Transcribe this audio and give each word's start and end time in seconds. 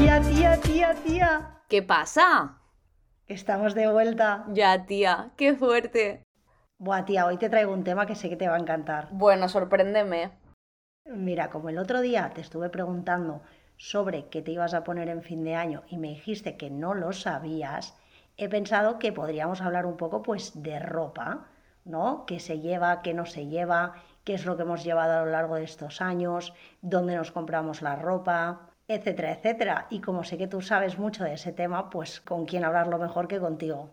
Tía, 0.00 0.18
tía, 0.22 0.56
tía, 0.56 0.94
tía. 0.94 1.60
¿Qué 1.68 1.82
pasa? 1.82 2.56
Estamos 3.26 3.74
de 3.74 3.86
vuelta. 3.92 4.46
Ya, 4.48 4.86
tía, 4.86 5.32
qué 5.36 5.54
fuerte. 5.54 6.22
Buah, 6.78 7.04
tía, 7.04 7.26
hoy 7.26 7.36
te 7.36 7.50
traigo 7.50 7.74
un 7.74 7.84
tema 7.84 8.06
que 8.06 8.14
sé 8.14 8.30
que 8.30 8.36
te 8.36 8.48
va 8.48 8.56
a 8.56 8.60
encantar. 8.60 9.08
Bueno, 9.12 9.46
sorpréndeme. 9.46 10.30
Mira, 11.04 11.50
como 11.50 11.68
el 11.68 11.76
otro 11.76 12.00
día 12.00 12.30
te 12.34 12.40
estuve 12.40 12.70
preguntando 12.70 13.42
sobre 13.76 14.26
qué 14.30 14.40
te 14.40 14.52
ibas 14.52 14.72
a 14.72 14.84
poner 14.84 15.10
en 15.10 15.22
fin 15.22 15.44
de 15.44 15.54
año 15.54 15.82
y 15.86 15.98
me 15.98 16.08
dijiste 16.08 16.56
que 16.56 16.70
no 16.70 16.94
lo 16.94 17.12
sabías, 17.12 17.94
he 18.38 18.48
pensado 18.48 18.98
que 18.98 19.12
podríamos 19.12 19.60
hablar 19.60 19.84
un 19.84 19.98
poco 19.98 20.22
pues 20.22 20.62
de 20.62 20.78
ropa, 20.78 21.46
¿no? 21.84 22.24
¿Qué 22.24 22.40
se 22.40 22.60
lleva, 22.60 23.02
qué 23.02 23.12
no 23.12 23.26
se 23.26 23.48
lleva, 23.48 23.96
qué 24.24 24.32
es 24.32 24.46
lo 24.46 24.56
que 24.56 24.62
hemos 24.62 24.82
llevado 24.82 25.20
a 25.20 25.24
lo 25.26 25.30
largo 25.30 25.56
de 25.56 25.64
estos 25.64 26.00
años, 26.00 26.54
dónde 26.80 27.16
nos 27.16 27.32
compramos 27.32 27.82
la 27.82 27.96
ropa, 27.96 28.69
etcétera, 28.94 29.32
etcétera. 29.32 29.86
Y 29.90 30.00
como 30.00 30.24
sé 30.24 30.36
que 30.36 30.48
tú 30.48 30.60
sabes 30.60 30.98
mucho 30.98 31.24
de 31.24 31.34
ese 31.34 31.52
tema, 31.52 31.90
pues 31.90 32.20
con 32.20 32.44
quién 32.46 32.64
hablarlo 32.64 32.98
mejor 32.98 33.28
que 33.28 33.38
contigo. 33.38 33.90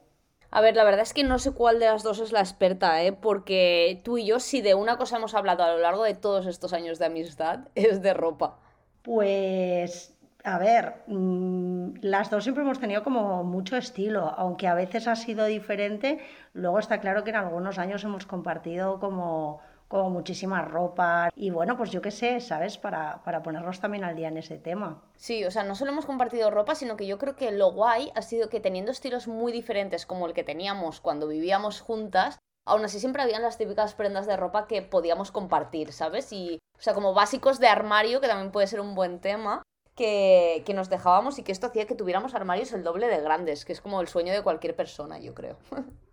A 0.50 0.62
ver, 0.62 0.76
la 0.76 0.84
verdad 0.84 1.02
es 1.02 1.14
que 1.14 1.24
no 1.24 1.40
sé 1.40 1.52
cuál 1.52 1.80
de 1.80 1.86
las 1.86 2.04
dos 2.04 2.20
es 2.20 2.32
la 2.32 2.40
experta, 2.40 3.04
¿eh? 3.04 3.12
Porque 3.12 4.02
tú 4.04 4.18
y 4.18 4.26
yo, 4.26 4.40
si 4.40 4.62
de 4.62 4.76
una 4.76 4.98
cosa 4.98 5.18
hemos 5.18 5.36
hablado 5.36 5.64
a 5.64 5.72
lo 5.74 5.80
largo 5.80 6.04
de 6.04 6.16
todos 6.16 6.46
estos 6.46 6.74
años 6.74 7.00
de 7.00 7.06
amistad, 7.06 7.68
es 7.76 8.02
de 8.02 8.14
ropa. 8.14 8.58
Pues 9.04 10.18
a 10.44 10.58
ver, 10.60 11.04
mm, 11.08 11.96
las 12.02 12.30
dos 12.30 12.44
siempre 12.44 12.64
hemos 12.64 12.80
tenido 12.80 13.04
como 13.04 13.44
mucho 13.44 13.76
estilo, 13.76 14.34
aunque 14.38 14.68
a 14.68 14.74
veces 14.74 15.08
ha 15.10 15.16
sido 15.18 15.46
diferente, 15.46 16.20
luego 16.54 16.80
está 16.80 17.02
claro 17.02 17.26
que 17.26 17.32
en 17.32 17.36
algunos 17.36 17.78
años 17.78 18.04
hemos 18.06 18.26
compartido 18.26 19.00
como, 19.00 19.60
como 19.88 20.10
muchísima 20.10 20.62
ropa 20.64 21.30
y 21.36 21.50
bueno, 21.50 21.78
pues 21.78 21.92
yo 21.92 22.02
qué 22.02 22.12
sé, 22.12 22.40
¿sabes? 22.40 22.78
Para, 22.78 23.24
para 23.24 23.42
ponernos 23.42 23.80
también 23.80 24.04
al 24.04 24.16
día 24.16 24.28
en 24.28 24.38
ese 24.38 24.58
tema. 24.58 25.02
Sí, 25.16 25.46
o 25.46 25.52
sea, 25.52 25.64
no 25.64 25.76
solo 25.76 25.92
hemos 25.92 26.06
compartido 26.06 26.52
ropa, 26.52 26.76
sino 26.76 26.98
que 26.98 27.08
yo 27.08 27.18
creo 27.18 27.36
que 27.36 27.52
lo 27.52 27.72
guay 27.72 28.12
ha 28.16 28.22
sido 28.22 28.50
que 28.50 28.60
teniendo 28.60 28.92
estilos 28.92 29.28
muy 29.28 29.52
diferentes 29.52 30.06
como 30.06 30.28
el 30.28 30.34
que 30.34 30.44
teníamos 30.44 31.00
cuando 31.00 31.28
vivíamos 31.28 31.82
juntas, 31.82 32.38
aún 32.66 32.84
así 32.84 33.00
siempre 33.00 33.22
habían 33.22 33.42
las 33.42 33.58
típicas 33.58 33.94
prendas 33.94 34.28
de 34.28 34.38
ropa 34.38 34.68
que 34.68 34.82
podíamos 34.82 35.32
compartir, 35.32 35.94
¿sabes? 35.94 36.32
Y, 36.34 36.60
o 36.78 36.82
sea, 36.82 36.94
como 36.94 37.14
básicos 37.14 37.60
de 37.60 37.68
armario, 37.68 38.20
que 38.20 38.28
también 38.28 38.52
puede 38.52 38.68
ser 38.68 38.82
un 38.82 38.94
buen 38.94 39.20
tema, 39.20 39.64
que, 39.96 40.64
que, 40.66 40.76
nos 40.76 40.90
dejábamos 40.90 41.40
y 41.40 41.44
que 41.44 41.52
esto 41.52 41.68
hacía 41.68 41.88
que 41.88 41.96
tuviéramos 41.96 42.36
armarios 42.36 42.72
el 42.74 42.84
doble 42.84 43.08
de 43.08 43.20
grandes, 43.20 43.66
que 43.66 43.74
es 43.74 43.82
como 43.82 44.00
el 44.00 44.08
sueño 44.08 44.32
de 44.32 44.44
cualquier 44.44 44.76
persona, 44.76 45.18
yo 45.18 45.34
creo. 45.34 45.58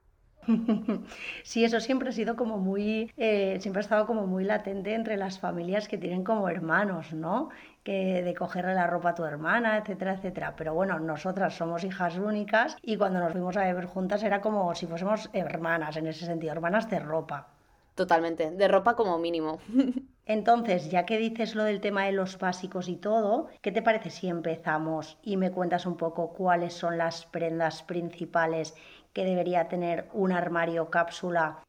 Sí, 1.43 1.65
eso 1.65 1.81
siempre 1.81 2.09
ha 2.09 2.13
sido 2.13 2.37
como 2.37 2.59
muy, 2.59 3.13
eh, 3.17 3.59
siempre 3.61 3.81
ha 3.81 3.83
estado 3.83 4.07
como 4.07 4.27
muy 4.27 4.45
latente 4.45 4.95
entre 4.95 5.17
las 5.17 5.39
familias 5.39 5.89
que 5.89 5.99
tienen 5.99 6.25
como 6.25 6.49
hermanos, 6.49 7.13
¿no? 7.13 7.51
Que 7.83 8.23
de 8.23 8.35
cogerle 8.35 8.75
la 8.75 8.87
ropa 8.87 9.11
a 9.11 9.15
tu 9.15 9.25
hermana, 9.25 9.79
etcétera, 9.79 10.15
etcétera. 10.15 10.55
Pero 10.57 10.75
bueno, 10.75 10.99
nosotras 11.01 11.55
somos 11.55 11.85
hijas 11.85 12.17
únicas 12.19 12.77
y 12.83 12.97
cuando 12.97 13.21
nos 13.21 13.33
fuimos 13.33 13.57
a 13.57 13.65
beber 13.65 13.87
juntas 13.87 14.23
era 14.23 14.41
como 14.41 14.75
si 14.75 14.87
fuésemos 14.87 15.31
hermanas, 15.33 15.97
en 15.97 16.07
ese 16.07 16.27
sentido, 16.27 16.53
hermanas 16.53 16.89
de 16.91 16.99
ropa. 17.01 17.49
Totalmente, 17.95 18.51
de 18.51 18.69
ropa 18.69 18.97
como 18.97 19.19
mínimo. 19.19 19.61
Entonces, 20.27 20.91
ya 20.91 21.05
que 21.05 21.19
dices 21.19 21.55
lo 21.55 21.65
del 21.65 21.81
tema 21.81 22.05
de 22.07 22.13
los 22.13 22.39
básicos 22.39 22.89
y 22.89 22.97
todo, 22.97 23.49
¿qué 23.61 23.71
te 23.73 23.83
parece 23.83 24.11
si 24.11 24.29
empezamos 24.29 25.19
y 25.23 25.37
me 25.37 25.53
cuentas 25.53 25.87
un 25.87 25.97
poco 25.97 26.33
cuáles 26.33 26.73
son 26.75 26.97
las 26.99 27.27
prendas 27.27 27.83
principales 27.83 28.75
que 29.15 29.25
debería 29.25 29.69
tener 29.69 30.11
un 30.13 30.33
armario 30.33 30.91
cápsula? 30.91 31.63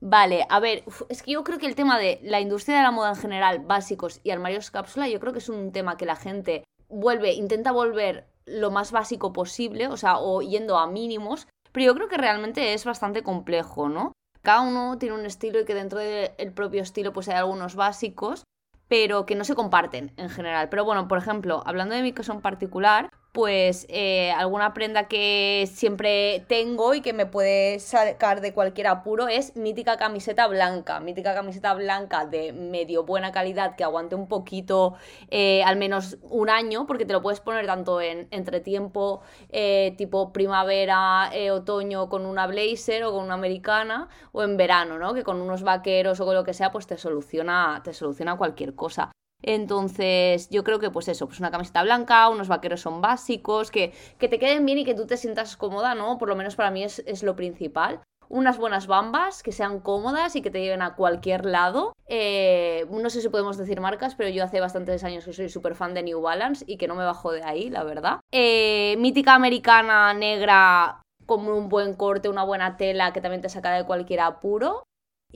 Vale, 0.00 0.46
a 0.48 0.60
ver, 0.60 0.84
es 1.08 1.22
que 1.22 1.32
yo 1.32 1.44
creo 1.44 1.58
que 1.58 1.66
el 1.66 1.74
tema 1.74 1.98
de 1.98 2.18
la 2.22 2.40
industria 2.40 2.78
de 2.78 2.82
la 2.82 2.90
moda 2.90 3.10
en 3.10 3.16
general, 3.16 3.60
básicos 3.60 4.20
y 4.24 4.30
armarios 4.30 4.70
cápsula, 4.70 5.08
yo 5.08 5.20
creo 5.20 5.32
que 5.32 5.38
es 5.38 5.48
un 5.48 5.72
tema 5.72 5.96
que 5.96 6.06
la 6.06 6.16
gente 6.16 6.64
vuelve, 6.88 7.32
intenta 7.32 7.72
volver 7.72 8.26
lo 8.44 8.70
más 8.70 8.92
básico 8.92 9.32
posible, 9.32 9.88
o 9.88 9.96
sea, 9.96 10.18
o 10.18 10.42
yendo 10.42 10.78
a 10.78 10.86
mínimos, 10.86 11.48
pero 11.72 11.86
yo 11.86 11.94
creo 11.94 12.08
que 12.08 12.16
realmente 12.16 12.74
es 12.74 12.84
bastante 12.84 13.22
complejo, 13.22 13.88
¿no? 13.88 14.12
Cada 14.42 14.60
uno 14.60 14.96
tiene 14.98 15.16
un 15.16 15.26
estilo 15.26 15.60
y 15.60 15.64
que 15.64 15.74
dentro 15.74 15.98
del 15.98 16.52
propio 16.52 16.82
estilo 16.82 17.12
pues 17.12 17.28
hay 17.28 17.34
algunos 17.34 17.74
básicos, 17.74 18.44
pero 18.88 19.26
que 19.26 19.34
no 19.34 19.44
se 19.44 19.56
comparten 19.56 20.12
en 20.16 20.30
general. 20.30 20.68
Pero 20.68 20.84
bueno, 20.84 21.08
por 21.08 21.18
ejemplo, 21.18 21.62
hablando 21.66 21.94
de 21.94 22.02
mi 22.02 22.12
caso 22.12 22.32
en 22.32 22.40
particular, 22.40 23.10
pues 23.36 23.84
eh, 23.90 24.32
alguna 24.32 24.72
prenda 24.72 25.08
que 25.08 25.68
siempre 25.70 26.46
tengo 26.48 26.94
y 26.94 27.02
que 27.02 27.12
me 27.12 27.26
puede 27.26 27.80
sacar 27.80 28.40
de 28.40 28.54
cualquier 28.54 28.86
apuro 28.86 29.28
es 29.28 29.54
mítica 29.56 29.98
camiseta 29.98 30.46
blanca, 30.46 31.00
mítica 31.00 31.34
camiseta 31.34 31.74
blanca 31.74 32.24
de 32.24 32.54
medio 32.54 33.04
buena 33.04 33.32
calidad 33.32 33.76
que 33.76 33.84
aguante 33.84 34.14
un 34.14 34.26
poquito, 34.26 34.94
eh, 35.30 35.62
al 35.64 35.76
menos 35.76 36.16
un 36.22 36.48
año, 36.48 36.86
porque 36.86 37.04
te 37.04 37.12
lo 37.12 37.20
puedes 37.20 37.40
poner 37.40 37.66
tanto 37.66 38.00
en 38.00 38.26
entretiempo, 38.30 39.20
eh, 39.50 39.94
tipo 39.98 40.32
primavera, 40.32 41.30
otoño 41.52 42.08
con 42.08 42.24
una 42.24 42.46
blazer 42.46 43.04
o 43.04 43.12
con 43.12 43.22
una 43.22 43.34
americana, 43.34 44.08
o 44.32 44.44
en 44.44 44.56
verano, 44.56 44.98
¿no? 44.98 45.12
Que 45.12 45.24
con 45.24 45.42
unos 45.42 45.62
vaqueros 45.62 46.18
o 46.20 46.24
con 46.24 46.34
lo 46.34 46.44
que 46.44 46.54
sea, 46.54 46.72
pues 46.72 46.86
te 46.86 46.96
soluciona, 46.96 47.82
te 47.84 47.92
soluciona 47.92 48.38
cualquier 48.38 48.74
cosa. 48.74 49.12
Entonces, 49.42 50.48
yo 50.50 50.64
creo 50.64 50.78
que 50.78 50.90
pues 50.90 51.08
eso, 51.08 51.26
pues 51.26 51.40
una 51.40 51.50
camiseta 51.50 51.82
blanca, 51.82 52.28
unos 52.28 52.48
vaqueros 52.48 52.80
son 52.80 53.00
básicos, 53.00 53.70
que, 53.70 53.92
que 54.18 54.28
te 54.28 54.38
queden 54.38 54.64
bien 54.66 54.78
y 54.78 54.84
que 54.84 54.94
tú 54.94 55.06
te 55.06 55.16
sientas 55.16 55.56
cómoda, 55.56 55.94
¿no? 55.94 56.18
Por 56.18 56.28
lo 56.28 56.36
menos 56.36 56.56
para 56.56 56.70
mí 56.70 56.82
es, 56.82 57.00
es 57.06 57.22
lo 57.22 57.36
principal 57.36 58.00
unas 58.28 58.58
buenas 58.58 58.86
bambas 58.86 59.42
que 59.42 59.52
sean 59.52 59.80
cómodas 59.80 60.36
y 60.36 60.42
que 60.42 60.50
te 60.50 60.60
lleven 60.60 60.82
a 60.82 60.94
cualquier 60.94 61.46
lado. 61.46 61.94
Eh, 62.08 62.86
no 62.90 63.10
sé 63.10 63.20
si 63.20 63.28
podemos 63.28 63.56
decir 63.56 63.80
marcas, 63.80 64.14
pero 64.14 64.30
yo 64.30 64.44
hace 64.44 64.60
bastantes 64.60 65.04
años 65.04 65.24
que 65.24 65.32
soy 65.32 65.48
súper 65.48 65.74
fan 65.74 65.94
de 65.94 66.02
New 66.02 66.20
Balance 66.20 66.64
y 66.66 66.76
que 66.76 66.88
no 66.88 66.94
me 66.94 67.04
bajo 67.04 67.32
de 67.32 67.42
ahí, 67.44 67.70
la 67.70 67.84
verdad. 67.84 68.20
Eh, 68.32 68.96
mítica 68.98 69.34
americana 69.34 70.12
negra 70.14 71.02
con 71.26 71.48
un 71.48 71.68
buen 71.68 71.94
corte, 71.94 72.28
una 72.28 72.44
buena 72.44 72.76
tela 72.76 73.12
que 73.12 73.20
también 73.20 73.42
te 73.42 73.48
saca 73.48 73.72
de 73.72 73.84
cualquier 73.84 74.20
apuro. 74.20 74.84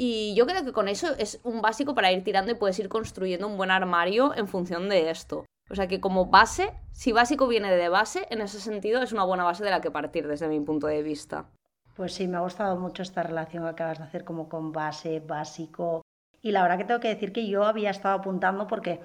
Y 0.03 0.33
yo 0.35 0.47
creo 0.47 0.65
que 0.65 0.73
con 0.73 0.89
eso 0.89 1.09
es 1.19 1.41
un 1.45 1.61
básico 1.61 1.95
para 1.95 2.11
ir 2.11 2.25
tirando 2.25 2.51
y 2.51 2.55
puedes 2.55 2.79
ir 2.79 2.89
construyendo 2.89 3.47
un 3.47 3.59
buen 3.59 3.71
armario 3.71 4.35
en 4.35 4.49
función 4.49 4.89
de 4.89 5.11
esto. 5.11 5.45
O 5.69 5.75
sea 5.75 5.89
que 5.89 6.01
como 6.01 6.25
base, 6.25 6.73
si 6.91 7.13
básico 7.13 7.47
viene 7.47 7.71
de 7.71 7.91
base, 7.91 8.27
en 8.31 8.41
ese 8.41 8.61
sentido 8.61 9.03
es 9.03 9.13
una 9.13 9.25
buena 9.25 9.45
base 9.45 9.63
de 9.63 9.69
la 9.69 9.83
que 9.83 9.91
partir 9.91 10.27
desde 10.27 10.49
mi 10.49 10.59
punto 10.59 10.87
de 10.87 11.03
vista. 11.03 11.51
Pues 11.97 12.15
sí, 12.15 12.29
me 12.29 12.39
ha 12.39 12.41
gustado 12.41 12.79
mucho 12.79 13.03
esta 13.03 13.23
relación 13.23 13.65
que 13.65 13.69
acabas 13.69 13.99
de 13.99 14.05
hacer 14.05 14.25
como 14.25 14.49
con 14.49 14.73
base, 14.73 15.21
básico. 15.21 16.01
Y 16.41 16.53
la 16.53 16.63
verdad 16.63 16.79
que 16.79 16.85
tengo 16.85 17.01
que 17.01 17.09
decir 17.09 17.35
que 17.35 17.47
yo 17.47 17.65
había 17.65 17.91
estado 17.91 18.21
apuntando 18.21 18.67
porque 18.67 19.01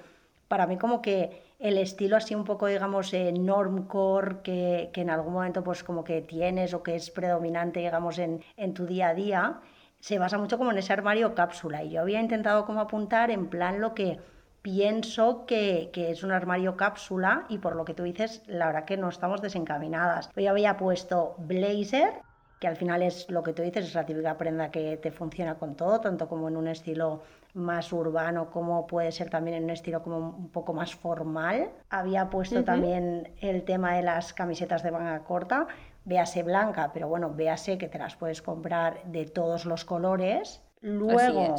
para 0.48 0.66
mí 0.66 0.78
como 0.78 1.02
que 1.02 1.42
el 1.58 1.76
estilo 1.76 2.16
así 2.16 2.34
un 2.34 2.44
poco, 2.44 2.68
digamos, 2.68 3.12
eh, 3.12 3.32
normcore 3.32 4.38
que, 4.42 4.88
que, 4.94 5.02
en 5.02 5.10
algún 5.10 5.34
momento 5.34 5.62
pues 5.62 5.84
como 5.84 6.04
que 6.04 6.22
tienes 6.22 6.72
o 6.72 6.82
que 6.82 6.96
es 6.96 7.10
predominante, 7.10 7.80
digamos, 7.80 8.18
en, 8.18 8.42
en 8.56 8.72
tu 8.72 8.86
día 8.86 9.08
a 9.08 9.14
día, 9.14 9.60
se 10.00 10.18
basa 10.18 10.38
mucho 10.38 10.58
como 10.58 10.70
en 10.70 10.78
ese 10.78 10.92
armario 10.92 11.34
cápsula. 11.34 11.82
Y 11.82 11.90
yo 11.90 12.00
había 12.00 12.20
intentado 12.20 12.64
como 12.64 12.80
apuntar 12.80 13.30
en 13.30 13.48
plan 13.48 13.80
lo 13.80 13.94
que 13.94 14.18
pienso 14.62 15.46
que, 15.46 15.90
que, 15.92 16.10
es 16.10 16.24
un 16.24 16.32
armario 16.32 16.76
cápsula 16.76 17.46
y 17.48 17.58
por 17.58 17.76
lo 17.76 17.84
que 17.84 17.94
tú 17.94 18.02
dices, 18.02 18.42
la 18.46 18.66
verdad 18.66 18.84
que 18.84 18.96
no 18.96 19.08
estamos 19.08 19.40
desencaminadas. 19.40 20.30
Yo 20.34 20.50
había 20.50 20.76
puesto 20.76 21.36
blazer, 21.38 22.14
que 22.58 22.66
al 22.66 22.76
final 22.76 23.02
es 23.02 23.30
lo 23.30 23.42
que 23.42 23.52
tú 23.52 23.62
dices, 23.62 23.84
es 23.84 23.94
la 23.94 24.06
típica 24.06 24.36
prenda 24.36 24.70
que 24.70 24.96
te 24.96 25.12
funciona 25.12 25.56
con 25.56 25.76
todo, 25.76 26.00
tanto 26.00 26.28
como 26.28 26.48
en 26.48 26.56
un 26.56 26.68
estilo 26.68 27.22
más 27.54 27.92
urbano, 27.92 28.50
como 28.50 28.86
puede 28.86 29.12
ser 29.12 29.30
también 29.30 29.56
en 29.56 29.64
un 29.64 29.70
estilo 29.70 30.02
como 30.02 30.18
un 30.18 30.48
poco 30.48 30.72
más 30.72 30.94
formal. 30.94 31.70
Había 31.90 32.28
puesto 32.28 32.64
también 32.64 33.32
el 33.40 33.64
tema 33.64 33.94
de 33.94 34.02
las 34.02 34.32
camisetas 34.32 34.82
de 34.82 34.90
manga 34.90 35.20
corta, 35.20 35.66
véase 36.06 36.42
blanca, 36.42 36.92
pero 36.94 37.08
bueno, 37.08 37.34
véase 37.34 37.76
que 37.76 37.88
te 37.88 37.98
las 37.98 38.16
puedes 38.16 38.40
comprar 38.40 39.02
de 39.04 39.26
todos 39.26 39.66
los 39.66 39.84
colores. 39.84 40.62
Luego 40.80 41.56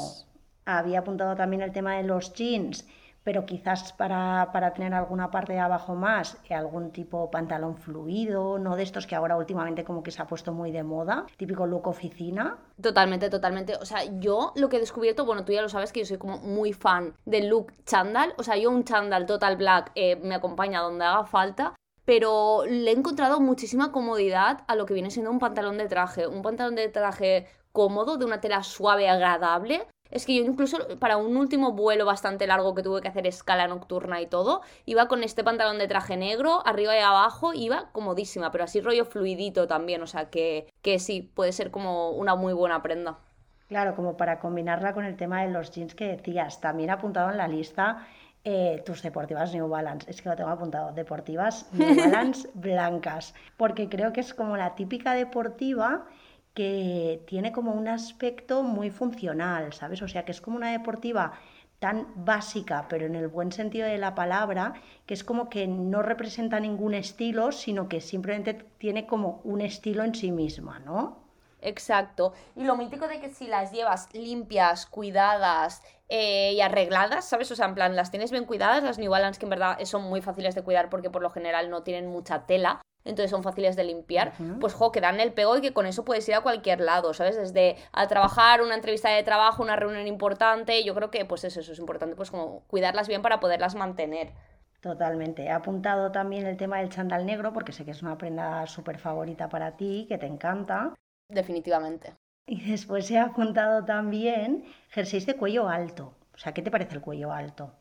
había 0.66 1.00
apuntado 1.00 1.35
también 1.35 1.62
el 1.62 1.72
tema 1.72 1.97
de 1.97 2.03
los 2.03 2.34
jeans, 2.34 2.88
pero 3.28 3.46
quizás 3.46 3.91
para, 3.91 4.52
para 4.53 4.74
tener 4.74 4.94
alguna 4.94 5.30
parte 5.31 5.51
de 5.51 5.60
abajo 5.60 5.95
más, 5.95 6.38
eh, 6.48 6.54
algún 6.54 6.92
tipo 6.92 7.30
pantalón 7.30 7.75
fluido, 7.75 8.57
no 8.57 8.77
de 8.77 8.83
estos 8.83 9.06
que 9.06 9.16
ahora 9.16 9.36
últimamente 9.36 9.83
como 9.83 10.01
que 10.01 10.12
se 10.12 10.22
ha 10.22 10.27
puesto 10.27 10.54
muy 10.54 10.72
de 10.72 10.83
moda, 10.83 11.25
típico 11.36 11.68
look 11.68 11.88
oficina. 11.88 12.57
Totalmente, 12.81 13.30
totalmente. 13.30 13.75
O 13.75 13.86
sea, 13.86 14.06
yo 14.19 14.54
lo 14.56 14.69
que 14.69 14.77
he 14.77 14.80
descubierto, 14.80 15.25
bueno, 15.25 15.44
tú 15.44 15.51
ya 15.51 15.62
lo 15.62 15.68
sabes 15.68 15.92
que 15.92 16.00
yo 16.00 16.06
soy 16.06 16.18
como 16.18 16.38
muy 16.38 16.72
fan 16.72 17.16
del 17.25 17.50
look 17.50 17.74
chandal, 17.83 18.33
o 18.38 18.44
sea, 18.44 18.56
yo 18.56 18.69
un 18.69 18.86
chandal 18.86 19.25
total 19.25 19.57
black 19.57 19.92
eh, 19.95 20.16
me 20.16 20.36
acompaña 20.36 20.80
donde 20.80 21.04
haga 21.04 21.25
falta, 21.25 21.75
pero 22.07 22.63
le 22.65 22.89
he 22.89 22.94
encontrado 22.94 23.42
muchísima 23.42 23.92
comodidad 23.92 24.63
a 24.68 24.75
lo 24.75 24.86
que 24.86 24.94
viene 24.94 25.12
siendo 25.12 25.30
un 25.30 25.39
pantalón 25.39 25.77
de 25.77 25.89
traje. 25.89 26.25
Un 26.25 26.42
pantalón 26.42 26.75
de 26.75 26.88
traje 26.88 27.48
cómodo, 27.74 28.15
de 28.15 28.24
una 28.24 28.39
tela 28.39 28.63
suave, 28.63 29.09
agradable. 29.09 29.86
Es 30.09 30.25
que 30.25 30.33
yo 30.33 30.45
incluso 30.45 30.77
para 31.00 31.18
un 31.18 31.36
último 31.36 31.74
vuelo 31.74 32.06
bastante 32.06 32.48
largo 32.48 32.74
que 32.74 32.81
tuve 32.81 33.01
que 33.01 33.09
hacer 33.09 33.27
escala 33.27 33.68
nocturna 33.68 34.21
y 34.21 34.25
todo, 34.25 34.62
iba 34.86 35.09
con 35.09 35.21
este 35.21 35.44
pantalón 35.44 35.80
de 35.80 35.89
traje 35.89 36.15
negro, 36.15 36.65
arriba 36.65 36.95
y 36.95 37.01
abajo, 37.01 37.54
iba 37.54 37.92
comodísima, 37.92 38.53
pero 38.53 38.63
así 38.63 38.80
rollo 38.80 39.03
fluidito 39.03 39.68
también, 39.68 40.01
o 40.01 40.07
sea 40.07 40.30
que, 40.30 40.71
que 40.81 41.00
sí, 41.00 41.30
puede 41.33 41.51
ser 41.51 41.71
como 41.71 42.12
una 42.12 42.36
muy 42.36 42.53
buena 42.53 42.81
prenda. 42.81 43.19
Claro, 43.68 43.98
como 43.98 44.15
para 44.15 44.39
combinarla 44.39 44.94
con 44.94 45.03
el 45.03 45.18
tema 45.18 45.42
de 45.42 45.51
los 45.51 45.71
jeans 45.71 45.94
que 45.94 46.07
decías. 46.07 46.62
También 46.62 46.89
apuntado 46.89 47.31
en 47.31 47.38
la 47.38 47.50
lista 47.50 48.07
eh, 48.50 48.82
tus 48.86 49.02
deportivas 49.02 49.54
New 49.54 49.68
Balance. 49.68 50.10
Es 50.10 50.22
que 50.22 50.30
lo 50.30 50.36
tengo 50.38 50.50
apuntado, 50.50 50.94
deportivas 50.94 51.68
New 51.74 51.96
Balance 51.98 52.48
blancas, 52.54 53.34
porque 53.58 53.90
creo 53.90 54.14
que 54.14 54.22
es 54.22 54.34
como 54.34 54.56
la 54.56 54.74
típica 54.74 55.14
deportiva 55.14 56.06
que 56.54 57.22
tiene 57.28 57.52
como 57.52 57.74
un 57.74 57.90
aspecto 57.90 58.64
muy 58.64 58.90
funcional, 58.90 59.74
¿sabes? 59.74 60.02
O 60.02 60.08
sea, 60.08 60.24
que 60.24 60.32
es 60.32 60.40
como 60.40 60.56
una 60.56 60.72
deportiva 60.72 61.34
tan 61.80 62.08
básica, 62.16 62.86
pero 62.88 63.06
en 63.06 63.16
el 63.16 63.28
buen 63.28 63.52
sentido 63.52 63.86
de 63.86 63.98
la 63.98 64.16
palabra, 64.16 64.76
que 65.06 65.14
es 65.14 65.26
como 65.26 65.50
que 65.50 65.68
no 65.68 66.02
representa 66.02 66.58
ningún 66.62 66.94
estilo, 66.94 67.52
sino 67.52 67.90
que 67.90 68.00
simplemente 68.00 68.54
tiene 68.78 69.06
como 69.06 69.42
un 69.44 69.60
estilo 69.60 70.06
en 70.06 70.16
sí 70.16 70.32
misma, 70.32 70.80
¿no? 70.80 71.28
Exacto. 71.62 72.32
Y 72.56 72.64
lo 72.64 72.78
mítico 72.78 73.10
de 73.10 73.20
que 73.20 73.30
si 73.30 73.48
las 73.48 73.74
llevas 73.74 74.14
limpias, 74.14 74.86
cuidadas 74.86 75.82
eh, 76.09 76.54
y 76.54 76.62
arregladas, 76.62 77.25
¿sabes? 77.25 77.51
O 77.51 77.56
sea, 77.56 77.65
en 77.65 77.75
plan, 77.75 77.95
las 77.95 78.12
tienes 78.12 78.31
bien 78.31 78.45
cuidadas, 78.45 78.83
las 78.83 78.98
New 78.98 79.12
Balance 79.12 79.39
que 79.39 79.45
en 79.45 79.50
verdad 79.51 79.77
son 79.86 80.04
muy 80.04 80.21
fáciles 80.21 80.56
de 80.56 80.63
cuidar 80.63 80.89
porque 80.89 81.09
por 81.09 81.21
lo 81.21 81.30
general 81.30 81.69
no 81.69 81.83
tienen 81.83 82.07
mucha 82.07 82.45
tela, 82.45 82.81
entonces 83.04 83.31
son 83.31 83.44
fáciles 83.44 83.75
de 83.75 83.83
limpiar, 83.83 84.33
pues 84.59 84.74
jo, 84.74 84.92
que 84.92 85.01
dan 85.01 85.19
el 85.19 85.33
pego 85.33 85.57
y 85.57 85.62
que 85.62 85.74
con 85.74 85.86
eso 85.86 86.04
puedes 86.04 86.27
ir 86.27 86.36
a 86.36 86.42
cualquier 86.42 86.81
lado, 86.81 87.13
¿sabes? 87.13 87.38
Desde 87.38 87.77
a 87.94 88.07
trabajar, 88.07 88.62
una 88.62 88.75
entrevista 88.75 89.09
de 89.09 89.24
trabajo, 89.24 89.63
una 89.63 89.75
reunión 89.75 90.07
importante, 90.07 90.83
yo 90.83 90.94
creo 90.94 91.09
que 91.09 91.25
pues 91.25 91.44
eso, 91.44 91.62
eso 91.62 91.71
es 91.71 91.80
importante, 91.80 92.15
pues 92.15 92.31
como 92.31 92.63
cuidarlas 92.68 93.07
bien 93.07 93.21
para 93.21 93.39
poderlas 93.39 93.75
mantener. 93.75 94.33
Totalmente. 94.81 95.44
He 95.44 95.51
apuntado 95.51 96.12
también 96.12 96.45
el 96.45 96.57
tema 96.57 96.80
del 96.80 96.89
chándal 96.89 97.25
negro 97.25 97.51
porque 97.51 97.71
sé 97.71 97.83
que 97.83 97.92
es 97.92 98.03
una 98.03 98.18
prenda 98.18 98.65
súper 98.68 99.00
favorita 99.00 99.50
para 99.50 99.75
ti, 99.75 100.06
que 100.07 100.18
te 100.18 100.27
encanta. 100.27 100.94
Definitivamente. 101.30 102.13
Y 102.50 102.62
después 102.62 103.12
he 103.12 103.20
apuntado 103.20 103.84
también 103.84 104.64
jerseys 104.90 105.26
de 105.26 105.36
cuello 105.36 105.68
alto. 105.68 106.14
O 106.34 106.38
sea, 106.38 106.54
¿qué 106.54 106.62
te 106.62 106.72
parece 106.72 106.96
el 106.96 107.02
cuello 107.02 107.34
alto? 107.34 107.74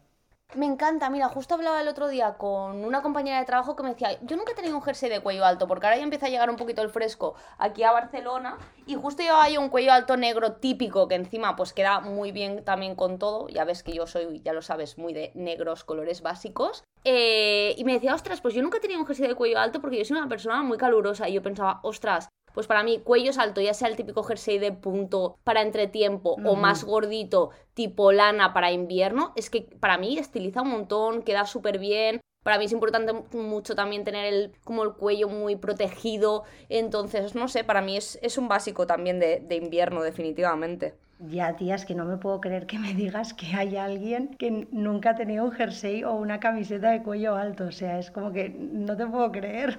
Me 0.55 0.67
encanta, 0.67 1.09
mira, 1.11 1.29
justo 1.29 1.55
hablaba 1.55 1.81
el 1.81 1.89
otro 1.89 2.09
día 2.09 2.35
con 2.35 2.85
una 2.85 3.03
compañera 3.03 3.39
de 3.39 3.45
trabajo 3.45 3.77
que 3.77 3.83
me 3.83 3.91
decía, 3.91 4.19
yo 4.23 4.37
nunca 4.37 4.53
he 4.53 4.55
tenido 4.55 4.77
un 4.77 4.83
jersey 4.83 5.11
de 5.11 5.21
cuello 5.21 5.45
alto, 5.45 5.67
porque 5.67 5.87
ahora 5.87 5.99
ya 5.99 6.05
empieza 6.05 6.27
a 6.27 6.29
llegar 6.31 6.51
un 6.51 6.57
poquito 6.57 6.83
el 6.83 6.89
fresco 6.89 7.35
aquí 7.59 7.83
a 7.83 7.91
Barcelona, 7.93 8.57
y 8.87 8.95
justo 8.95 9.23
yo 9.25 9.37
hay 9.37 9.59
un 9.59 9.69
cuello 9.69 9.93
alto 9.93 10.17
negro 10.17 10.53
típico, 10.55 11.09
que 11.09 11.17
encima 11.17 11.57
pues 11.57 11.73
queda 11.73 12.01
muy 12.01 12.31
bien 12.31 12.65
también 12.65 12.95
con 12.95 13.19
todo, 13.19 13.49
ya 13.49 13.65
ves 13.65 13.83
que 13.83 13.93
yo 13.93 14.07
soy, 14.07 14.41
ya 14.41 14.53
lo 14.53 14.63
sabes, 14.63 14.99
muy 14.99 15.13
de 15.13 15.33
negros, 15.35 15.83
colores 15.85 16.23
básicos, 16.23 16.85
eh, 17.05 17.75
y 17.77 17.85
me 17.85 17.95
decía, 17.95 18.15
ostras, 18.15 18.41
pues 18.41 18.55
yo 18.55 18.63
nunca 18.63 18.79
he 18.79 18.81
tenido 18.81 19.01
un 19.01 19.07
jersey 19.07 19.27
de 19.27 19.35
cuello 19.35 19.59
alto 19.59 19.81
porque 19.81 19.99
yo 19.99 20.05
soy 20.05 20.17
una 20.17 20.29
persona 20.29 20.63
muy 20.63 20.79
calurosa, 20.79 21.29
y 21.29 21.35
yo 21.35 21.43
pensaba, 21.43 21.81
ostras, 21.83 22.29
pues 22.57 22.67
para 22.67 22.83
mí 22.83 23.03
cuello 23.05 23.33
alto, 23.37 23.61
ya 23.61 23.75
sea 23.75 23.87
el 23.89 23.97
típico 23.97 24.23
jersey 24.23 24.59
de 24.59 24.73
punto 24.73 25.37
para 25.45 25.61
entretiempo 25.61 26.39
o 26.43 26.57
más 26.57 26.85
gordito, 26.85 27.51
tipo 27.75 28.13
lana 28.13 28.55
para 28.55 28.73
invierno, 28.73 29.35
es 29.37 29.51
que 29.51 29.69
para 29.79 29.99
mí 29.99 30.17
estiliza 30.17 30.63
un 30.63 30.71
montón, 30.71 31.21
queda 31.21 31.45
súper 31.45 31.79
bien. 31.79 32.19
Para 32.43 32.57
mí 32.57 32.65
es 32.65 32.73
importante 32.73 33.13
mucho 33.37 33.75
también 33.75 34.05
tener 34.05 34.33
el, 34.33 34.53
como 34.65 34.85
el 34.85 34.95
cuello 34.95 35.29
muy 35.29 35.57
protegido. 35.57 36.45
Entonces, 36.71 37.35
no 37.35 37.47
sé, 37.47 37.63
para 37.63 37.83
mí 37.83 37.99
es, 37.99 38.39
un 38.39 38.49
básico 38.49 38.87
también 38.87 39.21
de, 39.21 39.41
de 39.41 39.57
invierno, 39.57 40.03
definitivamente. 40.03 40.95
Ya, 41.19 41.57
tía, 41.57 41.75
es 41.75 41.85
que 41.85 41.95
no 41.95 42.07
me 42.07 42.17
puedo 42.17 42.41
creer 42.41 42.67
que 42.67 42.79
me 42.79 42.95
digas 42.95 43.35
que 43.35 43.49
hay 43.55 43.77
alguien 43.77 44.29
que 44.39 44.67
nunca 44.71 45.11
ha 45.11 45.15
tenido 45.15 45.45
un 45.45 45.53
jersey 45.53 46.05
o 46.05 46.15
una 46.15 46.41
camiseta 46.41 46.89
de 46.89 47.03
cuello 47.03 47.37
alto. 47.37 47.65
O 47.65 47.73
sea, 47.73 47.99
es 47.99 48.11
como 48.11 48.33
que 48.33 48.49
no 48.49 48.97
te 48.97 49.07
puedo 49.07 49.31
creer. 49.31 49.79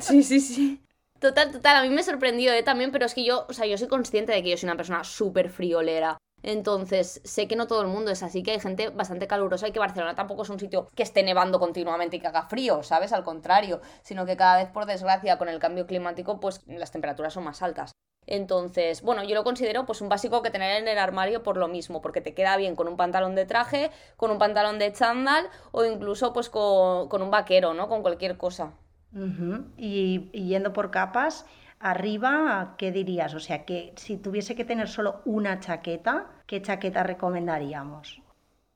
Sí, 0.00 0.24
sí, 0.24 0.40
sí. 0.40 0.80
Total, 1.22 1.52
total, 1.52 1.76
a 1.76 1.82
mí 1.82 1.88
me 1.88 2.02
sorprendió 2.02 2.52
¿eh? 2.52 2.64
también, 2.64 2.90
pero 2.90 3.06
es 3.06 3.14
que 3.14 3.22
yo, 3.22 3.46
o 3.48 3.52
sea, 3.52 3.64
yo 3.64 3.78
soy 3.78 3.86
consciente 3.86 4.32
de 4.32 4.42
que 4.42 4.50
yo 4.50 4.56
soy 4.56 4.66
una 4.66 4.76
persona 4.76 5.04
súper 5.04 5.50
friolera. 5.50 6.18
Entonces, 6.42 7.20
sé 7.22 7.46
que 7.46 7.54
no 7.54 7.68
todo 7.68 7.80
el 7.82 7.86
mundo 7.86 8.10
es 8.10 8.24
así, 8.24 8.42
que 8.42 8.50
hay 8.50 8.58
gente 8.58 8.88
bastante 8.88 9.28
calurosa 9.28 9.68
y 9.68 9.70
que 9.70 9.78
Barcelona 9.78 10.16
tampoco 10.16 10.42
es 10.42 10.48
un 10.48 10.58
sitio 10.58 10.88
que 10.96 11.04
esté 11.04 11.22
nevando 11.22 11.60
continuamente 11.60 12.16
y 12.16 12.20
que 12.20 12.26
haga 12.26 12.48
frío, 12.48 12.82
¿sabes? 12.82 13.12
Al 13.12 13.22
contrario, 13.22 13.80
sino 14.02 14.26
que 14.26 14.36
cada 14.36 14.56
vez, 14.56 14.72
por 14.72 14.84
desgracia, 14.84 15.38
con 15.38 15.48
el 15.48 15.60
cambio 15.60 15.86
climático, 15.86 16.40
pues 16.40 16.60
las 16.66 16.90
temperaturas 16.90 17.34
son 17.34 17.44
más 17.44 17.62
altas. 17.62 17.92
Entonces, 18.26 19.02
bueno, 19.02 19.22
yo 19.22 19.36
lo 19.36 19.44
considero 19.44 19.86
pues 19.86 20.00
un 20.00 20.08
básico 20.08 20.42
que 20.42 20.50
tener 20.50 20.82
en 20.82 20.88
el 20.88 20.98
armario 20.98 21.44
por 21.44 21.56
lo 21.56 21.68
mismo, 21.68 22.02
porque 22.02 22.20
te 22.20 22.34
queda 22.34 22.56
bien 22.56 22.74
con 22.74 22.88
un 22.88 22.96
pantalón 22.96 23.36
de 23.36 23.46
traje, 23.46 23.92
con 24.16 24.32
un 24.32 24.38
pantalón 24.38 24.80
de 24.80 24.92
chándal 24.92 25.48
o 25.70 25.84
incluso 25.84 26.32
pues 26.32 26.50
con, 26.50 27.08
con 27.08 27.22
un 27.22 27.30
vaquero, 27.30 27.74
¿no? 27.74 27.88
Con 27.88 28.02
cualquier 28.02 28.36
cosa 28.36 28.72
y, 29.76 30.30
yendo 30.32 30.72
por 30.72 30.90
capas, 30.90 31.46
arriba, 31.80 32.74
¿qué 32.78 32.92
dirías? 32.92 33.34
O 33.34 33.40
sea, 33.40 33.64
que 33.64 33.92
si 33.96 34.16
tuviese 34.16 34.54
que 34.54 34.64
tener 34.64 34.88
solo 34.88 35.20
una 35.24 35.60
chaqueta, 35.60 36.26
¿qué 36.46 36.62
chaqueta 36.62 37.02
recomendaríamos? 37.02 38.22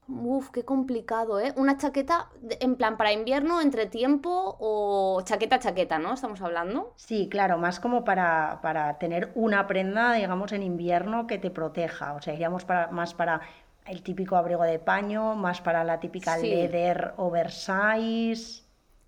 Uf, 0.09 0.51
qué 0.51 0.65
complicado, 0.65 1.41
¿eh? 1.41 1.53
Una 1.57 1.79
chaqueta 1.79 2.29
en 2.61 2.77
plan 2.77 2.97
para 2.97 3.13
invierno, 3.13 3.61
entre 3.61 3.87
tiempo 3.87 4.57
o 4.61 5.21
chaqueta 5.25 5.59
chaqueta, 5.59 5.99
¿no? 5.99 6.15
Estamos 6.15 6.41
hablando. 6.43 6.93
Sí, 6.97 7.29
claro, 7.29 7.59
más 7.59 7.81
como 7.81 8.05
para, 8.05 8.61
para 8.63 8.99
tener 8.99 9.33
una 9.35 9.67
prenda, 9.67 10.13
digamos, 10.13 10.53
en 10.53 10.63
invierno 10.63 11.27
que 11.27 11.39
te 11.39 11.51
proteja. 11.51 12.15
O 12.15 12.23
sea, 12.23 12.35
iríamos 12.35 12.65
para, 12.65 12.89
más 12.93 13.15
para 13.15 13.41
el 13.85 14.03
típico 14.03 14.37
abrigo 14.37 14.63
de 14.63 14.79
paño, 14.79 15.35
más 15.35 15.61
para 15.61 15.83
la 15.83 15.99
típica 15.99 16.37
leather 16.37 17.15
oversize. 17.17 18.66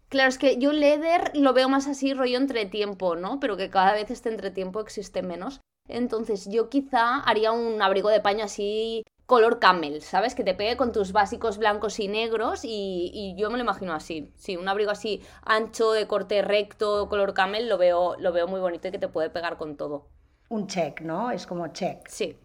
Claro, 0.08 0.28
es 0.28 0.38
que 0.38 0.58
yo 0.58 0.72
leather 0.72 1.30
lo 1.34 1.52
veo 1.52 1.68
más 1.68 1.86
así 1.86 2.14
rollo 2.14 2.38
entretiempo, 2.38 3.16
¿no? 3.16 3.40
Pero 3.40 3.56
que 3.56 3.70
cada 3.70 3.92
vez 3.92 4.10
este 4.10 4.30
entretiempo 4.30 4.80
existe 4.80 5.22
menos. 5.22 5.60
Entonces 5.86 6.48
yo 6.50 6.68
quizá 6.68 7.20
haría 7.20 7.52
un 7.52 7.80
abrigo 7.82 8.08
de 8.08 8.20
paño 8.20 8.44
así 8.44 9.04
color 9.26 9.58
camel, 9.58 10.00
¿sabes? 10.00 10.34
Que 10.34 10.42
te 10.42 10.54
pegue 10.54 10.78
con 10.78 10.90
tus 10.90 11.12
básicos 11.12 11.58
blancos 11.58 12.00
y 12.00 12.08
negros 12.08 12.60
y, 12.64 13.34
yo 13.36 13.50
me 13.50 13.58
lo 13.58 13.64
imagino 13.64 13.92
así. 13.92 14.32
Sí, 14.36 14.56
un 14.56 14.68
abrigo 14.68 14.90
así 14.90 15.22
ancho, 15.44 15.92
de 15.92 16.06
corte 16.06 16.40
recto, 16.40 17.10
color 17.10 17.34
camel, 17.34 17.68
lo 17.68 17.76
veo, 17.76 18.16
lo 18.18 18.32
veo 18.32 18.48
muy 18.48 18.60
bonito 18.60 18.88
y 18.88 18.90
que 18.90 18.98
te 18.98 19.08
puede 19.08 19.28
pegar 19.28 19.58
con 19.58 19.76
todo. 19.76 20.08
Un 20.48 20.66
check, 20.66 21.02
¿no? 21.02 21.30
Es 21.30 21.46
como 21.46 21.68
check. 21.68 22.08
Sí, 22.08 22.38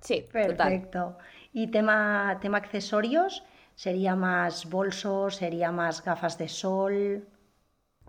sí. 0.00 0.26
Perfecto. 0.32 1.18
¿Y 1.52 1.68
tema, 1.68 2.38
tema 2.40 2.58
accesorios? 2.58 3.44
¿Sería 3.74 4.14
más 4.14 4.68
bolso? 4.70 5.30
¿Sería 5.30 5.72
más 5.72 6.02
gafas 6.02 6.38
de 6.38 6.48
sol? 6.48 7.28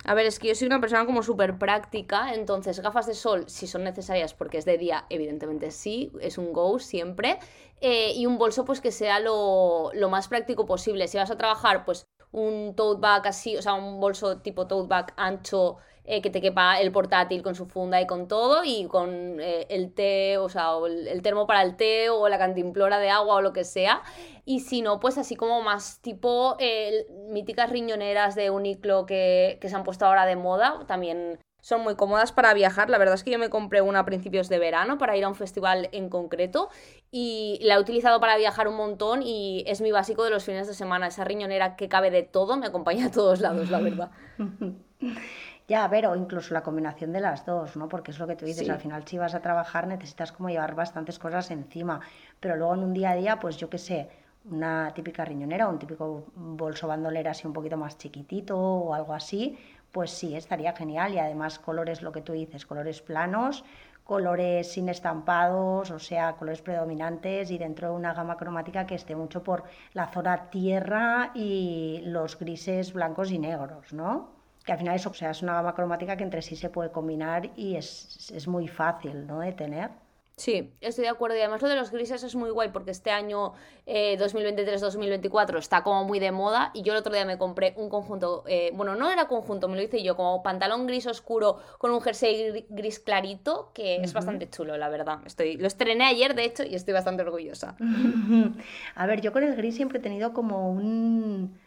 A 0.03 0.13
ver, 0.13 0.25
es 0.25 0.39
que 0.39 0.49
yo 0.49 0.55
soy 0.55 0.67
una 0.67 0.81
persona 0.81 1.05
como 1.05 1.23
súper 1.23 1.57
práctica, 1.57 2.33
entonces 2.33 2.79
gafas 2.79 3.07
de 3.07 3.15
sol, 3.15 3.45
si 3.47 3.65
son 3.65 3.83
necesarias 3.83 4.33
porque 4.33 4.57
es 4.57 4.65
de 4.65 4.77
día, 4.77 5.05
evidentemente 5.09 5.71
sí, 5.71 6.11
es 6.19 6.37
un 6.37 6.53
go 6.53 6.77
siempre. 6.79 7.39
Eh, 7.81 8.13
y 8.15 8.25
un 8.25 8.37
bolso 8.37 8.65
pues 8.65 8.81
que 8.81 8.91
sea 8.91 9.19
lo, 9.19 9.91
lo, 9.93 10.09
más 10.09 10.27
práctico 10.27 10.65
posible. 10.65 11.07
Si 11.07 11.17
vas 11.17 11.31
a 11.31 11.37
trabajar, 11.37 11.85
pues 11.85 12.05
un 12.31 12.75
tote 12.75 13.01
bag 13.01 13.27
así, 13.27 13.57
o 13.57 13.61
sea, 13.61 13.73
un 13.73 13.99
bolso 13.99 14.37
tipo 14.41 14.67
tote 14.67 14.87
bag 14.87 15.13
ancho 15.17 15.77
eh, 16.05 16.21
que 16.21 16.29
te 16.29 16.41
quepa 16.41 16.79
el 16.79 16.91
portátil 16.91 17.41
con 17.41 17.55
su 17.55 17.65
funda 17.65 17.99
y 18.01 18.07
con 18.07 18.27
todo, 18.27 18.63
y 18.63 18.85
con 18.85 19.39
eh, 19.39 19.65
el 19.69 19.93
té, 19.93 20.37
o 20.37 20.49
sea, 20.49 20.71
el, 20.85 21.21
termo 21.21 21.47
para 21.47 21.63
el 21.63 21.75
té, 21.75 22.09
o 22.09 22.29
la 22.29 22.37
cantimplora 22.37 22.99
de 22.99 23.09
agua, 23.09 23.35
o 23.35 23.41
lo 23.41 23.53
que 23.53 23.63
sea. 23.63 24.01
Y 24.45 24.59
si 24.61 24.81
no, 24.81 24.99
pues 24.99 25.17
así 25.17 25.35
como 25.35 25.61
más 25.61 25.99
tipo 26.01 26.55
eh, 26.59 27.07
míticas 27.29 27.69
riñoneras 27.69 28.35
de 28.35 28.49
Uniqlo 28.49 29.05
que, 29.05 29.57
que 29.59 29.69
se 29.69 29.75
han 29.75 29.83
puesto 29.83 30.05
ahora 30.05 30.25
de 30.25 30.35
moda, 30.35 30.85
también 30.87 31.39
son 31.65 31.81
muy 31.81 31.95
cómodas 31.95 32.31
para 32.31 32.53
viajar. 32.53 32.91
La 32.91 32.99
verdad 32.99 33.15
es 33.15 33.23
que 33.23 33.31
yo 33.31 33.39
me 33.39 33.49
compré 33.49 33.81
una 33.81 34.01
a 34.01 34.05
principios 34.05 34.49
de 34.49 34.59
verano 34.59 34.99
para 34.99 35.17
ir 35.17 35.23
a 35.23 35.27
un 35.27 35.33
festival 35.33 35.89
en 35.93 36.09
concreto 36.09 36.69
y 37.09 37.57
la 37.63 37.73
he 37.73 37.79
utilizado 37.79 38.19
para 38.19 38.37
viajar 38.37 38.67
un 38.67 38.75
montón 38.75 39.23
y 39.23 39.63
es 39.65 39.81
mi 39.81 39.91
básico 39.91 40.23
de 40.23 40.29
los 40.29 40.43
fines 40.43 40.67
de 40.67 40.75
semana. 40.75 41.07
Esa 41.07 41.23
riñonera 41.23 41.75
que 41.75 41.89
cabe 41.89 42.11
de 42.11 42.21
todo 42.21 42.55
me 42.55 42.67
acompaña 42.67 43.07
a 43.07 43.11
todos 43.11 43.41
lados, 43.41 43.71
la 43.71 43.79
verdad. 43.79 44.11
Ya, 45.67 45.83
a 45.83 45.87
ver, 45.87 46.05
o 46.05 46.15
incluso 46.15 46.53
la 46.53 46.61
combinación 46.61 47.11
de 47.11 47.19
las 47.19 47.45
dos, 47.45 47.75
¿no? 47.75 47.89
Porque 47.89 48.11
es 48.11 48.19
lo 48.19 48.27
que 48.27 48.35
tú 48.35 48.45
dices, 48.45 48.69
al 48.69 48.79
final 48.79 49.07
si 49.07 49.17
vas 49.17 49.33
a 49.33 49.41
trabajar 49.41 49.87
necesitas 49.87 50.31
como 50.31 50.49
llevar 50.49 50.75
bastantes 50.75 51.17
cosas 51.17 51.49
encima, 51.49 52.01
pero 52.39 52.55
luego 52.55 52.75
en 52.75 52.83
un 52.83 52.93
día 52.93 53.11
a 53.11 53.15
día, 53.15 53.39
pues 53.39 53.57
yo 53.57 53.67
qué 53.69 53.79
sé, 53.79 54.09
una 54.45 54.91
típica 54.93 55.25
riñonera 55.25 55.67
un 55.67 55.79
típico 55.79 56.25
bolso 56.35 56.87
bandolera 56.87 57.31
así 57.31 57.47
un 57.47 57.53
poquito 57.53 57.77
más 57.77 57.97
chiquitito 57.97 58.55
o 58.59 58.93
algo 58.93 59.13
así, 59.15 59.57
pues 59.91 60.11
sí, 60.11 60.35
estaría 60.35 60.73
genial 60.75 61.13
y 61.15 61.19
además 61.19 61.57
colores, 61.57 62.03
lo 62.03 62.11
que 62.11 62.21
tú 62.21 62.33
dices, 62.33 62.65
colores 62.67 63.01
planos, 63.01 63.63
colores 64.03 64.71
sin 64.71 64.87
estampados, 64.89 65.89
o 65.89 65.97
sea, 65.99 66.33
colores 66.35 66.61
predominantes 66.61 67.49
y 67.49 67.57
dentro 67.57 67.89
de 67.89 67.95
una 67.95 68.13
gama 68.13 68.37
cromática 68.37 68.85
que 68.85 68.95
esté 68.95 69.15
mucho 69.15 69.41
por 69.43 69.63
la 69.93 70.07
zona 70.07 70.49
tierra 70.51 71.31
y 71.33 72.01
los 72.05 72.37
grises 72.37 72.93
blancos 72.93 73.31
y 73.31 73.39
negros, 73.39 73.93
¿no? 73.93 74.34
Que 74.65 74.71
al 74.71 74.77
final 74.79 74.95
es, 74.95 75.05
o 75.05 75.13
sea, 75.13 75.31
es 75.31 75.41
una 75.41 75.53
gama 75.53 75.75
cromática 75.75 76.17
que 76.17 76.23
entre 76.23 76.41
sí 76.41 76.55
se 76.55 76.69
puede 76.69 76.91
combinar 76.91 77.51
y 77.55 77.75
es, 77.75 78.31
es 78.31 78.47
muy 78.47 78.67
fácil 78.67 79.27
¿no? 79.27 79.39
de 79.39 79.53
tener. 79.53 79.91
Sí, 80.37 80.73
estoy 80.81 81.03
de 81.03 81.09
acuerdo. 81.09 81.37
Y 81.37 81.39
además 81.39 81.61
lo 81.61 81.69
de 81.69 81.77
los 81.77 81.91
grises 81.91 82.21
es 82.23 82.35
muy 82.35 82.49
guay 82.49 82.69
porque 82.69 82.91
este 82.91 83.09
año 83.09 83.53
2023-2024 83.87 85.55
eh, 85.55 85.59
está 85.59 85.81
como 85.81 86.03
muy 86.03 86.19
de 86.19 86.31
moda. 86.33 86.71
Y 86.73 86.81
yo 86.81 86.91
el 86.91 86.99
otro 86.99 87.13
día 87.13 87.23
me 87.23 87.37
compré 87.37 87.73
un 87.77 87.89
conjunto, 87.89 88.43
eh, 88.47 88.71
bueno, 88.73 88.95
no 88.95 89.09
era 89.09 89.29
conjunto, 89.29 89.69
me 89.69 89.77
lo 89.77 89.81
hice 89.81 90.03
yo, 90.03 90.17
como 90.17 90.43
pantalón 90.43 90.87
gris 90.87 91.07
oscuro 91.07 91.59
con 91.77 91.91
un 91.91 92.01
jersey 92.01 92.65
gris 92.69 92.99
clarito, 92.99 93.71
que 93.73 93.97
es 93.97 94.11
bastante 94.11 94.49
chulo, 94.49 94.75
la 94.75 94.89
verdad. 94.89 95.19
Estoy, 95.25 95.55
lo 95.55 95.67
estrené 95.67 96.03
ayer, 96.03 96.35
de 96.35 96.43
hecho, 96.43 96.63
y 96.63 96.75
estoy 96.75 96.93
bastante 96.93 97.23
orgullosa. 97.23 97.77
A 98.95 99.05
ver, 99.05 99.21
yo 99.21 99.31
con 99.31 99.43
el 99.43 99.55
gris 99.55 99.75
siempre 99.75 99.99
he 99.99 100.01
tenido 100.01 100.33
como 100.33 100.69
un 100.69 101.57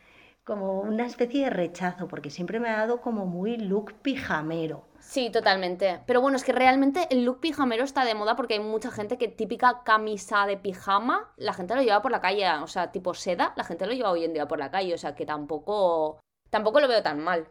como 0.49 0.81
una 0.81 1.05
especie 1.05 1.45
de 1.45 1.51
rechazo, 1.51 2.09
porque 2.09 2.31
siempre 2.31 2.59
me 2.59 2.71
ha 2.71 2.79
dado 2.79 3.03
como 3.03 3.27
muy 3.27 3.59
look 3.59 3.93
pijamero. 4.01 4.87
Sí, 4.99 5.29
totalmente. 5.29 6.01
Pero 6.07 6.23
bueno, 6.23 6.39
es 6.39 6.43
que 6.43 6.53
realmente 6.53 7.07
el 7.11 7.27
look 7.27 7.41
pijamero 7.41 7.85
está 7.85 8.07
de 8.07 8.15
moda 8.15 8.35
porque 8.35 8.55
hay 8.55 8.61
mucha 8.61 8.91
gente 8.91 9.19
que 9.19 9.29
típica 9.29 9.83
camisa 9.85 10.47
de 10.47 10.57
pijama, 10.57 11.35
la 11.37 11.53
gente 11.53 11.75
lo 11.75 11.83
lleva 11.83 12.01
por 12.01 12.13
la 12.13 12.23
calle, 12.23 12.51
o 12.63 12.67
sea, 12.67 12.91
tipo 12.93 13.13
seda, 13.13 13.53
la 13.57 13.65
gente 13.65 13.87
lo 13.87 13.93
lleva 13.93 14.11
hoy 14.11 14.25
en 14.25 14.33
día 14.33 14.49
por 14.49 14.59
la 14.59 14.71
calle, 14.71 14.95
o 14.95 14.99
sea, 14.99 15.15
que 15.15 15.27
tampoco 15.27 16.19
tampoco 16.49 16.81
lo 16.81 16.89
veo 16.89 17.03
tan 17.03 17.21
mal. 17.23 17.47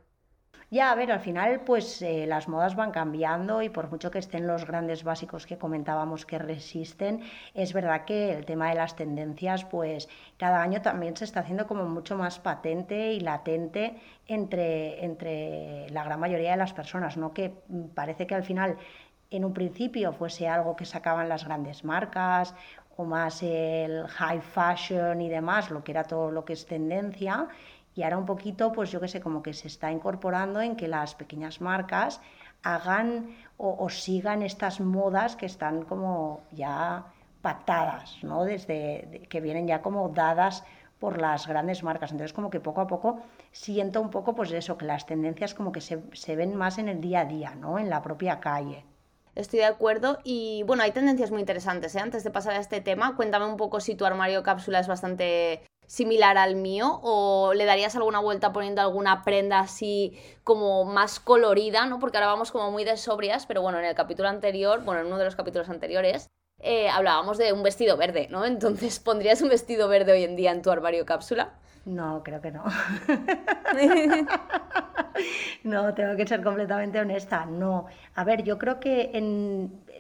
Ya, 0.70 0.92
a 0.92 0.96
ver, 0.96 1.12
al 1.14 1.22
final 1.22 1.62
pues 1.62 2.02
eh, 2.02 2.26
las 2.28 2.50
modas 2.50 2.76
van 2.76 2.92
cambiando 2.92 3.62
y 3.62 3.70
por 3.70 3.90
mucho 3.90 4.12
que 4.12 4.20
estén 4.20 4.48
los 4.48 4.66
grandes 4.66 5.04
básicos 5.06 5.46
que 5.48 5.58
comentábamos 5.58 6.26
que 6.26 6.40
resisten, 6.40 7.22
es 7.54 7.72
verdad 7.72 8.04
que 8.04 8.34
el 8.34 8.46
tema 8.46 8.68
de 8.70 8.76
las 8.76 8.98
tendencias 8.98 9.64
pues 9.64 10.10
cada 10.38 10.62
año 10.62 10.82
también 10.82 11.16
se 11.16 11.24
está 11.24 11.40
haciendo 11.40 11.68
como 11.68 11.86
mucho 11.86 12.18
más 12.18 12.40
patente 12.40 13.14
y 13.14 13.22
latente 13.22 13.96
entre, 14.28 15.06
entre 15.06 15.90
la 15.90 16.04
gran 16.04 16.20
mayoría 16.20 16.52
de 16.52 16.58
las 16.58 16.74
personas, 16.74 17.16
¿no? 17.16 17.34
Que 17.34 17.54
parece 17.96 18.28
que 18.28 18.36
al 18.36 18.44
final 18.44 18.78
en 19.30 19.46
un 19.46 19.54
principio 19.54 20.12
fuese 20.12 20.50
algo 20.50 20.76
que 20.76 20.86
sacaban 20.86 21.30
las 21.30 21.46
grandes 21.46 21.86
marcas 21.86 22.54
o 22.98 23.06
más 23.06 23.42
el 23.44 24.06
high 24.08 24.42
fashion 24.42 25.22
y 25.22 25.30
demás, 25.30 25.70
lo 25.72 25.84
que 25.84 25.92
era 25.92 26.04
todo 26.04 26.32
lo 26.32 26.44
que 26.46 26.54
es 26.54 26.66
tendencia 26.66 27.48
y 27.98 28.04
ahora 28.04 28.20
un 28.20 28.28
poquito, 28.28 28.72
pues 28.72 28.92
yo 28.92 29.02
qué 29.02 29.08
sé, 29.08 29.20
como 29.22 29.42
que 29.42 29.54
se 29.54 29.68
está 29.68 29.92
incorporando 29.92 30.62
en 30.62 30.76
que 30.76 30.88
las 30.88 31.16
pequeñas 31.16 31.62
marcas 31.62 32.22
hagan 32.62 33.36
o, 33.58 33.90
sigan 33.90 34.44
estas 34.44 34.80
modas 34.80 35.36
que 35.36 35.48
están 35.48 35.82
como 35.84 36.42
ya 36.52 37.06
pactadas, 37.42 38.24
¿no? 38.24 38.44
Desde 38.44 39.26
que 39.30 39.42
vienen 39.42 39.66
ya 39.68 39.82
como 39.82 40.10
dadas 40.10 40.64
por 41.00 41.20
las 41.20 41.48
grandes 41.48 41.82
marcas. 41.82 42.12
Entonces, 42.12 42.34
como 42.34 42.52
que 42.52 42.60
poco 42.60 42.82
a 42.82 42.88
poco 42.88 43.20
siento 43.52 44.00
un 44.00 44.12
poco, 44.12 44.36
pues 44.36 44.52
eso, 44.52 44.78
que 44.78 44.86
las 44.86 45.08
tendencias 45.08 45.56
como 45.56 45.72
que 45.72 45.82
se, 45.82 46.04
se 46.14 46.36
ven 46.36 46.56
más 46.56 46.78
en 46.78 46.90
el 46.90 47.02
día 47.02 47.22
a 47.22 47.26
día, 47.26 47.56
¿no? 47.56 47.80
En 47.80 47.90
la 47.90 48.04
propia 48.04 48.40
calle. 48.40 48.86
Estoy 49.34 49.60
de 49.60 49.66
acuerdo. 49.66 50.20
Y 50.24 50.62
bueno, 50.68 50.84
hay 50.84 50.92
tendencias 50.92 51.32
muy 51.32 51.40
interesantes. 51.40 51.96
¿eh? 51.96 52.00
Antes 52.00 52.24
de 52.24 52.30
pasar 52.30 52.54
a 52.54 52.60
este 52.60 52.80
tema, 52.80 53.16
cuéntame 53.16 53.46
un 53.46 53.58
poco 53.58 53.80
si 53.80 53.96
tu 53.96 54.06
armario 54.06 54.44
cápsula 54.44 54.80
es 54.80 54.88
bastante 54.88 55.64
similar 55.88 56.38
al 56.38 56.56
mío 56.56 57.00
o 57.02 57.54
le 57.56 57.66
darías 57.66 57.96
alguna 57.96 58.20
vuelta 58.20 58.54
poniendo 58.54 58.82
alguna 58.82 59.24
prenda 59.24 59.60
así 59.60 60.20
como 60.44 60.86
más 60.86 61.20
colorida, 61.20 61.86
¿no? 61.88 62.00
Porque 62.00 62.18
ahora 62.18 62.28
vamos 62.28 62.52
como 62.52 62.70
muy 62.72 62.84
de 62.84 62.98
sobrias, 62.98 63.46
pero 63.48 63.62
bueno, 63.62 63.80
en 63.80 63.86
el 63.86 63.96
capítulo 63.96 64.30
anterior, 64.30 64.84
bueno, 64.84 65.02
en 65.02 65.08
uno 65.08 65.18
de 65.18 65.26
los 65.26 65.36
capítulos 65.36 65.70
anteriores, 65.70 66.28
eh, 66.60 66.90
hablábamos 66.90 67.38
de 67.38 67.54
un 67.54 67.64
vestido 67.64 67.98
verde, 67.98 68.28
¿no? 68.30 68.46
Entonces, 68.46 69.00
¿pondrías 69.00 69.42
un 69.42 69.50
vestido 69.50 69.88
verde 69.88 70.12
hoy 70.12 70.24
en 70.24 70.36
día 70.36 70.52
en 70.52 70.62
tu 70.62 70.72
armario 70.72 71.06
cápsula? 71.06 71.54
No, 71.86 72.22
creo 72.24 72.42
que 72.42 72.52
no. 72.52 72.66
no, 75.64 75.94
tengo 75.94 76.16
que 76.16 76.28
ser 76.28 76.44
completamente 76.44 77.00
honesta. 77.00 77.46
No. 77.46 77.86
A 78.16 78.24
ver, 78.24 78.44
yo 78.44 78.58
creo 78.58 78.80
que 78.80 79.12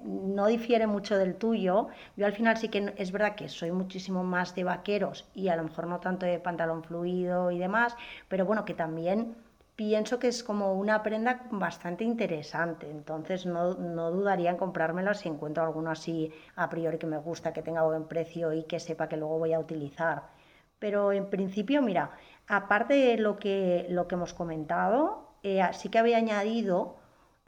no 0.08 0.48
difiere 0.48 0.88
mucho 0.88 1.18
del 1.18 1.36
tuyo. 1.36 1.88
Yo 2.16 2.26
al 2.26 2.34
final 2.34 2.58
sí 2.58 2.70
que 2.70 2.94
es 2.98 3.12
verdad 3.12 3.36
que 3.36 3.50
soy 3.50 3.72
muchísimo 3.72 4.24
más 4.24 4.56
de 4.56 4.64
vaqueros 4.64 5.28
y 5.34 5.50
a 5.50 5.56
lo 5.56 5.64
mejor 5.64 5.88
no 5.88 6.00
tanto 6.00 6.26
de 6.26 6.40
pantalón 6.40 6.84
fluido 6.84 7.52
y 7.52 7.60
demás, 7.60 7.96
pero 8.30 8.46
bueno, 8.46 8.66
que 8.66 8.74
también 8.74 9.36
pienso 9.76 10.18
que 10.20 10.30
es 10.30 10.44
como 10.44 10.74
una 10.74 11.04
prenda 11.04 11.44
bastante 11.52 12.04
interesante, 12.04 12.90
entonces 12.90 13.46
no, 13.46 13.76
no, 13.76 14.10
dudaría 14.12 14.50
en 14.50 14.58
comprármela 14.58 15.14
si 15.14 15.30
encuentro 15.30 15.64
alguno 15.64 15.92
así 15.92 16.34
a 16.56 16.68
priori 16.70 16.98
que 16.98 17.06
me 17.06 17.20
gusta, 17.20 17.54
que 17.54 17.62
tenga 17.62 17.84
buen 17.84 18.08
precio 18.08 18.54
y 18.54 18.64
que 18.64 18.80
sepa 18.80 19.08
que 19.08 19.18
luego 19.18 19.38
voy 19.38 19.54
a 19.54 19.60
utilizar. 19.60 20.24
Pero 20.80 21.12
en 21.12 21.30
principio, 21.30 21.82
mira, 21.82 22.12
aparte 22.48 22.94
de 22.96 23.18
lo 23.18 23.38
que, 23.38 23.86
lo 23.90 24.08
que 24.08 24.16
hemos 24.16 24.34
comentado, 24.34 25.28
eh, 25.44 25.62
sí 25.74 25.90
que 25.90 26.00
había 26.00 26.18
añadido 26.18 26.98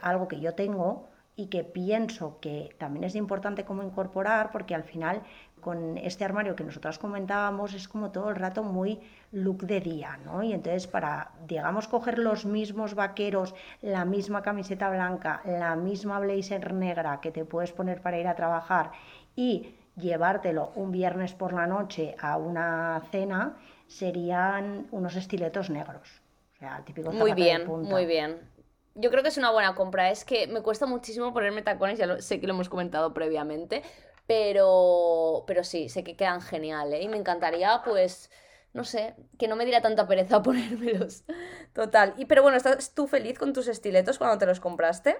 algo 0.00 0.28
que 0.28 0.40
yo 0.40 0.54
tengo 0.54 1.09
y 1.40 1.46
que 1.46 1.64
pienso 1.64 2.38
que 2.38 2.74
también 2.76 3.04
es 3.04 3.14
importante 3.14 3.64
como 3.64 3.82
incorporar, 3.82 4.50
porque 4.52 4.74
al 4.74 4.84
final 4.84 5.22
con 5.62 5.96
este 5.96 6.22
armario 6.22 6.54
que 6.54 6.64
nosotras 6.64 6.98
comentábamos 6.98 7.72
es 7.72 7.88
como 7.88 8.10
todo 8.10 8.28
el 8.28 8.36
rato 8.36 8.62
muy 8.62 9.00
look 9.32 9.62
de 9.62 9.80
día, 9.80 10.18
¿no? 10.26 10.42
Y 10.42 10.52
entonces 10.52 10.86
para, 10.86 11.30
digamos, 11.48 11.88
coger 11.88 12.18
los 12.18 12.44
mismos 12.44 12.94
vaqueros, 12.94 13.54
la 13.80 14.04
misma 14.04 14.42
camiseta 14.42 14.90
blanca, 14.90 15.40
la 15.46 15.76
misma 15.76 16.20
blazer 16.20 16.74
negra 16.74 17.20
que 17.22 17.30
te 17.30 17.46
puedes 17.46 17.72
poner 17.72 18.02
para 18.02 18.18
ir 18.18 18.28
a 18.28 18.34
trabajar 18.34 18.92
y 19.34 19.74
llevártelo 19.96 20.72
un 20.74 20.92
viernes 20.92 21.32
por 21.32 21.54
la 21.54 21.66
noche 21.66 22.16
a 22.20 22.36
una 22.36 23.00
cena 23.10 23.56
serían 23.86 24.88
unos 24.90 25.16
estiletos 25.16 25.70
negros. 25.70 26.20
O 26.56 26.58
sea, 26.58 26.82
típico 26.84 27.12
Muy 27.12 27.32
bien, 27.32 27.66
muy 27.66 28.04
bien. 28.04 28.59
Yo 28.94 29.10
creo 29.10 29.22
que 29.22 29.28
es 29.28 29.38
una 29.38 29.50
buena 29.50 29.74
compra. 29.74 30.10
Es 30.10 30.24
que 30.24 30.46
me 30.46 30.62
cuesta 30.62 30.86
muchísimo 30.86 31.32
ponerme 31.32 31.62
tacones, 31.62 31.98
ya 31.98 32.20
sé 32.20 32.40
que 32.40 32.46
lo 32.46 32.54
hemos 32.54 32.68
comentado 32.68 33.14
previamente, 33.14 33.82
pero, 34.26 35.44
pero 35.46 35.64
sí, 35.64 35.88
sé 35.88 36.04
que 36.04 36.16
quedan 36.16 36.40
geniales. 36.40 37.00
¿eh? 37.00 37.02
Y 37.04 37.08
me 37.08 37.16
encantaría, 37.16 37.82
pues, 37.84 38.30
no 38.72 38.84
sé, 38.84 39.14
que 39.38 39.48
no 39.48 39.56
me 39.56 39.64
diera 39.64 39.80
tanta 39.82 40.06
pereza 40.08 40.42
ponérmelos. 40.44 41.24
Total. 41.72 42.14
Y, 42.16 42.26
pero 42.26 42.42
bueno, 42.42 42.56
¿estás 42.56 42.94
tú 42.94 43.06
feliz 43.06 43.38
con 43.38 43.52
tus 43.52 43.68
estiletos 43.68 44.18
cuando 44.18 44.38
te 44.38 44.46
los 44.46 44.60
compraste? 44.60 45.18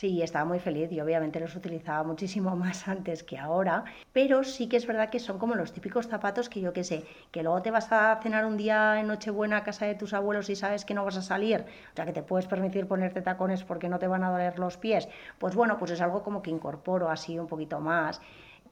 Sí, 0.00 0.22
estaba 0.22 0.46
muy 0.46 0.60
feliz 0.60 0.90
y 0.90 1.00
obviamente 1.02 1.40
los 1.40 1.54
utilizaba 1.54 2.02
muchísimo 2.04 2.56
más 2.64 2.88
antes 2.88 3.22
que 3.22 3.36
ahora, 3.36 3.84
pero 4.14 4.44
sí 4.44 4.66
que 4.66 4.78
es 4.78 4.86
verdad 4.86 5.10
que 5.10 5.18
son 5.18 5.38
como 5.38 5.56
los 5.56 5.74
típicos 5.74 6.06
zapatos 6.08 6.48
que 6.48 6.62
yo 6.62 6.72
qué 6.72 6.84
sé, 6.84 7.04
que 7.30 7.42
luego 7.42 7.60
te 7.60 7.70
vas 7.70 7.92
a 7.92 8.18
cenar 8.22 8.46
un 8.46 8.56
día 8.56 8.98
en 8.98 9.08
Nochebuena 9.08 9.58
a 9.58 9.62
casa 9.62 9.84
de 9.84 9.94
tus 9.94 10.14
abuelos 10.14 10.48
y 10.48 10.56
sabes 10.56 10.86
que 10.86 10.94
no 10.94 11.04
vas 11.04 11.18
a 11.18 11.22
salir, 11.22 11.66
o 11.92 11.96
sea 11.96 12.06
que 12.06 12.14
te 12.14 12.22
puedes 12.22 12.46
permitir 12.46 12.88
ponerte 12.88 13.20
tacones 13.20 13.62
porque 13.62 13.90
no 13.90 13.98
te 13.98 14.08
van 14.08 14.24
a 14.24 14.30
doler 14.30 14.58
los 14.58 14.78
pies, 14.78 15.06
pues 15.38 15.54
bueno, 15.54 15.76
pues 15.76 15.90
es 15.90 16.00
algo 16.00 16.22
como 16.22 16.40
que 16.40 16.50
incorporo 16.50 17.10
así 17.10 17.38
un 17.38 17.46
poquito 17.46 17.78
más. 17.78 18.22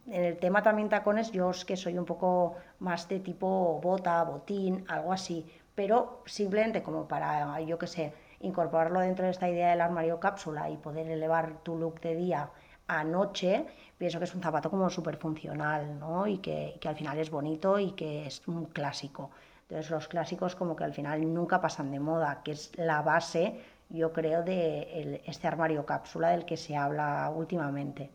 En 0.06 0.24
el 0.24 0.38
tema 0.38 0.62
también 0.62 0.88
tacones, 0.88 1.30
yo 1.32 1.50
es 1.50 1.66
que 1.66 1.76
soy 1.76 1.98
un 1.98 2.06
poco 2.06 2.56
más 2.78 3.06
de 3.06 3.20
tipo 3.20 3.78
bota, 3.82 4.24
botín, 4.24 4.86
algo 4.88 5.12
así, 5.12 5.44
pero 5.74 6.22
simplemente 6.24 6.82
como 6.82 7.06
para, 7.06 7.60
yo 7.60 7.78
qué 7.78 7.86
sé, 7.86 8.14
incorporarlo 8.40 9.00
dentro 9.00 9.24
de 9.24 9.30
esta 9.30 9.48
idea 9.48 9.70
del 9.70 9.80
armario 9.80 10.20
cápsula 10.20 10.70
y 10.70 10.76
poder 10.76 11.08
elevar 11.10 11.62
tu 11.62 11.76
look 11.78 12.00
de 12.00 12.14
día 12.14 12.50
a 12.86 13.04
noche, 13.04 13.66
pienso 13.98 14.18
que 14.18 14.24
es 14.24 14.34
un 14.34 14.42
zapato 14.42 14.70
como 14.70 14.88
súper 14.88 15.16
funcional, 15.16 15.98
¿no? 15.98 16.26
Y 16.26 16.38
que, 16.38 16.78
al 16.84 16.96
final 16.96 17.18
es 17.18 17.30
bonito 17.30 17.78
y 17.78 17.92
que 17.92 18.26
es 18.26 18.46
un 18.48 18.66
clásico. 18.66 19.30
Entonces 19.62 19.90
los 19.90 20.08
clásicos 20.08 20.56
como 20.56 20.74
que 20.74 20.84
al 20.84 20.94
final 20.94 21.32
nunca 21.34 21.60
pasan 21.60 21.90
de 21.90 22.00
moda, 22.00 22.40
que 22.42 22.52
es 22.52 22.72
la 22.78 23.02
base, 23.02 23.60
yo 23.90 24.12
creo, 24.12 24.42
de 24.42 25.22
este 25.26 25.46
armario 25.46 25.84
cápsula 25.84 26.30
del 26.30 26.46
que 26.46 26.56
se 26.56 26.76
habla 26.76 27.30
últimamente. 27.34 28.10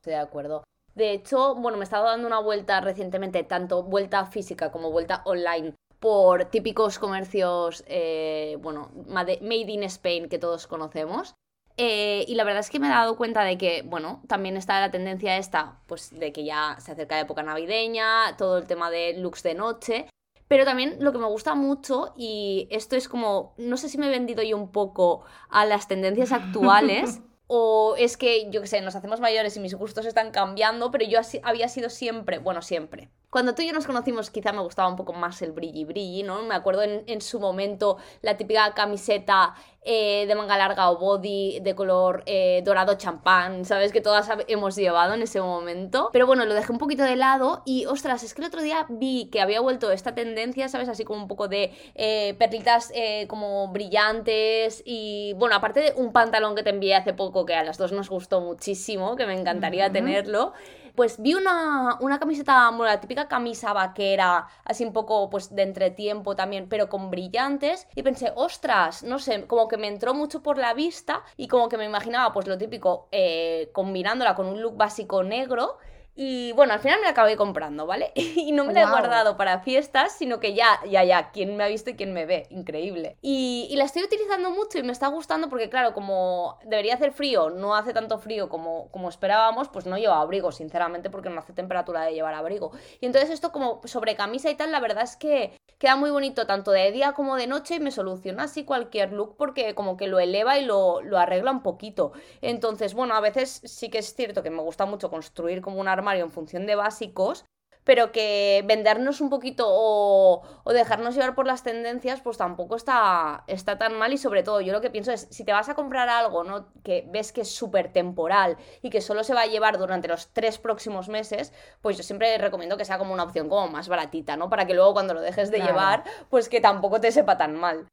Estoy 0.00 0.14
de 0.14 0.20
acuerdo. 0.20 0.64
De 0.94 1.12
hecho, 1.12 1.54
bueno, 1.54 1.78
me 1.78 1.82
he 1.82 1.84
estado 1.84 2.06
dando 2.06 2.26
una 2.26 2.40
vuelta 2.40 2.80
recientemente, 2.80 3.44
tanto 3.44 3.84
vuelta 3.84 4.26
física 4.26 4.72
como 4.72 4.90
vuelta 4.90 5.22
online, 5.26 5.74
por 6.00 6.46
típicos 6.46 6.98
comercios, 6.98 7.84
eh, 7.86 8.56
bueno, 8.60 8.90
made 9.06 9.38
in 9.40 9.82
Spain 9.84 10.28
que 10.28 10.38
todos 10.38 10.66
conocemos. 10.66 11.34
Eh, 11.80 12.24
y 12.26 12.34
la 12.34 12.42
verdad 12.42 12.60
es 12.60 12.70
que 12.70 12.80
me 12.80 12.88
he 12.88 12.90
dado 12.90 13.16
cuenta 13.16 13.44
de 13.44 13.56
que, 13.56 13.82
bueno, 13.82 14.20
también 14.26 14.56
está 14.56 14.80
la 14.80 14.90
tendencia 14.90 15.36
esta, 15.36 15.80
pues 15.86 16.10
de 16.10 16.32
que 16.32 16.44
ya 16.44 16.76
se 16.80 16.90
acerca 16.90 17.14
la 17.14 17.20
época 17.20 17.44
navideña, 17.44 18.36
todo 18.36 18.58
el 18.58 18.66
tema 18.66 18.90
de 18.90 19.14
looks 19.16 19.44
de 19.44 19.54
noche. 19.54 20.06
Pero 20.48 20.64
también 20.64 20.96
lo 20.98 21.12
que 21.12 21.18
me 21.18 21.26
gusta 21.26 21.54
mucho, 21.54 22.14
y 22.16 22.66
esto 22.70 22.96
es 22.96 23.08
como, 23.08 23.54
no 23.58 23.76
sé 23.76 23.88
si 23.88 23.98
me 23.98 24.06
he 24.06 24.10
vendido 24.10 24.42
yo 24.42 24.56
un 24.56 24.72
poco 24.72 25.22
a 25.50 25.66
las 25.66 25.86
tendencias 25.86 26.32
actuales, 26.32 27.20
o 27.46 27.94
es 27.96 28.16
que, 28.16 28.50
yo 28.50 28.60
qué 28.60 28.66
sé, 28.66 28.80
nos 28.80 28.96
hacemos 28.96 29.20
mayores 29.20 29.56
y 29.56 29.60
mis 29.60 29.74
gustos 29.74 30.04
están 30.04 30.32
cambiando, 30.32 30.90
pero 30.90 31.04
yo 31.04 31.20
había 31.44 31.68
sido 31.68 31.90
siempre, 31.90 32.38
bueno, 32.38 32.62
siempre, 32.62 33.10
Cuando 33.30 33.54
tú 33.54 33.60
y 33.60 33.66
yo 33.66 33.74
nos 33.74 33.86
conocimos, 33.86 34.30
quizá 34.30 34.52
me 34.52 34.62
gustaba 34.62 34.88
un 34.88 34.96
poco 34.96 35.12
más 35.12 35.42
el 35.42 35.52
brilli 35.52 35.84
brilli, 35.84 36.22
¿no? 36.22 36.42
Me 36.44 36.54
acuerdo 36.54 36.82
en, 36.82 37.20
su 37.20 37.38
momento 37.38 37.98
la 38.22 38.38
típica 38.38 38.72
camiseta 38.72 39.54
eh, 39.82 40.24
de 40.26 40.34
manga 40.34 40.56
larga 40.56 40.90
o 40.90 40.98
body 40.98 41.60
de 41.60 41.74
color 41.74 42.22
eh, 42.24 42.62
dorado 42.64 42.94
champán, 42.94 43.66
¿sabes? 43.66 43.92
Que 43.92 44.00
todas 44.00 44.30
hemos 44.46 44.76
llevado 44.76 45.12
en 45.12 45.20
ese 45.20 45.42
momento. 45.42 46.08
Pero 46.10 46.26
bueno, 46.26 46.46
lo 46.46 46.54
dejé 46.54 46.72
un 46.72 46.78
poquito 46.78 47.02
de 47.02 47.16
lado 47.16 47.62
y, 47.66 47.84
ostras, 47.84 48.22
es 48.22 48.32
que 48.32 48.40
el 48.40 48.48
otro 48.48 48.62
día 48.62 48.86
vi 48.88 49.28
que 49.30 49.42
había 49.42 49.60
vuelto 49.60 49.90
esta 49.90 50.14
tendencia, 50.14 50.70
¿sabes? 50.70 50.88
Así 50.88 51.04
como 51.04 51.20
un 51.20 51.28
poco 51.28 51.48
de 51.48 51.74
eh, 51.96 52.34
perlitas 52.38 52.90
como 53.28 53.68
brillantes 53.68 54.82
y, 54.86 55.34
bueno, 55.36 55.54
aparte 55.54 55.80
de 55.80 55.92
un 55.96 56.12
pantalón 56.12 56.54
que 56.54 56.62
te 56.62 56.70
envié 56.70 56.94
hace 56.94 57.12
poco 57.12 57.44
que 57.44 57.54
a 57.54 57.62
las 57.62 57.76
dos 57.76 57.92
nos 57.92 58.08
gustó 58.08 58.40
muchísimo, 58.40 59.16
que 59.16 59.26
me 59.26 59.38
encantaría 59.38 59.92
tenerlo 59.92 60.54
pues 60.98 61.22
vi 61.22 61.34
una, 61.34 61.96
una 62.00 62.18
camiseta, 62.18 62.70
bueno, 62.70 62.86
la 62.86 63.00
típica 63.00 63.28
camisa 63.28 63.72
vaquera, 63.72 64.48
así 64.64 64.84
un 64.84 64.92
poco 64.92 65.30
pues 65.30 65.54
de 65.54 65.62
entretiempo 65.62 66.34
también, 66.34 66.68
pero 66.68 66.88
con 66.88 67.08
brillantes, 67.08 67.86
y 67.94 68.02
pensé, 68.02 68.32
ostras, 68.34 69.04
no 69.04 69.20
sé, 69.20 69.46
como 69.46 69.68
que 69.68 69.76
me 69.76 69.86
entró 69.86 70.12
mucho 70.12 70.42
por 70.42 70.58
la 70.58 70.74
vista 70.74 71.22
y 71.36 71.46
como 71.46 71.68
que 71.68 71.76
me 71.76 71.84
imaginaba 71.84 72.32
pues 72.32 72.48
lo 72.48 72.58
típico 72.58 73.06
eh, 73.12 73.70
combinándola 73.72 74.34
con 74.34 74.46
un 74.46 74.60
look 74.60 74.76
básico 74.76 75.22
negro 75.22 75.78
y 76.20 76.50
bueno, 76.50 76.72
al 76.72 76.80
final 76.80 76.98
me 76.98 77.04
la 77.04 77.10
acabé 77.10 77.36
comprando, 77.36 77.86
¿vale? 77.86 78.10
y 78.16 78.50
no 78.50 78.64
me 78.64 78.72
la 78.72 78.82
he 78.82 78.86
guardado 78.86 79.36
para 79.36 79.60
fiestas, 79.60 80.10
sino 80.18 80.40
que 80.40 80.52
ya, 80.52 80.80
ya, 80.90 81.04
ya, 81.04 81.30
quién 81.30 81.56
me 81.56 81.62
ha 81.62 81.68
visto 81.68 81.90
y 81.90 81.94
quién 81.94 82.12
me 82.12 82.26
ve. 82.26 82.48
Increíble. 82.50 83.16
Y, 83.22 83.68
y, 83.70 83.76
la 83.76 83.84
estoy 83.84 84.02
utilizando 84.02 84.50
mucho 84.50 84.78
y 84.78 84.82
me 84.82 84.90
está 84.90 85.06
gustando 85.06 85.48
porque, 85.48 85.70
claro, 85.70 85.94
como 85.94 86.58
debería 86.64 86.94
hacer 86.94 87.12
frío, 87.12 87.50
no 87.50 87.76
hace 87.76 87.92
tanto 87.92 88.18
frío 88.18 88.48
como, 88.48 88.90
como 88.90 89.08
esperábamos, 89.08 89.68
pues 89.68 89.86
no 89.86 89.96
llevo 89.96 90.14
abrigo, 90.14 90.50
sinceramente, 90.50 91.08
porque 91.08 91.30
no 91.30 91.38
hace 91.38 91.52
temperatura 91.52 92.02
de 92.02 92.14
llevar 92.14 92.34
abrigo. 92.34 92.72
Y 93.00 93.06
entonces 93.06 93.30
esto 93.30 93.52
como 93.52 93.80
sobre 93.84 94.16
camisa 94.16 94.50
y 94.50 94.56
tal, 94.56 94.72
la 94.72 94.80
verdad 94.80 95.04
es 95.04 95.14
que 95.14 95.56
queda 95.78 95.94
muy 95.94 96.10
bonito 96.10 96.48
tanto 96.48 96.72
de 96.72 96.90
día 96.90 97.12
como 97.12 97.36
de 97.36 97.46
noche 97.46 97.76
y 97.76 97.80
me 97.80 97.92
soluciona 97.92 98.42
así 98.42 98.64
cualquier 98.64 99.12
look 99.12 99.36
porque 99.36 99.76
como 99.76 99.96
que 99.96 100.08
lo 100.08 100.18
eleva 100.18 100.58
y 100.58 100.64
lo, 100.64 101.00
lo 101.00 101.16
arregla 101.16 101.52
un 101.52 101.62
poquito. 101.62 102.10
Entonces, 102.42 102.94
bueno, 102.94 103.14
a 103.14 103.20
veces 103.20 103.60
sí 103.64 103.88
que 103.88 103.98
es 103.98 104.16
cierto 104.16 104.42
que 104.42 104.50
me 104.50 104.62
gusta 104.62 104.84
mucho 104.84 105.10
construir 105.10 105.62
como 105.62 105.78
un 105.78 105.86
arma 105.86 106.07
en 106.16 106.30
función 106.30 106.66
de 106.66 106.74
básicos, 106.74 107.44
pero 107.88 108.12
que 108.12 108.62
vendernos 108.66 109.22
un 109.22 109.30
poquito 109.30 109.64
o, 109.66 110.42
dejarnos 110.66 111.14
llevar 111.14 111.34
por 111.34 111.46
las 111.46 111.62
tendencias, 111.62 112.20
pues 112.20 112.36
tampoco 112.36 112.76
está, 112.76 113.44
está 113.46 113.78
tan 113.78 113.96
mal. 113.96 114.12
Y 114.12 114.18
sobre 114.18 114.42
todo, 114.42 114.60
yo 114.60 114.74
lo 114.74 114.82
que 114.82 114.90
pienso 114.90 115.10
es, 115.10 115.26
si 115.30 115.42
te 115.42 115.54
vas 115.54 115.70
a 115.70 115.74
comprar 115.74 116.10
algo 116.10 116.44
¿no? 116.44 116.70
que 116.84 117.08
ves 117.10 117.32
que 117.32 117.40
es 117.40 117.50
súper 117.50 117.90
temporal 117.90 118.58
y 118.82 118.90
que 118.90 119.00
solo 119.00 119.24
se 119.24 119.32
va 119.32 119.40
a 119.40 119.46
llevar 119.46 119.78
durante 119.78 120.06
los 120.06 120.28
tres 120.34 120.58
próximos 120.58 121.08
meses, 121.08 121.54
pues 121.80 121.96
yo 121.96 122.02
siempre 122.02 122.36
recomiendo 122.36 122.76
que 122.76 122.84
sea 122.84 122.98
como 122.98 123.14
una 123.14 123.22
opción 123.22 123.48
como 123.48 123.68
más 123.68 123.88
baratita, 123.88 124.36
¿no? 124.36 124.50
Para 124.50 124.66
que 124.66 124.74
luego 124.74 124.92
cuando 124.92 125.14
lo 125.14 125.22
dejes 125.22 125.50
de 125.50 125.60
llevar, 125.60 126.04
pues 126.28 126.50
que 126.50 126.60
tampoco 126.60 127.00
te 127.00 127.10
sepa 127.10 127.38
tan 127.38 127.56
mal. 127.56 127.88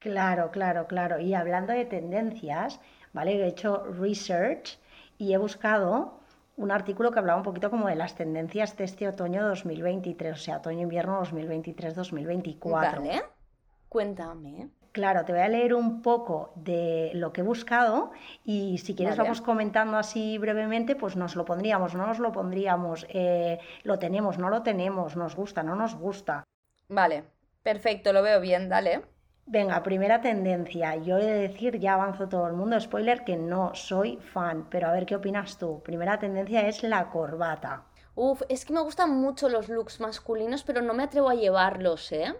Claro, 0.00 0.50
claro, 0.50 0.86
claro. 0.86 1.18
Y 1.18 1.32
hablando 1.32 1.72
de 1.72 1.86
tendencias, 1.86 2.78
¿vale? 3.14 3.42
He 3.42 3.46
hecho 3.46 3.84
research 3.84 4.78
y 5.16 5.32
he 5.32 5.38
buscado 5.38 6.20
un 6.56 6.70
artículo 6.70 7.10
que 7.10 7.18
hablaba 7.18 7.38
un 7.38 7.44
poquito 7.44 7.70
como 7.70 7.88
de 7.88 7.96
las 7.96 8.14
tendencias 8.14 8.76
de 8.76 8.84
este 8.84 9.08
otoño 9.08 9.46
2023, 9.48 10.32
o 10.32 10.36
sea, 10.36 10.56
otoño-invierno 10.58 11.20
2023-2024. 11.22 12.70
Vale, 12.70 13.22
cuéntame. 13.88 14.70
Claro, 14.92 15.24
te 15.24 15.32
voy 15.32 15.40
a 15.40 15.48
leer 15.48 15.74
un 15.74 16.02
poco 16.02 16.52
de 16.54 17.10
lo 17.14 17.32
que 17.32 17.40
he 17.40 17.44
buscado 17.44 18.12
y 18.44 18.78
si 18.78 18.94
quieres 18.94 19.16
vamos 19.16 19.40
comentando 19.40 19.96
así 19.96 20.38
brevemente, 20.38 20.94
pues 20.94 21.16
nos 21.16 21.34
lo 21.34 21.44
pondríamos, 21.44 21.96
no 21.96 22.06
nos 22.06 22.20
lo 22.20 22.30
pondríamos, 22.30 23.04
eh, 23.08 23.58
lo 23.82 23.98
tenemos, 23.98 24.38
no 24.38 24.50
lo 24.50 24.62
tenemos, 24.62 25.16
nos 25.16 25.34
gusta, 25.34 25.64
no 25.64 25.74
nos 25.74 25.96
gusta. 25.96 26.44
Vale, 26.88 27.24
perfecto, 27.64 28.12
lo 28.12 28.22
veo 28.22 28.40
bien, 28.40 28.68
dale. 28.68 29.02
Venga, 29.46 29.82
primera 29.82 30.20
tendencia. 30.20 30.96
Yo 30.96 31.18
he 31.18 31.24
de 31.24 31.48
decir, 31.48 31.78
ya 31.78 31.94
avanzo 31.94 32.28
todo 32.28 32.46
el 32.46 32.54
mundo, 32.54 32.80
spoiler, 32.80 33.24
que 33.24 33.36
no 33.36 33.74
soy 33.74 34.16
fan, 34.16 34.66
pero 34.70 34.88
a 34.88 34.92
ver 34.92 35.04
qué 35.04 35.16
opinas 35.16 35.58
tú. 35.58 35.82
Primera 35.82 36.18
tendencia 36.18 36.66
es 36.66 36.82
la 36.82 37.10
corbata. 37.10 37.84
Uf, 38.14 38.42
es 38.48 38.64
que 38.64 38.72
me 38.72 38.80
gustan 38.80 39.10
mucho 39.10 39.48
los 39.48 39.68
looks 39.68 40.00
masculinos, 40.00 40.62
pero 40.64 40.80
no 40.80 40.94
me 40.94 41.02
atrevo 41.02 41.28
a 41.28 41.34
llevarlos, 41.34 42.10
¿eh? 42.12 42.34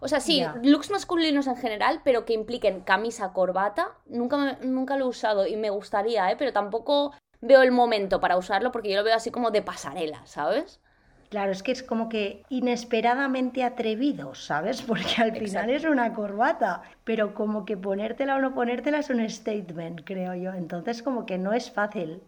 O 0.00 0.08
sea, 0.08 0.20
sí, 0.20 0.44
looks 0.62 0.90
masculinos 0.90 1.46
en 1.46 1.56
general, 1.56 2.00
pero 2.04 2.24
que 2.24 2.32
impliquen 2.32 2.80
camisa, 2.80 3.32
corbata, 3.32 3.96
nunca, 4.06 4.58
nunca 4.62 4.96
lo 4.96 5.06
he 5.06 5.08
usado 5.08 5.46
y 5.46 5.56
me 5.56 5.70
gustaría, 5.70 6.30
¿eh? 6.30 6.36
Pero 6.38 6.52
tampoco 6.52 7.12
veo 7.40 7.62
el 7.62 7.72
momento 7.72 8.20
para 8.20 8.36
usarlo 8.36 8.72
porque 8.72 8.90
yo 8.90 8.96
lo 8.96 9.04
veo 9.04 9.14
así 9.14 9.30
como 9.30 9.50
de 9.50 9.62
pasarela, 9.62 10.24
¿sabes? 10.26 10.80
Claro, 11.30 11.52
es 11.52 11.62
que 11.62 11.72
es 11.72 11.82
como 11.82 12.08
que 12.08 12.42
inesperadamente 12.48 13.62
atrevido, 13.62 14.34
¿sabes? 14.34 14.82
Porque 14.86 15.20
al 15.20 15.36
final 15.36 15.70
es 15.70 15.84
una 15.84 16.12
corbata, 16.14 16.82
pero 17.04 17.34
como 17.34 17.64
que 17.64 17.76
ponértela 17.76 18.36
o 18.36 18.40
no 18.40 18.54
ponértela 18.54 18.98
es 19.00 19.10
un 19.10 19.28
statement, 19.28 20.02
creo 20.04 20.34
yo. 20.34 20.52
Entonces 20.54 21.02
como 21.02 21.26
que 21.26 21.38
no 21.38 21.52
es 21.52 21.70
fácil. 21.70 22.22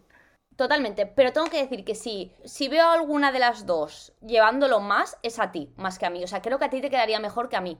Totalmente, 0.55 1.07
pero 1.07 1.31
tengo 1.31 1.47
que 1.47 1.61
decir 1.61 1.83
que 1.83 1.95
sí, 1.95 2.33
si 2.43 2.67
veo 2.67 2.87
alguna 2.89 3.31
de 3.31 3.39
las 3.39 3.65
dos 3.65 4.13
llevándolo 4.21 4.79
más, 4.79 5.17
es 5.23 5.39
a 5.39 5.51
ti, 5.51 5.73
más 5.77 5.97
que 5.97 6.05
a 6.05 6.09
mí. 6.09 6.23
O 6.23 6.27
sea, 6.27 6.41
creo 6.41 6.59
que 6.59 6.65
a 6.65 6.69
ti 6.69 6.81
te 6.81 6.89
quedaría 6.89 7.19
mejor 7.19 7.49
que 7.49 7.55
a 7.55 7.61
mí. 7.61 7.79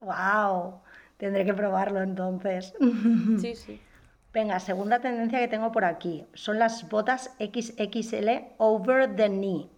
¡Wow! 0.00 0.82
Tendré 1.16 1.44
que 1.44 1.54
probarlo 1.54 2.02
entonces. 2.02 2.74
Sí, 3.40 3.56
sí. 3.56 3.80
Venga, 4.32 4.60
segunda 4.60 5.00
tendencia 5.00 5.38
que 5.38 5.48
tengo 5.48 5.72
por 5.72 5.84
aquí. 5.84 6.26
Son 6.34 6.58
las 6.58 6.88
botas 6.90 7.34
XXL 7.38 8.54
over 8.58 9.16
the 9.16 9.28
knee. 9.30 9.70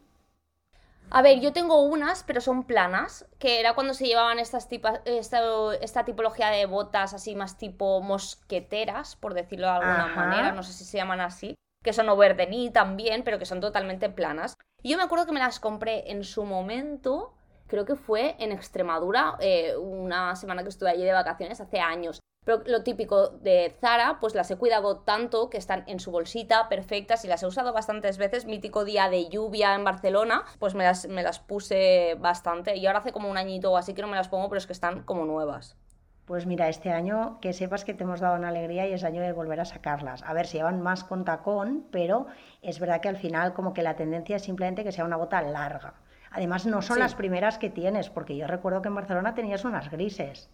A 1.11 1.23
ver, 1.23 1.41
yo 1.41 1.53
tengo 1.53 1.83
unas, 1.83 2.23
pero 2.23 2.41
son 2.41 2.65
planas, 2.65 3.27
que 3.39 3.61
era 3.61 3.75
cuando 3.75 3.95
se 3.95 4.07
llevaban 4.07 4.39
estas 4.39 4.69
esta, 4.71 6.05
tipología 6.05 6.49
de 6.49 6.67
botas 6.67 7.15
así 7.15 7.35
más 7.35 7.57
tipo 7.57 8.01
mosqueteras, 8.03 9.17
por 9.17 9.35
decirlo 9.35 9.67
de 9.67 9.73
alguna 9.73 10.07
manera, 10.15 10.53
no 10.53 10.63
sé 10.63 10.73
si 10.73 10.85
se 10.85 10.99
llaman 10.99 11.21
así, 11.21 11.55
que 11.83 11.93
son 11.93 12.09
over 12.09 12.37
the 12.37 12.47
knee 12.47 12.71
también, 12.71 13.23
pero 13.25 13.39
que 13.39 13.47
son 13.47 13.61
totalmente 13.61 14.11
planas. 14.11 14.55
Y 14.83 14.91
yo 14.91 14.99
me 14.99 15.05
acuerdo 15.05 15.27
que 15.27 15.33
me 15.33 15.41
las 15.41 15.61
compré 15.61 16.11
en 16.11 16.25
su 16.25 16.45
momento, 16.45 17.35
creo 17.69 17.85
que 17.85 17.95
fue 17.95 18.35
en 18.39 18.51
Extremadura, 18.51 19.37
eh, 19.41 19.77
una 19.77 20.35
semana 20.35 20.63
que 20.63 20.71
estuve 20.71 20.91
allí 20.91 21.05
de 21.05 21.13
vacaciones, 21.13 21.61
hace 21.61 21.79
años. 21.79 22.21
Pero 22.45 22.63
lo 22.67 22.83
típico 22.83 23.29
de 23.29 23.77
Zara, 23.79 24.19
pues 24.21 24.35
las 24.35 24.51
he 24.51 24.57
cuidado 24.57 25.01
tanto 25.01 25.51
que 25.51 25.59
están 25.59 25.85
en 25.87 26.01
su 26.01 26.11
bolsita 26.11 26.69
perfectas 26.71 27.25
y 27.25 27.29
las 27.29 27.43
he 27.43 27.47
usado 27.47 27.75
bastantes 27.75 28.17
veces. 28.17 28.47
Mítico 28.47 28.87
día 28.87 29.11
de 29.11 29.29
lluvia 29.29 29.75
en 29.75 29.85
Barcelona, 29.85 30.45
pues 30.59 30.75
me 30.75 30.85
las, 30.85 31.07
me 31.09 31.23
las 31.23 31.41
puse 31.41 32.17
bastante. 32.19 32.77
Y 32.77 32.87
ahora 32.87 33.01
hace 33.01 33.13
como 33.13 33.29
un 33.29 33.37
añito 33.37 33.71
o 33.71 33.77
así 33.77 33.93
que 33.93 34.01
no 34.01 34.09
me 34.09 34.17
las 34.17 34.29
pongo, 34.29 34.49
pero 34.49 34.59
es 34.59 34.67
que 34.67 34.73
están 34.73 35.03
como 35.03 35.27
nuevas. 35.27 35.77
Pues 36.25 36.47
mira, 36.47 36.69
este 36.69 36.91
año 36.91 37.39
que 37.41 37.55
sepas 37.55 37.85
que 37.85 37.95
te 37.95 38.05
hemos 38.05 38.21
dado 38.21 38.37
una 38.37 38.49
alegría 38.49 38.87
y 38.87 38.93
es 38.93 39.05
año 39.05 39.23
de 39.23 39.33
volver 39.33 39.61
a 39.61 39.65
sacarlas. 39.65 40.23
A 40.23 40.33
ver, 40.35 40.47
se 40.47 40.59
llevan 40.59 40.81
más 40.81 41.05
con 41.05 41.25
tacón, 41.25 41.87
pero 41.91 42.27
es 42.61 42.81
verdad 42.81 43.01
que 43.01 43.09
al 43.09 43.17
final 43.17 43.55
como 43.55 43.73
que 43.73 43.83
la 43.83 43.97
tendencia 43.97 44.37
es 44.37 44.43
simplemente 44.43 44.85
que 44.85 44.93
sea 44.93 45.05
una 45.07 45.17
bota 45.17 45.41
larga. 45.43 45.95
Además 46.39 46.67
no 46.67 46.83
son 46.83 47.01
las 47.01 47.17
primeras 47.17 47.59
que 47.59 47.69
tienes, 47.69 48.11
porque 48.11 48.37
yo 48.37 48.47
recuerdo 48.47 48.81
que 48.81 48.87
en 48.87 48.95
Barcelona 48.95 49.35
tenías 49.35 49.65
unas 49.65 49.91
grises. 49.91 50.49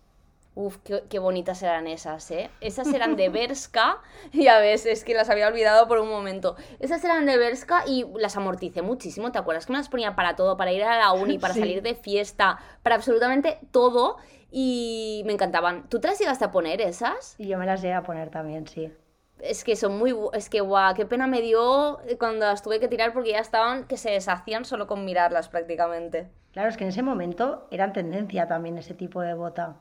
Uf, 0.55 0.79
qué, 0.79 1.19
bonitas 1.19 1.63
eran 1.63 1.87
esas, 1.87 2.31
¿eh? 2.31 2.49
Esas 2.63 2.91
eran 2.95 3.17
de 3.17 3.29
Berska, 3.29 3.99
ya 4.33 4.61
ves, 4.61 4.87
es 4.87 5.05
que 5.05 5.13
las 5.13 5.29
había 5.29 5.47
olvidado 5.47 5.87
por 5.87 5.99
un 5.99 6.09
momento. 6.09 6.57
Esas 6.81 7.05
eran 7.05 7.27
de 7.27 7.37
Berska 7.37 7.85
y 7.87 8.07
las 8.17 8.35
amorticé 8.35 8.81
muchísimo, 8.81 9.31
¿te 9.31 9.37
acuerdas? 9.37 9.67
Que 9.67 9.73
me 9.73 9.79
las 9.79 9.91
ponía 9.91 10.17
para 10.17 10.37
todo, 10.37 10.57
para 10.57 10.73
ir 10.73 10.83
a 10.85 10.97
la 10.97 11.13
uni, 11.13 11.39
para 11.39 11.53
salir 11.53 11.83
de 11.83 11.95
fiesta, 11.95 12.59
para 12.83 12.95
absolutamente 12.95 13.59
todo 13.71 14.17
y 14.51 15.23
me 15.27 15.35
encantaban. 15.35 15.87
¿Tú 15.91 16.01
te 16.01 16.09
las 16.09 16.19
llegaste 16.19 16.47
a 16.47 16.51
poner 16.51 16.81
esas? 16.81 17.35
Y 17.37 17.47
yo 17.47 17.59
me 17.59 17.67
las 17.67 17.83
llegué 17.83 17.93
a 17.93 18.03
poner 18.05 18.31
también, 18.31 18.67
sí. 18.67 18.91
Es 19.45 19.63
que 19.63 19.77
son 19.77 19.99
muy... 19.99 20.15
Es 20.33 20.49
que 20.49 20.61
guau, 20.61 20.95
qué 20.95 21.07
pena 21.07 21.27
me 21.27 21.43
dio 21.43 21.99
cuando 22.19 22.47
las 22.47 22.63
tuve 22.63 22.81
que 22.81 22.89
tirar 22.89 23.13
porque 23.13 23.33
ya 23.33 23.41
estaban 23.41 23.85
que 23.87 23.97
se 23.97 24.11
deshacían 24.11 24.65
solo 24.65 24.87
con 24.87 25.05
mirarlas 25.05 25.49
prácticamente. 25.49 26.29
Claro, 26.53 26.69
es 26.69 26.77
que 26.77 26.85
en 26.85 26.91
ese 26.91 27.03
momento 27.03 27.67
eran 27.71 27.93
tendencia 27.93 28.47
también 28.47 28.79
ese 28.79 28.95
tipo 28.95 29.21
de 29.21 29.35
bota. 29.35 29.77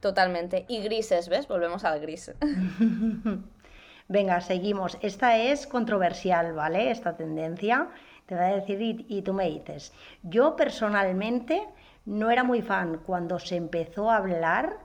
Totalmente. 0.00 0.66
Y 0.68 0.82
grises, 0.82 1.28
¿ves? 1.28 1.48
Volvemos 1.48 1.84
al 1.84 1.98
gris. 2.00 2.32
Venga, 4.08 4.42
seguimos. 4.42 4.98
Esta 5.00 5.38
es 5.38 5.66
controversial, 5.66 6.52
¿vale? 6.52 6.90
Esta 6.90 7.16
tendencia. 7.16 7.88
Te 8.26 8.34
voy 8.34 8.44
a 8.44 8.56
decir 8.56 8.78
y, 9.08 9.22
tú 9.22 9.32
me 9.32 9.48
dices. 9.48 9.94
Yo 10.22 10.56
personalmente 10.56 11.66
no 12.04 12.30
era 12.30 12.44
muy 12.44 12.60
fan 12.60 13.00
cuando 13.06 13.38
se 13.38 13.56
empezó 13.56 14.10
a 14.10 14.18
hablar, 14.18 14.76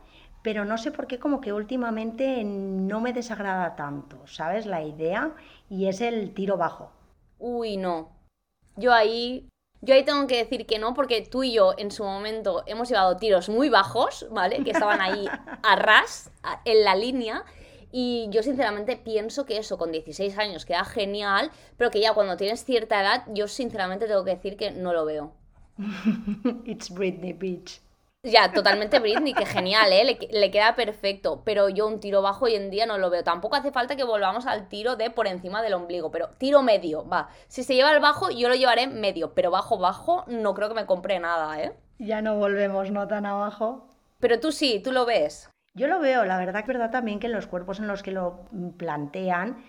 pero 0.41 0.65
no 0.65 0.77
sé 0.77 0.91
por 0.91 1.07
qué 1.07 1.19
como 1.19 1.41
que 1.41 1.53
últimamente 1.53 2.43
no 2.43 3.01
me 3.01 3.13
desagrada 3.13 3.75
tanto, 3.75 4.25
¿sabes? 4.27 4.65
La 4.65 4.83
idea 4.83 5.35
y 5.69 5.87
es 5.87 6.01
el 6.01 6.33
tiro 6.33 6.57
bajo. 6.57 6.91
Uy, 7.37 7.77
no. 7.77 8.09
Yo 8.75 8.93
ahí 8.93 9.49
yo 9.81 9.93
ahí 9.93 10.03
tengo 10.03 10.27
que 10.27 10.37
decir 10.37 10.65
que 10.65 10.77
no, 10.77 10.93
porque 10.93 11.21
tú 11.21 11.43
y 11.43 11.53
yo 11.53 11.73
en 11.77 11.91
su 11.91 12.03
momento 12.03 12.63
hemos 12.65 12.89
llevado 12.89 13.15
tiros 13.15 13.47
muy 13.47 13.69
bajos, 13.69 14.27
¿vale? 14.29 14.61
Que 14.63 14.71
estaban 14.71 14.99
ahí 14.99 15.25
a 15.63 15.75
ras, 15.77 16.31
en 16.65 16.83
la 16.83 16.95
línea. 16.95 17.45
Y 17.91 18.27
yo 18.29 18.43
sinceramente 18.43 18.97
pienso 18.97 19.45
que 19.45 19.57
eso 19.57 19.77
con 19.77 19.91
16 19.91 20.37
años 20.37 20.65
queda 20.65 20.83
genial, 20.83 21.49
pero 21.77 21.91
que 21.91 22.01
ya 22.01 22.13
cuando 22.13 22.35
tienes 22.35 22.65
cierta 22.65 23.01
edad, 23.01 23.23
yo 23.33 23.47
sinceramente 23.47 24.05
tengo 24.05 24.25
que 24.25 24.35
decir 24.35 24.57
que 24.57 24.71
no 24.71 24.93
lo 24.93 25.05
veo. 25.05 25.31
It's 26.65 26.89
Britney 26.93 27.33
Beach. 27.33 27.81
Ya, 28.23 28.51
totalmente 28.51 28.99
Britney, 28.99 29.33
que 29.33 29.45
genial, 29.45 29.93
¿eh? 29.93 30.17
Le, 30.29 30.51
queda 30.51 30.75
perfecto, 30.75 31.41
pero 31.45 31.69
yo 31.69 31.87
un 31.87 32.01
tiro 32.01 32.21
bajo 32.21 32.45
hoy 32.45 32.55
en 32.55 32.69
día 32.69 32.85
no 32.85 32.97
lo 32.97 33.09
veo. 33.09 33.23
Tampoco 33.23 33.55
hace 33.55 33.71
falta 33.71 33.95
que 33.95 34.03
volvamos 34.03 34.45
al 34.45 34.67
tiro 34.67 34.97
de 34.97 35.09
por 35.09 35.25
encima 35.25 35.61
del 35.61 35.73
ombligo, 35.73 36.11
pero 36.11 36.27
tiro 36.37 36.61
medio, 36.61 37.07
va. 37.07 37.29
Si 37.47 37.63
se 37.63 37.75
lleva 37.75 37.93
el 37.93 38.01
bajo, 38.01 38.29
yo 38.29 38.49
lo 38.49 38.55
llevaré 38.55 38.87
medio, 38.87 39.33
pero 39.33 39.51
bajo, 39.51 39.77
bajo, 39.77 40.25
no 40.27 40.53
creo 40.53 40.67
que 40.67 40.75
me 40.75 40.85
compre 40.85 41.17
nada, 41.19 41.61
¿eh? 41.63 41.73
Ya 41.97 42.21
no 42.21 42.35
volvemos, 42.35 42.91
no 42.91 43.07
tan 43.07 43.25
abajo. 43.25 43.87
Pero 44.19 44.41
tú 44.41 44.51
sí, 44.51 44.81
tú 44.83 44.91
lo 44.91 45.05
ves. 45.05 45.49
Yo 45.73 45.87
lo 45.87 45.99
veo, 45.99 46.25
la 46.25 46.37
verdad 46.37 46.65
que 46.65 46.71
es 46.71 46.77
verdad 46.77 46.91
también 46.91 47.19
que 47.19 47.27
en 47.27 47.33
los 47.33 47.47
cuerpos 47.47 47.79
en 47.79 47.87
los 47.87 48.03
que 48.03 48.11
lo 48.11 48.49
plantean, 48.75 49.63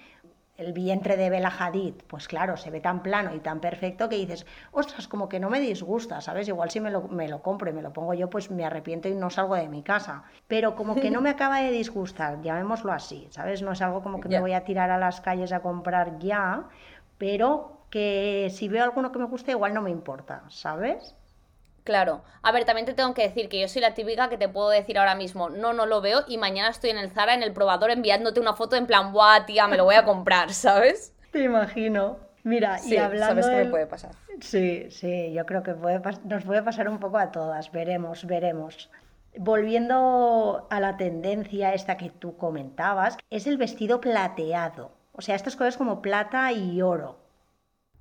el 0.61 0.73
vientre 0.75 1.17
de 1.17 1.31
Bela 1.31 1.53
Hadid, 1.59 1.95
pues 2.07 2.29
claro, 2.29 2.57
se 2.57 2.71
ve 2.71 2.81
tan 2.81 3.03
plano 3.03 3.35
y 3.35 3.41
tan 3.41 3.61
perfecto 3.61 4.09
que 4.09 4.17
dices, 4.17 4.47
ostras, 4.73 5.09
como 5.09 5.29
que 5.29 5.41
no 5.41 5.49
me 5.49 5.59
disgusta, 5.59 6.21
¿sabes? 6.21 6.49
Igual 6.49 6.71
si 6.71 6.81
me 6.81 6.91
lo, 6.91 7.09
me 7.09 7.29
lo 7.29 7.43
compro 7.43 7.71
y 7.71 7.73
me 7.73 7.81
lo 7.81 7.93
pongo 7.93 8.13
yo, 8.13 8.29
pues 8.29 8.51
me 8.51 8.65
arrepiento 8.65 9.09
y 9.09 9.15
no 9.15 9.31
salgo 9.31 9.55
de 9.55 9.69
mi 9.69 9.83
casa. 9.83 10.25
Pero 10.47 10.77
como 10.77 10.95
que 10.97 11.11
no 11.11 11.23
me 11.23 11.31
acaba 11.31 11.61
de 11.61 11.71
disgustar, 11.71 12.43
llamémoslo 12.43 12.93
así, 12.93 13.27
¿sabes? 13.31 13.63
No 13.63 13.73
es 13.73 13.81
algo 13.81 14.03
como 14.03 14.21
que 14.21 14.29
me 14.29 14.41
voy 14.41 14.53
a 14.53 14.65
tirar 14.65 14.91
a 14.91 14.99
las 14.99 15.21
calles 15.21 15.53
a 15.53 15.61
comprar 15.61 16.19
ya, 16.19 16.69
pero 17.17 17.79
que 17.89 18.49
si 18.51 18.69
veo 18.69 18.85
alguno 18.85 19.13
que 19.13 19.19
me 19.19 19.25
guste, 19.25 19.53
igual 19.53 19.73
no 19.73 19.83
me 19.83 19.91
importa, 19.91 20.45
¿sabes? 20.49 21.17
Claro. 21.85 22.23
A 22.43 22.53
ver, 22.53 22.65
también 22.65 22.87
te 22.87 22.95
tengo 22.95 23.15
que 23.15 23.23
decir 23.23 23.49
que 23.49 23.61
yo 23.61 23.69
soy 23.69 23.83
la 23.83 23.95
típica 23.95 24.29
que 24.29 24.39
te 24.39 24.49
puedo 24.49 24.69
decir 24.71 24.99
ahora 24.99 25.15
mismo, 25.15 25.49
no, 25.51 25.73
no 25.73 25.87
lo 25.87 26.01
veo 26.01 26.25
y 26.29 26.39
mañana 26.39 26.71
estoy 26.71 26.91
en 26.91 26.99
el 26.99 27.11
Zara, 27.11 27.35
en 27.35 27.43
el 27.43 27.53
probador, 27.53 27.91
enviándote 27.91 28.41
una 28.41 28.55
foto 28.55 28.77
en 28.77 28.87
plan, 28.87 29.13
¡buah, 29.13 29.47
tía, 29.47 29.67
me 29.67 29.77
lo 29.77 29.85
voy 29.85 29.95
a 29.95 30.05
comprar! 30.05 30.53
¿Sabes? 30.53 31.15
Te 31.33 31.45
imagino. 31.45 32.19
Mira, 32.43 32.81
y 32.85 32.97
hablando. 32.97 33.43
Sabes 33.43 33.47
que 33.47 33.65
me 33.65 33.71
puede 33.71 33.87
pasar. 33.87 34.13
Sí, 34.41 34.91
sí, 34.91 35.33
yo 35.33 35.45
creo 35.45 35.63
que 35.63 35.75
puede 35.75 36.01
nos 36.25 36.45
puede 36.45 36.63
pasar 36.63 36.89
un 36.89 36.99
poco 36.99 37.19
a 37.19 37.31
todas. 37.31 37.71
Veremos, 37.71 38.25
veremos. 38.25 38.91
Volviendo 39.37 40.67
a 40.71 40.81
la 40.81 40.97
tendencia 40.97 41.75
esta 41.75 41.97
que 41.97 42.11
tú 42.11 42.37
comentabas, 42.37 43.19
es 43.29 43.47
el 43.47 43.59
vestido 43.59 44.01
plateado. 44.01 44.93
O 45.13 45.23
sea, 45.23 45.35
estas 45.35 45.57
cosas 45.57 45.77
como 45.77 46.01
plata 46.01 46.51
y 46.53 46.81
oro. 46.81 47.20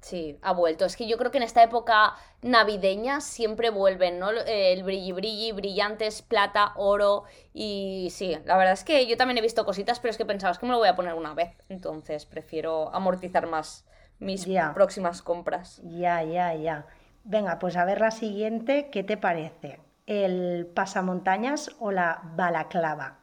Sí, 0.02 0.40
ha 0.42 0.54
vuelto. 0.54 0.86
Es 0.86 0.96
que 0.96 1.08
yo 1.08 1.18
creo 1.18 1.30
que 1.30 1.38
en 1.38 1.44
esta 1.44 1.62
época 1.62 2.16
navideña 2.42 3.20
siempre 3.20 3.70
vuelven, 3.70 4.18
¿no? 4.18 4.30
El 4.32 4.84
brilli 4.84 5.12
brilli, 5.12 5.52
brillantes, 5.52 6.22
plata, 6.22 6.72
oro. 6.78 7.26
Y 7.54 8.08
sí, 8.12 8.38
la 8.46 8.58
verdad 8.58 8.74
es 8.74 8.84
que 8.86 9.08
yo 9.08 9.18
también 9.18 9.38
he 9.38 9.42
visto 9.42 9.66
cositas, 9.66 10.00
pero 10.00 10.12
es 10.12 10.18
que 10.18 10.26
pensaba, 10.26 10.52
es 10.52 10.60
que 10.60 10.66
me 10.66 10.72
lo 10.72 10.78
voy 10.80 10.88
a 10.88 10.96
poner 10.96 11.16
una 11.16 11.34
vez. 11.34 11.52
Entonces 11.68 12.26
prefiero 12.26 12.94
amortizar 12.96 13.48
más 13.48 13.86
mis 14.20 14.46
próximas 14.74 15.22
compras. 15.22 15.82
Ya, 15.84 16.24
ya, 16.24 16.54
ya. 16.56 16.88
Venga, 17.26 17.60
pues 17.60 17.76
a 17.76 17.86
ver 17.86 18.00
la 18.00 18.12
siguiente, 18.12 18.90
¿qué 18.92 19.04
te 19.04 19.18
parece? 19.18 19.80
¿El 20.08 20.66
pasamontañas 20.74 21.72
o 21.80 21.92
la 21.92 22.22
balaclava? 22.36 23.19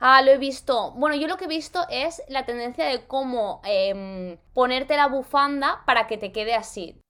Ah, 0.00 0.22
lo 0.22 0.30
he 0.30 0.38
visto. 0.38 0.92
Bueno, 0.92 1.16
yo 1.16 1.26
lo 1.26 1.36
que 1.36 1.46
he 1.46 1.48
visto 1.48 1.84
es 1.90 2.22
la 2.28 2.44
tendencia 2.44 2.86
de 2.86 3.06
cómo 3.06 3.60
em, 3.64 4.38
ponerte 4.54 4.96
la 4.96 5.08
bufanda 5.08 5.82
para 5.86 6.06
que 6.06 6.18
te 6.18 6.32
quede 6.32 6.54
así. 6.54 7.00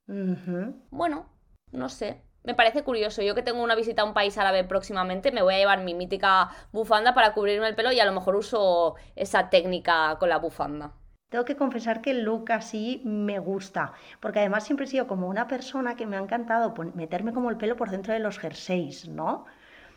Bueno, 0.91 1.27
no 1.71 1.89
sé. 1.89 2.23
Me 2.45 2.55
parece 2.55 2.83
curioso. 2.83 3.21
Yo 3.21 3.35
que 3.35 3.43
tengo 3.43 3.63
una 3.63 3.75
visita 3.75 4.03
a 4.03 4.05
un 4.07 4.15
país 4.15 4.39
árabe 4.39 4.65
próximamente, 4.65 5.33
me 5.33 5.43
voy 5.43 5.55
a 5.55 5.59
llevar 5.59 5.83
mi 5.83 5.95
mítica 5.95 6.49
bufanda 6.73 7.13
para 7.15 7.35
cubrirme 7.35 7.69
el 7.69 7.75
pelo 7.75 7.93
y 7.93 8.01
a 8.01 8.07
lo 8.07 8.13
mejor 8.13 8.37
uso 8.37 8.95
esa 9.17 9.51
técnica 9.51 10.17
con 10.19 10.31
la 10.31 10.39
bufanda. 10.39 10.93
Tengo 11.29 11.45
que 11.45 11.57
confesar 11.57 12.01
que 12.01 12.13
el 12.13 12.23
look 12.23 12.51
así 12.53 13.03
me 13.05 13.39
gusta, 13.39 13.93
porque 14.19 14.39
además 14.39 14.65
siempre 14.65 14.87
he 14.87 14.89
sido 14.89 15.07
como 15.07 15.29
una 15.29 15.47
persona 15.47 15.95
que 15.95 16.07
me 16.07 16.17
ha 16.17 16.21
encantado 16.21 16.73
meterme 16.95 17.35
como 17.35 17.51
el 17.51 17.59
pelo 17.59 17.77
por 17.77 17.91
dentro 17.91 18.15
de 18.15 18.21
los 18.21 18.39
jerseys, 18.39 19.09
¿no? 19.09 19.45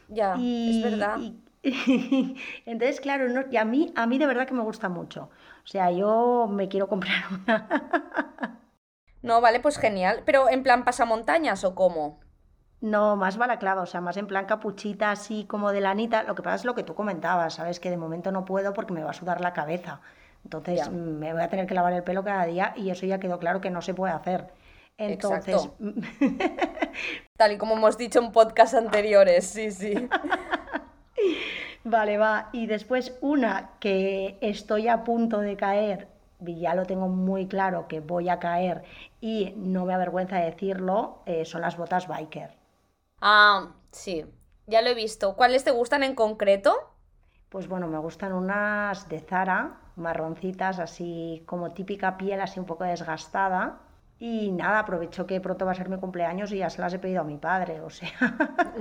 Ya, 0.09 0.33
es 0.65 0.81
verdad. 0.81 1.19
Entonces, 2.65 2.99
claro, 3.01 3.25
y 3.51 3.57
a 3.57 3.65
mí, 3.65 3.93
a 3.95 4.07
mí 4.07 4.17
de 4.17 4.25
verdad 4.25 4.47
que 4.47 4.53
me 4.53 4.63
gusta 4.63 4.89
mucho. 4.89 5.29
O 5.63 5.67
sea, 5.67 5.91
yo 5.91 6.47
me 6.49 6.67
quiero 6.67 6.87
comprar 6.87 7.23
una. 7.31 8.59
no, 9.21 9.41
vale, 9.41 9.59
pues 9.59 9.77
genial. 9.77 10.23
Pero 10.25 10.49
en 10.49 10.63
plan 10.63 10.83
pasamontañas 10.83 11.63
o 11.63 11.75
cómo? 11.75 12.19
No, 12.81 13.15
más 13.15 13.37
balaclava, 13.37 13.83
o 13.83 13.85
sea, 13.85 14.01
más 14.01 14.17
en 14.17 14.25
plan 14.25 14.45
capuchita, 14.45 15.11
así 15.11 15.45
como 15.45 15.71
de 15.71 15.81
lanita. 15.81 16.23
Lo 16.23 16.33
que 16.33 16.41
pasa 16.41 16.55
es 16.55 16.65
lo 16.65 16.73
que 16.73 16.83
tú 16.83 16.95
comentabas, 16.95 17.53
¿sabes? 17.53 17.79
Que 17.79 17.91
de 17.91 17.97
momento 17.97 18.31
no 18.31 18.43
puedo 18.43 18.73
porque 18.73 18.93
me 18.93 19.03
va 19.03 19.11
a 19.11 19.13
sudar 19.13 19.39
la 19.39 19.53
cabeza. 19.53 20.01
Entonces 20.43 20.89
me 20.89 21.31
voy 21.33 21.43
a 21.43 21.49
tener 21.49 21.67
que 21.67 21.75
lavar 21.75 21.93
el 21.93 22.03
pelo 22.03 22.23
cada 22.23 22.45
día 22.45 22.73
y 22.75 22.89
eso 22.89 23.05
ya 23.05 23.19
quedó 23.19 23.37
claro 23.37 23.61
que 23.61 23.69
no 23.69 23.83
se 23.83 23.93
puede 23.93 24.13
hacer. 24.13 24.51
Entonces. 24.97 25.69
Tal 27.37 27.51
y 27.51 27.57
como 27.59 27.75
hemos 27.75 27.97
dicho 27.97 28.19
en 28.19 28.31
podcasts 28.31 28.75
anteriores, 28.75 29.45
sí, 29.45 29.71
sí. 29.71 30.09
Vale, 31.83 32.17
va. 32.17 32.49
Y 32.51 32.67
después 32.67 33.17
una 33.21 33.71
que 33.79 34.37
estoy 34.41 34.87
a 34.87 35.03
punto 35.03 35.39
de 35.39 35.57
caer, 35.57 36.07
y 36.45 36.59
ya 36.59 36.75
lo 36.75 36.85
tengo 36.85 37.07
muy 37.07 37.47
claro 37.47 37.87
que 37.87 37.99
voy 37.99 38.29
a 38.29 38.39
caer 38.39 38.83
y 39.19 39.53
no 39.57 39.85
me 39.85 39.93
avergüenza 39.93 40.37
decirlo, 40.37 41.21
eh, 41.25 41.45
son 41.45 41.61
las 41.61 41.77
botas 41.77 42.07
biker. 42.07 42.51
Ah, 43.21 43.73
sí, 43.91 44.25
ya 44.67 44.81
lo 44.81 44.89
he 44.89 44.95
visto. 44.95 45.35
¿Cuáles 45.35 45.63
te 45.63 45.71
gustan 45.71 46.03
en 46.03 46.15
concreto? 46.15 46.75
Pues 47.49 47.67
bueno, 47.67 47.87
me 47.87 47.97
gustan 47.97 48.33
unas 48.33 49.09
de 49.09 49.19
Zara, 49.19 49.77
marroncitas, 49.95 50.79
así 50.79 51.43
como 51.45 51.71
típica 51.71 52.17
piel, 52.17 52.41
así 52.41 52.59
un 52.59 52.65
poco 52.65 52.85
desgastada. 52.85 53.79
Y 54.17 54.51
nada, 54.51 54.79
aprovecho 54.79 55.25
que 55.25 55.41
pronto 55.41 55.65
va 55.65 55.71
a 55.71 55.75
ser 55.75 55.89
mi 55.89 55.97
cumpleaños 55.97 56.51
y 56.51 56.59
ya 56.59 56.69
se 56.69 56.81
las 56.81 56.93
he 56.93 56.99
pedido 56.99 57.21
a 57.21 57.25
mi 57.25 57.37
padre, 57.37 57.81
o 57.81 57.89
sea. 57.89 58.09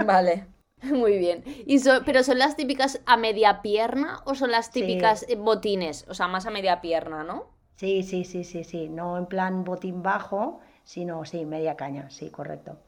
Vale. 0.07 0.47
Muy 0.83 1.19
bien. 1.19 1.45
Y 1.67 1.79
¿Pero 2.05 2.23
son 2.23 2.39
las 2.39 2.57
típicas 2.57 3.01
a 3.07 3.17
media 3.17 3.63
pierna 3.63 4.23
o 4.25 4.35
son 4.35 4.51
las 4.51 4.71
típicas 4.71 5.27
eh, 5.29 5.37
botines? 5.37 6.07
O 6.09 6.15
sea, 6.15 6.29
más 6.29 6.47
a 6.47 6.51
media 6.51 6.81
pierna, 6.81 7.23
¿no? 7.23 7.49
Sí, 7.77 8.03
sí, 8.03 8.25
sí, 8.25 8.45
sí, 8.45 8.65
sí. 8.65 8.89
No 8.89 9.19
en 9.19 9.27
plan 9.27 9.65
botín 9.65 10.03
bajo, 10.03 10.61
sino, 10.85 11.25
sí, 11.25 11.45
media 11.45 11.77
caña, 11.77 12.11
sí, 12.11 12.31
correcto. 12.31 12.79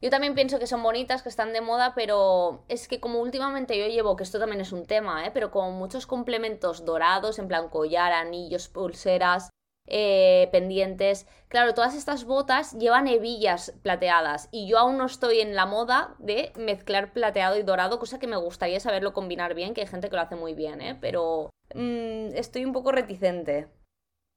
Yo 0.00 0.10
también 0.10 0.34
pienso 0.34 0.58
que 0.58 0.66
son 0.66 0.82
bonitas, 0.82 1.22
que 1.22 1.30
están 1.30 1.54
de 1.54 1.62
moda, 1.62 1.94
pero 1.94 2.64
es 2.68 2.86
que 2.86 3.00
como 3.00 3.20
últimamente 3.20 3.78
yo 3.78 3.86
llevo, 3.86 4.14
que 4.14 4.24
esto 4.24 4.38
también 4.38 4.60
es 4.60 4.72
un 4.72 4.84
tema, 4.84 5.26
¿eh? 5.26 5.30
pero 5.32 5.50
con 5.50 5.74
muchos 5.74 6.06
complementos 6.06 6.84
dorados, 6.84 7.38
en 7.38 7.48
plan 7.48 7.70
collar, 7.70 8.12
anillos, 8.12 8.68
pulseras, 8.68 9.48
eh, 9.86 10.48
pendientes. 10.52 11.26
Claro, 11.48 11.74
todas 11.74 11.94
estas 11.94 12.24
botas 12.24 12.72
llevan 12.78 13.06
hebillas 13.06 13.72
plateadas 13.82 14.48
y 14.50 14.66
yo 14.68 14.78
aún 14.78 14.98
no 14.98 15.06
estoy 15.06 15.40
en 15.40 15.54
la 15.54 15.66
moda 15.66 16.14
de 16.18 16.52
mezclar 16.56 17.12
plateado 17.12 17.56
y 17.56 17.62
dorado, 17.62 17.98
cosa 17.98 18.18
que 18.18 18.26
me 18.26 18.36
gustaría 18.36 18.80
saberlo 18.80 19.12
combinar 19.12 19.54
bien, 19.54 19.74
que 19.74 19.82
hay 19.82 19.86
gente 19.86 20.08
que 20.08 20.16
lo 20.16 20.22
hace 20.22 20.36
muy 20.36 20.54
bien, 20.54 20.80
¿eh? 20.80 20.96
pero 21.00 21.50
mm, 21.74 22.34
estoy 22.34 22.64
un 22.64 22.72
poco 22.72 22.92
reticente. 22.92 23.68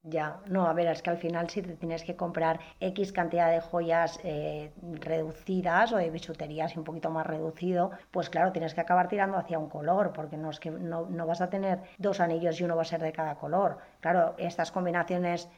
Ya, 0.04 0.40
no, 0.48 0.66
a 0.66 0.74
ver, 0.74 0.88
es 0.88 1.02
que 1.02 1.10
al 1.10 1.18
final 1.18 1.50
si 1.50 1.62
te 1.62 1.76
tienes 1.76 2.04
que 2.04 2.16
comprar 2.16 2.60
X 2.80 3.12
cantidad 3.12 3.52
de 3.52 3.60
joyas 3.60 4.18
eh, 4.24 4.72
reducidas 4.82 5.92
o 5.92 5.98
de 5.98 6.10
bisuterías 6.10 6.78
un 6.78 6.86
poquito 6.86 7.10
más 7.10 7.28
reducido, 7.28 7.92
pues 8.10 8.30
claro, 8.30 8.54
tienes 8.54 8.74
que 8.74 8.80
acabar 8.82 9.10
tirando 9.10 9.38
hacia 9.38 9.60
un 9.60 9.70
color, 9.70 10.14
porque 10.14 10.38
no 10.38 10.52
es 10.52 10.60
que 10.62 10.72
no, 10.72 11.08
no 11.10 11.26
vas 11.28 11.42
a 11.42 11.50
tener 11.50 11.80
dos 11.98 12.22
anillos 12.22 12.60
y 12.62 12.64
uno 12.64 12.78
va 12.78 12.84
a 12.84 12.86
ser 12.86 13.02
de 13.02 13.12
cada 13.12 13.36
color. 13.36 13.78
Claro, 14.00 14.36
estas 14.38 14.72
combinaciones 14.72 15.50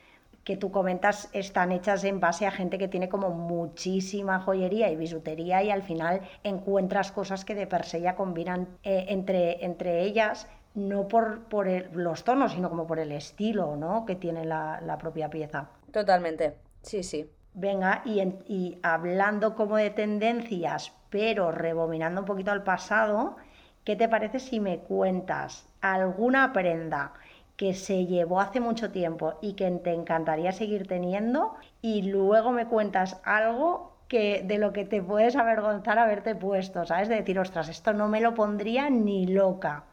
que 0.43 0.57
tú 0.57 0.71
comentas 0.71 1.29
están 1.33 1.71
hechas 1.71 2.03
en 2.03 2.19
base 2.19 2.47
a 2.47 2.51
gente 2.51 2.79
que 2.79 2.87
tiene 2.87 3.09
como 3.09 3.29
muchísima 3.29 4.39
joyería 4.39 4.89
y 4.89 4.95
bisutería 4.95 5.61
y 5.61 5.69
al 5.69 5.83
final 5.83 6.21
encuentras 6.43 7.11
cosas 7.11 7.45
que 7.45 7.53
de 7.53 7.67
per 7.67 7.85
se 7.85 8.01
ya 8.01 8.15
combinan 8.15 8.67
eh, 8.83 9.05
entre, 9.09 9.63
entre 9.63 10.01
ellas 10.01 10.47
no 10.73 11.07
por, 11.07 11.43
por 11.45 11.67
los 11.95 12.23
tonos, 12.23 12.53
sino 12.53 12.69
como 12.69 12.87
por 12.87 12.99
el 12.99 13.11
estilo 13.11 13.75
¿no? 13.75 14.05
que 14.05 14.15
tiene 14.15 14.45
la, 14.45 14.97
propia 14.99 15.29
pieza. 15.29 15.69
Totalmente, 15.91 16.55
sí, 16.81 17.03
sí. 17.03 17.29
Venga, 17.53 18.01
y, 18.05 18.21
y 18.47 18.79
hablando 18.81 19.55
como 19.55 19.75
de 19.75 19.89
tendencias, 19.89 20.93
pero 21.09 21.51
rebobinando 21.51 22.21
un 22.21 22.25
poquito 22.25 22.51
al 22.51 22.63
pasado, 22.63 23.35
¿qué 23.83 23.97
te 23.97 24.07
parece 24.07 24.39
si 24.39 24.59
me 24.61 24.79
cuentas 24.79 25.67
alguna 25.81 26.53
prenda 26.53 27.13
que 27.57 27.73
se 27.73 28.05
llevó 28.05 28.39
hace 28.39 28.59
mucho 28.59 28.91
tiempo 28.91 29.35
y 29.41 29.53
que 29.53 29.69
te 29.69 29.93
encantaría 29.93 30.51
seguir 30.51 30.87
teniendo 30.87 31.53
y 31.81 32.03
luego 32.03 32.51
me 32.51 32.65
cuentas 32.65 33.21
algo 33.23 33.97
que 34.07 34.43
de 34.43 34.57
lo 34.57 34.73
que 34.73 34.83
te 34.83 35.01
puedes 35.01 35.35
avergonzar 35.35 35.99
haberte 35.99 36.33
puesto, 36.35 36.85
¿sabes? 36.85 37.07
De 37.07 37.15
decir, 37.15 37.37
ostras, 37.39 37.69
esto 37.69 37.93
no 37.93 38.07
me 38.07 38.19
lo 38.19 38.33
pondría 38.33 38.89
ni 38.89 39.27
loca. 39.27 39.85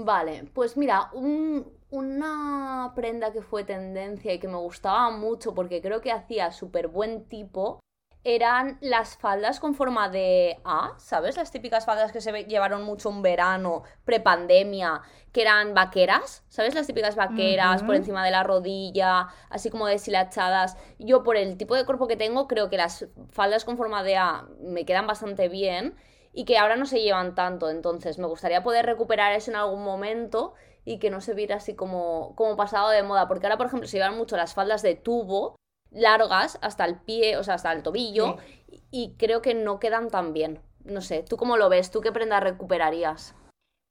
Vale, 0.00 0.44
pues 0.54 0.76
mira, 0.76 1.10
una 1.90 2.92
prenda 2.94 3.32
que 3.32 3.42
fue 3.42 3.64
tendencia 3.64 4.32
y 4.32 4.38
que 4.38 4.46
me 4.46 4.56
gustaba 4.56 5.10
mucho 5.10 5.54
porque 5.54 5.82
creo 5.82 6.00
que 6.00 6.12
hacía 6.12 6.52
súper 6.52 6.86
buen 6.86 7.24
tipo 7.28 7.80
eran 8.22 8.78
las 8.80 9.16
faldas 9.16 9.58
con 9.58 9.74
forma 9.74 10.08
de 10.08 10.60
A, 10.62 10.94
¿sabes? 10.98 11.36
Las 11.36 11.50
típicas 11.50 11.84
faldas 11.84 12.12
que 12.12 12.20
se 12.20 12.44
llevaron 12.44 12.84
mucho 12.84 13.08
un 13.08 13.22
verano, 13.22 13.82
prepandemia, 14.04 15.02
que 15.32 15.42
eran 15.42 15.74
vaqueras, 15.74 16.44
¿sabes? 16.48 16.76
Las 16.76 16.86
típicas 16.86 17.16
vaqueras 17.16 17.82
por 17.82 17.96
encima 17.96 18.24
de 18.24 18.30
la 18.30 18.44
rodilla, 18.44 19.28
así 19.50 19.68
como 19.68 19.86
deshilachadas. 19.86 20.76
Yo 21.00 21.24
por 21.24 21.36
el 21.36 21.56
tipo 21.56 21.74
de 21.74 21.84
cuerpo 21.84 22.06
que 22.06 22.16
tengo, 22.16 22.46
creo 22.46 22.70
que 22.70 22.76
las 22.76 23.08
faldas 23.30 23.64
con 23.64 23.76
forma 23.76 24.04
de 24.04 24.16
A 24.16 24.46
me 24.60 24.84
quedan 24.84 25.08
bastante 25.08 25.48
bien 25.48 25.96
y 26.38 26.44
que 26.44 26.56
ahora 26.56 26.76
no 26.76 26.86
se 26.86 27.00
llevan 27.00 27.34
tanto, 27.34 27.68
entonces 27.68 28.16
me 28.20 28.28
gustaría 28.28 28.62
poder 28.62 28.86
recuperar 28.86 29.32
eso 29.32 29.50
en 29.50 29.56
algún 29.56 29.82
momento 29.82 30.54
y 30.84 31.00
que 31.00 31.10
no 31.10 31.20
se 31.20 31.34
viera 31.34 31.56
así 31.56 31.74
como, 31.74 32.36
como 32.36 32.56
pasado 32.56 32.90
de 32.90 33.02
moda, 33.02 33.26
porque 33.26 33.46
ahora, 33.46 33.56
por 33.56 33.66
ejemplo, 33.66 33.88
se 33.88 33.96
llevan 33.96 34.16
mucho 34.16 34.36
las 34.36 34.54
faldas 34.54 34.82
de 34.82 34.94
tubo, 34.94 35.56
largas 35.90 36.60
hasta 36.62 36.84
el 36.84 36.94
pie, 36.94 37.38
o 37.38 37.42
sea, 37.42 37.54
hasta 37.54 37.72
el 37.72 37.82
tobillo, 37.82 38.36
y 38.92 39.16
creo 39.18 39.42
que 39.42 39.54
no 39.54 39.80
quedan 39.80 40.10
tan 40.10 40.32
bien. 40.32 40.60
No 40.84 41.00
sé, 41.00 41.24
¿tú 41.24 41.36
cómo 41.36 41.56
lo 41.56 41.68
ves? 41.68 41.90
¿Tú 41.90 42.02
qué 42.02 42.12
prenda 42.12 42.38
recuperarías? 42.38 43.34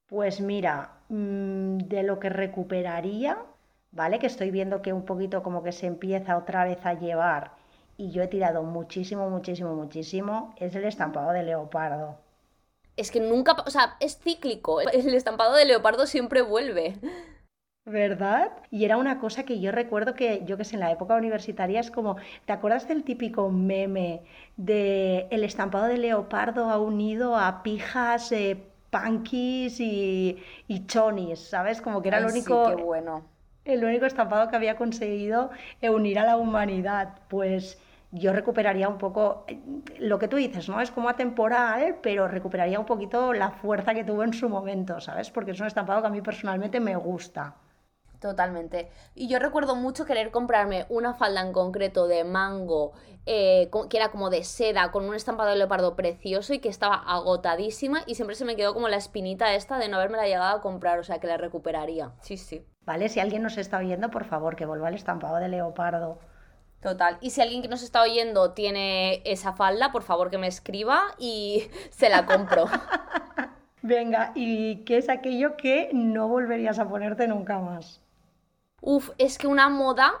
Pues 0.06 0.40
mira, 0.40 1.02
mm, 1.10 1.76
de 1.76 2.02
lo 2.02 2.18
que 2.18 2.30
recuperaría, 2.30 3.44
¿vale? 3.90 4.18
Que 4.18 4.26
estoy 4.26 4.50
viendo 4.50 4.80
que 4.80 4.94
un 4.94 5.04
poquito 5.04 5.42
como 5.42 5.62
que 5.62 5.72
se 5.72 5.86
empieza 5.86 6.38
otra 6.38 6.64
vez 6.64 6.78
a 6.86 6.94
llevar 6.94 7.52
y 7.98 8.10
yo 8.10 8.22
he 8.22 8.28
tirado 8.28 8.62
muchísimo, 8.62 9.28
muchísimo, 9.28 9.74
muchísimo, 9.74 10.54
es 10.56 10.74
el 10.74 10.86
estampado 10.86 11.32
de 11.32 11.42
leopardo. 11.42 12.16
Es 12.98 13.10
que 13.12 13.20
nunca, 13.20 13.52
o 13.64 13.70
sea, 13.70 13.96
es 14.00 14.18
cíclico. 14.18 14.80
El 14.80 15.14
estampado 15.14 15.54
de 15.54 15.64
leopardo 15.64 16.06
siempre 16.06 16.42
vuelve. 16.42 16.96
¿Verdad? 17.86 18.52
Y 18.70 18.84
era 18.84 18.98
una 18.98 19.18
cosa 19.18 19.44
que 19.44 19.60
yo 19.60 19.72
recuerdo 19.72 20.14
que, 20.14 20.42
yo 20.44 20.58
que 20.58 20.64
sé, 20.64 20.74
en 20.74 20.80
la 20.80 20.92
época 20.92 21.14
universitaria 21.14 21.80
es 21.80 21.90
como, 21.90 22.16
¿te 22.44 22.52
acuerdas 22.52 22.86
del 22.86 23.02
típico 23.02 23.50
meme 23.50 24.22
de 24.58 25.26
el 25.30 25.42
estampado 25.42 25.86
de 25.86 25.96
leopardo 25.96 26.68
ha 26.68 26.78
unido 26.78 27.34
a 27.36 27.62
pijas, 27.62 28.30
eh, 28.32 28.62
punkies 28.90 29.80
y, 29.80 30.42
y 30.66 30.86
chonis, 30.86 31.38
¿sabes? 31.38 31.80
Como 31.80 32.02
que 32.02 32.08
era 32.08 32.18
el 32.18 32.26
único... 32.26 32.68
Sí, 32.68 32.76
qué 32.76 32.82
bueno. 32.82 33.24
El 33.64 33.84
único 33.84 34.06
estampado 34.06 34.50
que 34.50 34.56
había 34.56 34.76
conseguido 34.76 35.50
unir 35.82 36.18
a 36.18 36.26
la 36.26 36.36
humanidad. 36.36 37.20
Pues 37.28 37.78
yo 38.10 38.32
recuperaría 38.32 38.88
un 38.88 38.98
poco 38.98 39.44
lo 39.98 40.18
que 40.18 40.28
tú 40.28 40.36
dices, 40.36 40.68
¿no? 40.68 40.80
Es 40.80 40.90
como 40.90 41.08
atemporal, 41.08 41.98
pero 42.02 42.26
recuperaría 42.26 42.80
un 42.80 42.86
poquito 42.86 43.32
la 43.32 43.50
fuerza 43.50 43.94
que 43.94 44.04
tuvo 44.04 44.22
en 44.24 44.32
su 44.32 44.48
momento, 44.48 45.00
¿sabes? 45.00 45.30
Porque 45.30 45.50
es 45.50 45.60
un 45.60 45.66
estampado 45.66 46.00
que 46.00 46.08
a 46.08 46.10
mí 46.10 46.22
personalmente 46.22 46.80
me 46.80 46.96
gusta. 46.96 47.56
Totalmente. 48.20 48.90
Y 49.14 49.28
yo 49.28 49.38
recuerdo 49.38 49.76
mucho 49.76 50.04
querer 50.04 50.30
comprarme 50.30 50.86
una 50.88 51.14
falda 51.14 51.40
en 51.40 51.52
concreto 51.52 52.08
de 52.08 52.24
mango, 52.24 52.92
eh, 53.26 53.70
que 53.88 53.96
era 53.96 54.10
como 54.10 54.30
de 54.30 54.42
seda, 54.42 54.90
con 54.90 55.04
un 55.04 55.14
estampado 55.14 55.50
de 55.50 55.56
leopardo 55.56 55.94
precioso 55.94 56.52
y 56.52 56.58
que 56.58 56.68
estaba 56.68 56.96
agotadísima 56.96 58.02
y 58.06 58.16
siempre 58.16 58.34
se 58.34 58.44
me 58.44 58.56
quedó 58.56 58.74
como 58.74 58.88
la 58.88 58.96
espinita 58.96 59.54
esta 59.54 59.78
de 59.78 59.88
no 59.88 59.98
haberme 59.98 60.16
la 60.16 60.26
llegado 60.26 60.56
a 60.56 60.60
comprar, 60.62 60.98
o 60.98 61.04
sea 61.04 61.20
que 61.20 61.28
la 61.28 61.36
recuperaría. 61.36 62.12
Sí, 62.20 62.36
sí. 62.36 62.66
Vale, 62.84 63.08
si 63.08 63.20
alguien 63.20 63.42
nos 63.42 63.58
está 63.58 63.78
oyendo, 63.78 64.10
por 64.10 64.24
favor, 64.24 64.56
que 64.56 64.66
vuelva 64.66 64.88
al 64.88 64.94
estampado 64.94 65.36
de 65.36 65.48
leopardo. 65.48 66.18
Total. 66.80 67.18
Y 67.20 67.30
si 67.30 67.40
alguien 67.40 67.62
que 67.62 67.68
nos 67.68 67.82
está 67.82 68.02
oyendo 68.02 68.52
tiene 68.52 69.20
esa 69.24 69.52
falda, 69.52 69.90
por 69.90 70.02
favor 70.02 70.30
que 70.30 70.38
me 70.38 70.46
escriba 70.46 71.02
y 71.18 71.68
se 71.90 72.08
la 72.08 72.26
compro. 72.26 72.66
Venga, 73.82 74.32
¿y 74.34 74.84
qué 74.84 74.98
es 74.98 75.08
aquello 75.08 75.56
que 75.56 75.90
no 75.92 76.28
volverías 76.28 76.78
a 76.78 76.88
ponerte 76.88 77.26
nunca 77.28 77.58
más? 77.58 78.00
Uf, 78.80 79.10
es 79.18 79.38
que 79.38 79.46
una 79.46 79.68
moda, 79.68 80.12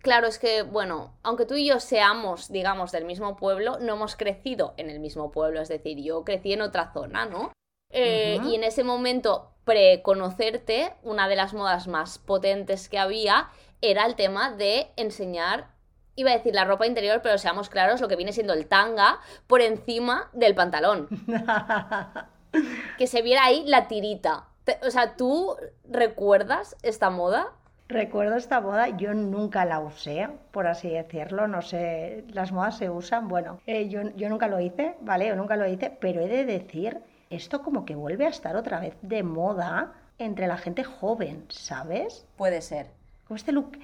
claro, 0.00 0.26
es 0.26 0.38
que, 0.38 0.62
bueno, 0.62 1.14
aunque 1.22 1.46
tú 1.46 1.54
y 1.54 1.66
yo 1.66 1.80
seamos, 1.80 2.50
digamos, 2.50 2.90
del 2.92 3.04
mismo 3.04 3.36
pueblo, 3.36 3.78
no 3.80 3.94
hemos 3.94 4.16
crecido 4.16 4.74
en 4.76 4.90
el 4.90 4.98
mismo 4.98 5.30
pueblo, 5.30 5.60
es 5.60 5.68
decir, 5.68 5.98
yo 6.02 6.24
crecí 6.24 6.52
en 6.52 6.62
otra 6.62 6.92
zona, 6.92 7.26
¿no? 7.26 7.52
Eh, 7.90 8.40
y 8.44 8.54
en 8.54 8.64
ese 8.64 8.84
momento, 8.84 9.52
pre-conocerte, 9.64 10.94
una 11.02 11.28
de 11.28 11.36
las 11.36 11.52
modas 11.52 11.88
más 11.88 12.18
potentes 12.18 12.88
que 12.88 12.98
había 12.98 13.50
era 13.82 14.06
el 14.06 14.16
tema 14.16 14.50
de 14.50 14.88
enseñar, 14.96 15.71
iba 16.16 16.30
a 16.30 16.36
decir 16.36 16.54
la 16.54 16.64
ropa 16.64 16.86
interior, 16.86 17.20
pero 17.22 17.38
seamos 17.38 17.68
claros, 17.68 18.00
lo 18.00 18.08
que 18.08 18.16
viene 18.16 18.32
siendo 18.32 18.52
el 18.52 18.66
tanga 18.66 19.20
por 19.46 19.60
encima 19.60 20.30
del 20.32 20.54
pantalón. 20.54 21.08
que 22.98 23.06
se 23.06 23.22
viera 23.22 23.44
ahí 23.44 23.64
la 23.66 23.88
tirita. 23.88 24.48
O 24.86 24.90
sea, 24.90 25.16
¿tú 25.16 25.56
recuerdas 25.88 26.76
esta 26.82 27.10
moda? 27.10 27.52
Recuerdo 27.88 28.36
esta 28.36 28.60
moda, 28.60 28.88
yo 28.96 29.12
nunca 29.12 29.64
la 29.64 29.80
usé, 29.80 30.28
por 30.50 30.66
así 30.66 30.88
decirlo, 30.88 31.46
no 31.46 31.60
sé, 31.60 32.24
las 32.28 32.50
modas 32.50 32.78
se 32.78 32.88
usan, 32.88 33.28
bueno, 33.28 33.60
eh, 33.66 33.88
yo, 33.88 34.02
yo, 34.16 34.30
nunca 34.30 34.48
lo 34.48 34.60
hice, 34.60 34.94
¿vale? 35.02 35.26
Yo 35.26 35.36
nunca 35.36 35.56
lo 35.56 35.66
hice, 35.66 35.90
pero 36.00 36.22
he 36.22 36.28
de 36.28 36.46
decir, 36.46 37.02
esto 37.28 37.62
como 37.62 37.84
que 37.84 37.94
vuelve 37.94 38.24
a 38.24 38.30
estar 38.30 38.56
otra 38.56 38.80
vez 38.80 38.96
de 39.02 39.22
moda 39.22 39.92
entre 40.18 40.46
la 40.46 40.56
gente 40.56 40.84
joven, 40.84 41.44
¿sabes? 41.48 42.26
Puede 42.36 42.62
ser. 42.62 42.86
Como 43.26 43.36
este 43.36 43.52
look, 43.52 43.78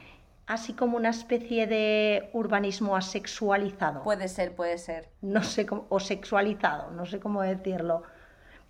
así 0.49 0.73
como 0.73 0.97
una 0.97 1.11
especie 1.11 1.67
de 1.67 2.31
urbanismo 2.33 2.97
asexualizado. 2.97 4.03
Puede 4.03 4.29
ser, 4.29 4.57
puede 4.57 4.79
ser. 4.79 5.11
No 5.21 5.43
sé 5.43 5.67
cómo, 5.67 5.87
o 5.91 6.01
sexualizado, 6.01 6.91
no 6.91 7.05
sé 7.05 7.21
cómo 7.21 7.43
decirlo. 7.43 8.03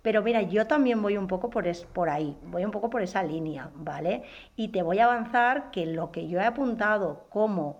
Pero 0.01 0.21
mira, 0.21 0.41
yo 0.41 0.67
también 0.67 1.01
voy 1.01 1.17
un 1.17 1.27
poco 1.27 1.49
por, 1.49 1.67
es, 1.67 1.85
por 1.85 2.09
ahí, 2.09 2.37
voy 2.43 2.65
un 2.65 2.71
poco 2.71 2.89
por 2.89 3.01
esa 3.01 3.23
línea, 3.23 3.71
¿vale? 3.75 4.23
Y 4.57 4.69
te 4.69 4.83
voy 4.83 4.99
a 4.99 5.05
avanzar 5.05 5.71
que 5.71 5.85
lo 5.85 6.11
que 6.11 6.27
yo 6.27 6.39
he 6.39 6.45
apuntado 6.45 7.27
como 7.29 7.79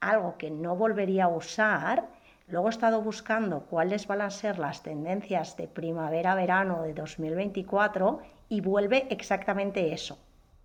algo 0.00 0.38
que 0.38 0.50
no 0.50 0.76
volvería 0.76 1.24
a 1.24 1.28
usar, 1.28 2.08
luego 2.46 2.68
he 2.68 2.70
estado 2.70 3.02
buscando 3.02 3.62
cuáles 3.66 4.06
van 4.06 4.22
a 4.22 4.30
ser 4.30 4.60
las 4.60 4.84
tendencias 4.84 5.56
de 5.56 5.66
primavera-verano 5.66 6.82
de 6.82 6.94
2024 6.94 8.20
y 8.48 8.60
vuelve 8.60 9.08
exactamente 9.10 9.92
eso, 9.92 10.18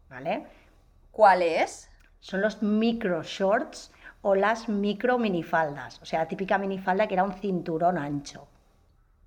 ¿vale? 0.10 0.46
¿Cuál 1.12 1.42
es? 1.42 1.90
Son 2.30 2.42
los 2.42 2.62
micro 2.62 3.24
shorts 3.24 3.90
o 4.22 4.36
las 4.36 4.68
micro 4.68 5.18
minifaldas, 5.18 6.02
o 6.02 6.06
sea, 6.06 6.20
la 6.20 6.28
típica 6.28 6.58
minifalda 6.58 7.08
que 7.08 7.14
era 7.14 7.24
un 7.24 7.32
cinturón 7.32 7.98
ancho. 7.98 8.50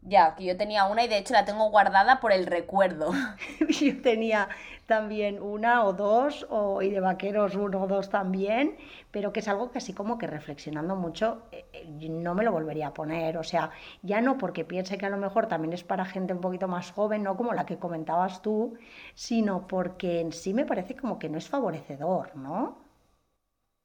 Ya, 0.03 0.35
que 0.35 0.45
yo 0.45 0.55
tenía 0.59 0.85
una 0.85 1.03
y 1.05 1.09
de 1.09 1.17
hecho 1.17 1.33
la 1.33 1.47
tengo 1.47 1.71
guardada 1.71 2.21
por 2.21 2.31
el 2.31 2.45
recuerdo. 2.45 3.11
yo 3.81 4.03
tenía 4.03 4.51
también 4.85 5.41
una 5.41 5.87
o 5.87 5.95
dos, 5.95 6.47
o, 6.51 6.83
y 6.83 6.91
de 6.91 7.01
vaqueros 7.01 7.55
uno 7.55 7.85
o 7.85 7.87
dos 7.87 8.11
también, 8.11 8.77
pero 9.11 9.33
que 9.33 9.41
es 9.41 9.49
algo 9.49 9.71
que 9.71 9.79
así 9.79 9.95
como 9.95 10.19
que 10.19 10.27
reflexionando 10.27 10.95
mucho 10.95 11.45
eh, 11.53 11.65
eh, 11.73 12.09
no 12.11 12.35
me 12.35 12.45
lo 12.45 12.53
volvería 12.53 12.89
a 12.89 12.93
poner. 12.93 13.39
O 13.39 13.45
sea, 13.45 13.71
ya 14.03 14.21
no 14.21 14.37
porque 14.37 14.67
piense 14.67 14.99
que 14.99 15.07
a 15.07 15.11
lo 15.11 15.17
mejor 15.17 15.47
también 15.47 15.73
es 15.73 15.85
para 15.85 16.05
gente 16.05 16.35
un 16.35 16.43
poquito 16.43 16.69
más 16.69 16.93
joven, 16.93 17.23
no 17.23 17.35
como 17.39 17.55
la 17.55 17.65
que 17.65 17.79
comentabas 17.79 18.43
tú, 18.43 18.77
sino 19.15 19.67
porque 19.67 20.21
en 20.21 20.33
sí 20.33 20.53
me 20.53 20.67
parece 20.67 20.95
como 20.97 21.19
que 21.19 21.31
no 21.31 21.39
es 21.39 21.49
favorecedor, 21.49 22.37
¿no? 22.37 22.90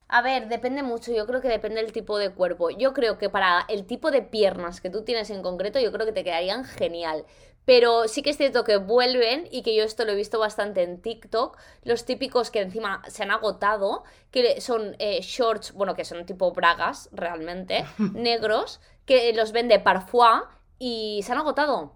A 0.07 0.21
ver, 0.21 0.47
depende 0.47 0.83
mucho, 0.83 1.11
yo 1.11 1.25
creo 1.25 1.41
que 1.41 1.47
depende 1.47 1.81
del 1.81 1.91
tipo 1.91 2.17
de 2.17 2.29
cuerpo. 2.31 2.69
Yo 2.69 2.93
creo 2.93 3.17
que 3.17 3.29
para 3.29 3.65
el 3.69 3.85
tipo 3.85 4.11
de 4.11 4.21
piernas 4.21 4.79
que 4.79 4.89
tú 4.91 5.03
tienes 5.03 5.29
en 5.31 5.41
concreto, 5.41 5.79
yo 5.79 5.91
creo 5.91 6.05
que 6.05 6.11
te 6.11 6.23
quedarían 6.23 6.63
genial. 6.63 7.25
Pero 7.65 8.07
sí 8.07 8.21
que 8.21 8.29
es 8.29 8.37
cierto 8.37 8.63
que 8.63 8.77
vuelven, 8.77 9.47
y 9.51 9.63
que 9.63 9.75
yo 9.75 9.83
esto 9.83 10.05
lo 10.05 10.11
he 10.11 10.15
visto 10.15 10.37
bastante 10.39 10.83
en 10.83 11.01
TikTok, 11.01 11.57
los 11.83 12.05
típicos 12.05 12.51
que 12.51 12.61
encima 12.61 13.01
se 13.07 13.23
han 13.23 13.31
agotado, 13.31 14.03
que 14.29 14.61
son 14.61 14.95
eh, 14.99 15.21
shorts, 15.21 15.73
bueno, 15.73 15.95
que 15.95 16.05
son 16.05 16.25
tipo 16.27 16.51
bragas 16.51 17.09
realmente, 17.11 17.85
negros, 18.13 18.81
que 19.05 19.33
los 19.33 19.51
vende 19.51 19.79
Parfois 19.79 20.43
y 20.77 21.21
se 21.23 21.31
han 21.31 21.39
agotado. 21.39 21.95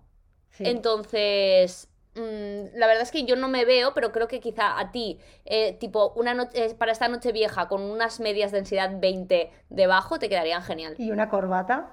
Entonces, 0.57 1.88
Mm, 2.19 2.77
la 2.77 2.87
verdad 2.87 3.03
es 3.03 3.11
que 3.11 3.23
yo 3.23 3.35
no 3.35 3.47
me 3.47 3.63
veo, 3.63 3.93
pero 3.93 4.11
creo 4.11 4.27
que 4.27 4.41
quizá 4.41 4.77
a 4.77 4.91
ti, 4.91 5.19
eh, 5.45 5.77
tipo, 5.79 6.11
una 6.15 6.33
noche, 6.33 6.65
eh, 6.65 6.75
para 6.75 6.91
esta 6.91 7.07
noche 7.07 7.31
vieja 7.31 7.67
con 7.67 7.81
unas 7.81 8.19
medias 8.19 8.51
densidad 8.51 8.91
20 8.99 9.51
debajo, 9.69 10.19
te 10.19 10.27
quedarían 10.27 10.61
genial. 10.61 10.95
¿Y 10.97 11.11
una 11.11 11.29
corbata? 11.29 11.91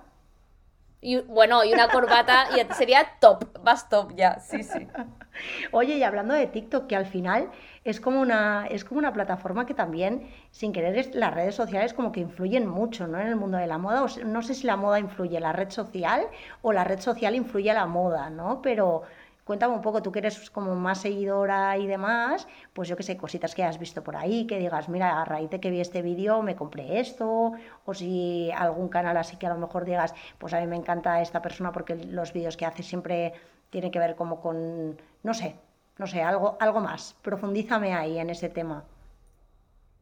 Y, 1.00 1.20
bueno, 1.20 1.62
y 1.62 1.72
una 1.72 1.88
corbata 1.88 2.46
y 2.56 2.74
sería 2.74 3.06
top, 3.20 3.44
vas 3.62 3.88
top 3.88 4.16
ya, 4.16 4.40
sí, 4.40 4.64
sí. 4.64 4.88
Oye, 5.70 5.98
y 5.98 6.02
hablando 6.02 6.34
de 6.34 6.46
TikTok, 6.46 6.86
que 6.86 6.96
al 6.96 7.06
final 7.06 7.50
es 7.84 8.00
como 8.00 8.20
una, 8.20 8.66
es 8.68 8.84
como 8.84 8.98
una 8.98 9.12
plataforma 9.12 9.66
que 9.66 9.74
también, 9.74 10.28
sin 10.50 10.72
querer, 10.72 11.14
las 11.14 11.34
redes 11.34 11.54
sociales 11.54 11.92
como 11.92 12.10
que 12.10 12.20
influyen 12.20 12.66
mucho 12.66 13.06
¿no? 13.06 13.20
en 13.20 13.28
el 13.28 13.36
mundo 13.36 13.58
de 13.58 13.66
la 13.66 13.78
moda. 13.78 14.04
no 14.24 14.42
sé 14.42 14.54
si 14.54 14.66
la 14.66 14.76
moda 14.76 14.98
influye 14.98 15.38
la 15.38 15.52
red 15.52 15.70
social 15.70 16.26
o 16.62 16.72
la 16.72 16.82
red 16.82 16.98
social 16.98 17.34
influye 17.34 17.70
a 17.70 17.74
la 17.74 17.86
moda, 17.86 18.30
¿no? 18.30 18.62
Pero 18.62 19.02
Cuéntame 19.46 19.74
un 19.74 19.80
poco, 19.80 20.02
tú 20.02 20.10
que 20.10 20.18
eres 20.18 20.50
como 20.50 20.74
más 20.74 21.02
seguidora 21.02 21.78
y 21.78 21.86
demás, 21.86 22.48
pues 22.72 22.88
yo 22.88 22.96
qué 22.96 23.04
sé, 23.04 23.16
cositas 23.16 23.54
que 23.54 23.62
has 23.62 23.78
visto 23.78 24.02
por 24.02 24.16
ahí, 24.16 24.44
que 24.48 24.58
digas, 24.58 24.88
mira, 24.88 25.22
a 25.22 25.24
raíz 25.24 25.50
de 25.50 25.60
que 25.60 25.70
vi 25.70 25.80
este 25.80 26.02
vídeo 26.02 26.42
me 26.42 26.56
compré 26.56 26.98
esto, 26.98 27.52
o 27.84 27.94
si 27.94 28.50
algún 28.50 28.88
canal 28.88 29.16
así 29.16 29.36
que 29.36 29.46
a 29.46 29.50
lo 29.54 29.58
mejor 29.58 29.84
digas, 29.84 30.14
pues 30.38 30.52
a 30.52 30.60
mí 30.60 30.66
me 30.66 30.74
encanta 30.74 31.22
esta 31.22 31.42
persona 31.42 31.70
porque 31.70 31.94
los 31.94 32.32
vídeos 32.32 32.56
que 32.56 32.66
hace 32.66 32.82
siempre 32.82 33.34
tiene 33.70 33.92
que 33.92 34.00
ver 34.00 34.16
como 34.16 34.40
con, 34.40 35.00
no 35.22 35.32
sé, 35.32 35.54
no 35.96 36.08
sé, 36.08 36.24
algo, 36.24 36.56
algo 36.58 36.80
más. 36.80 37.14
Profundízame 37.22 37.94
ahí 37.94 38.18
en 38.18 38.30
ese 38.30 38.48
tema. 38.48 38.82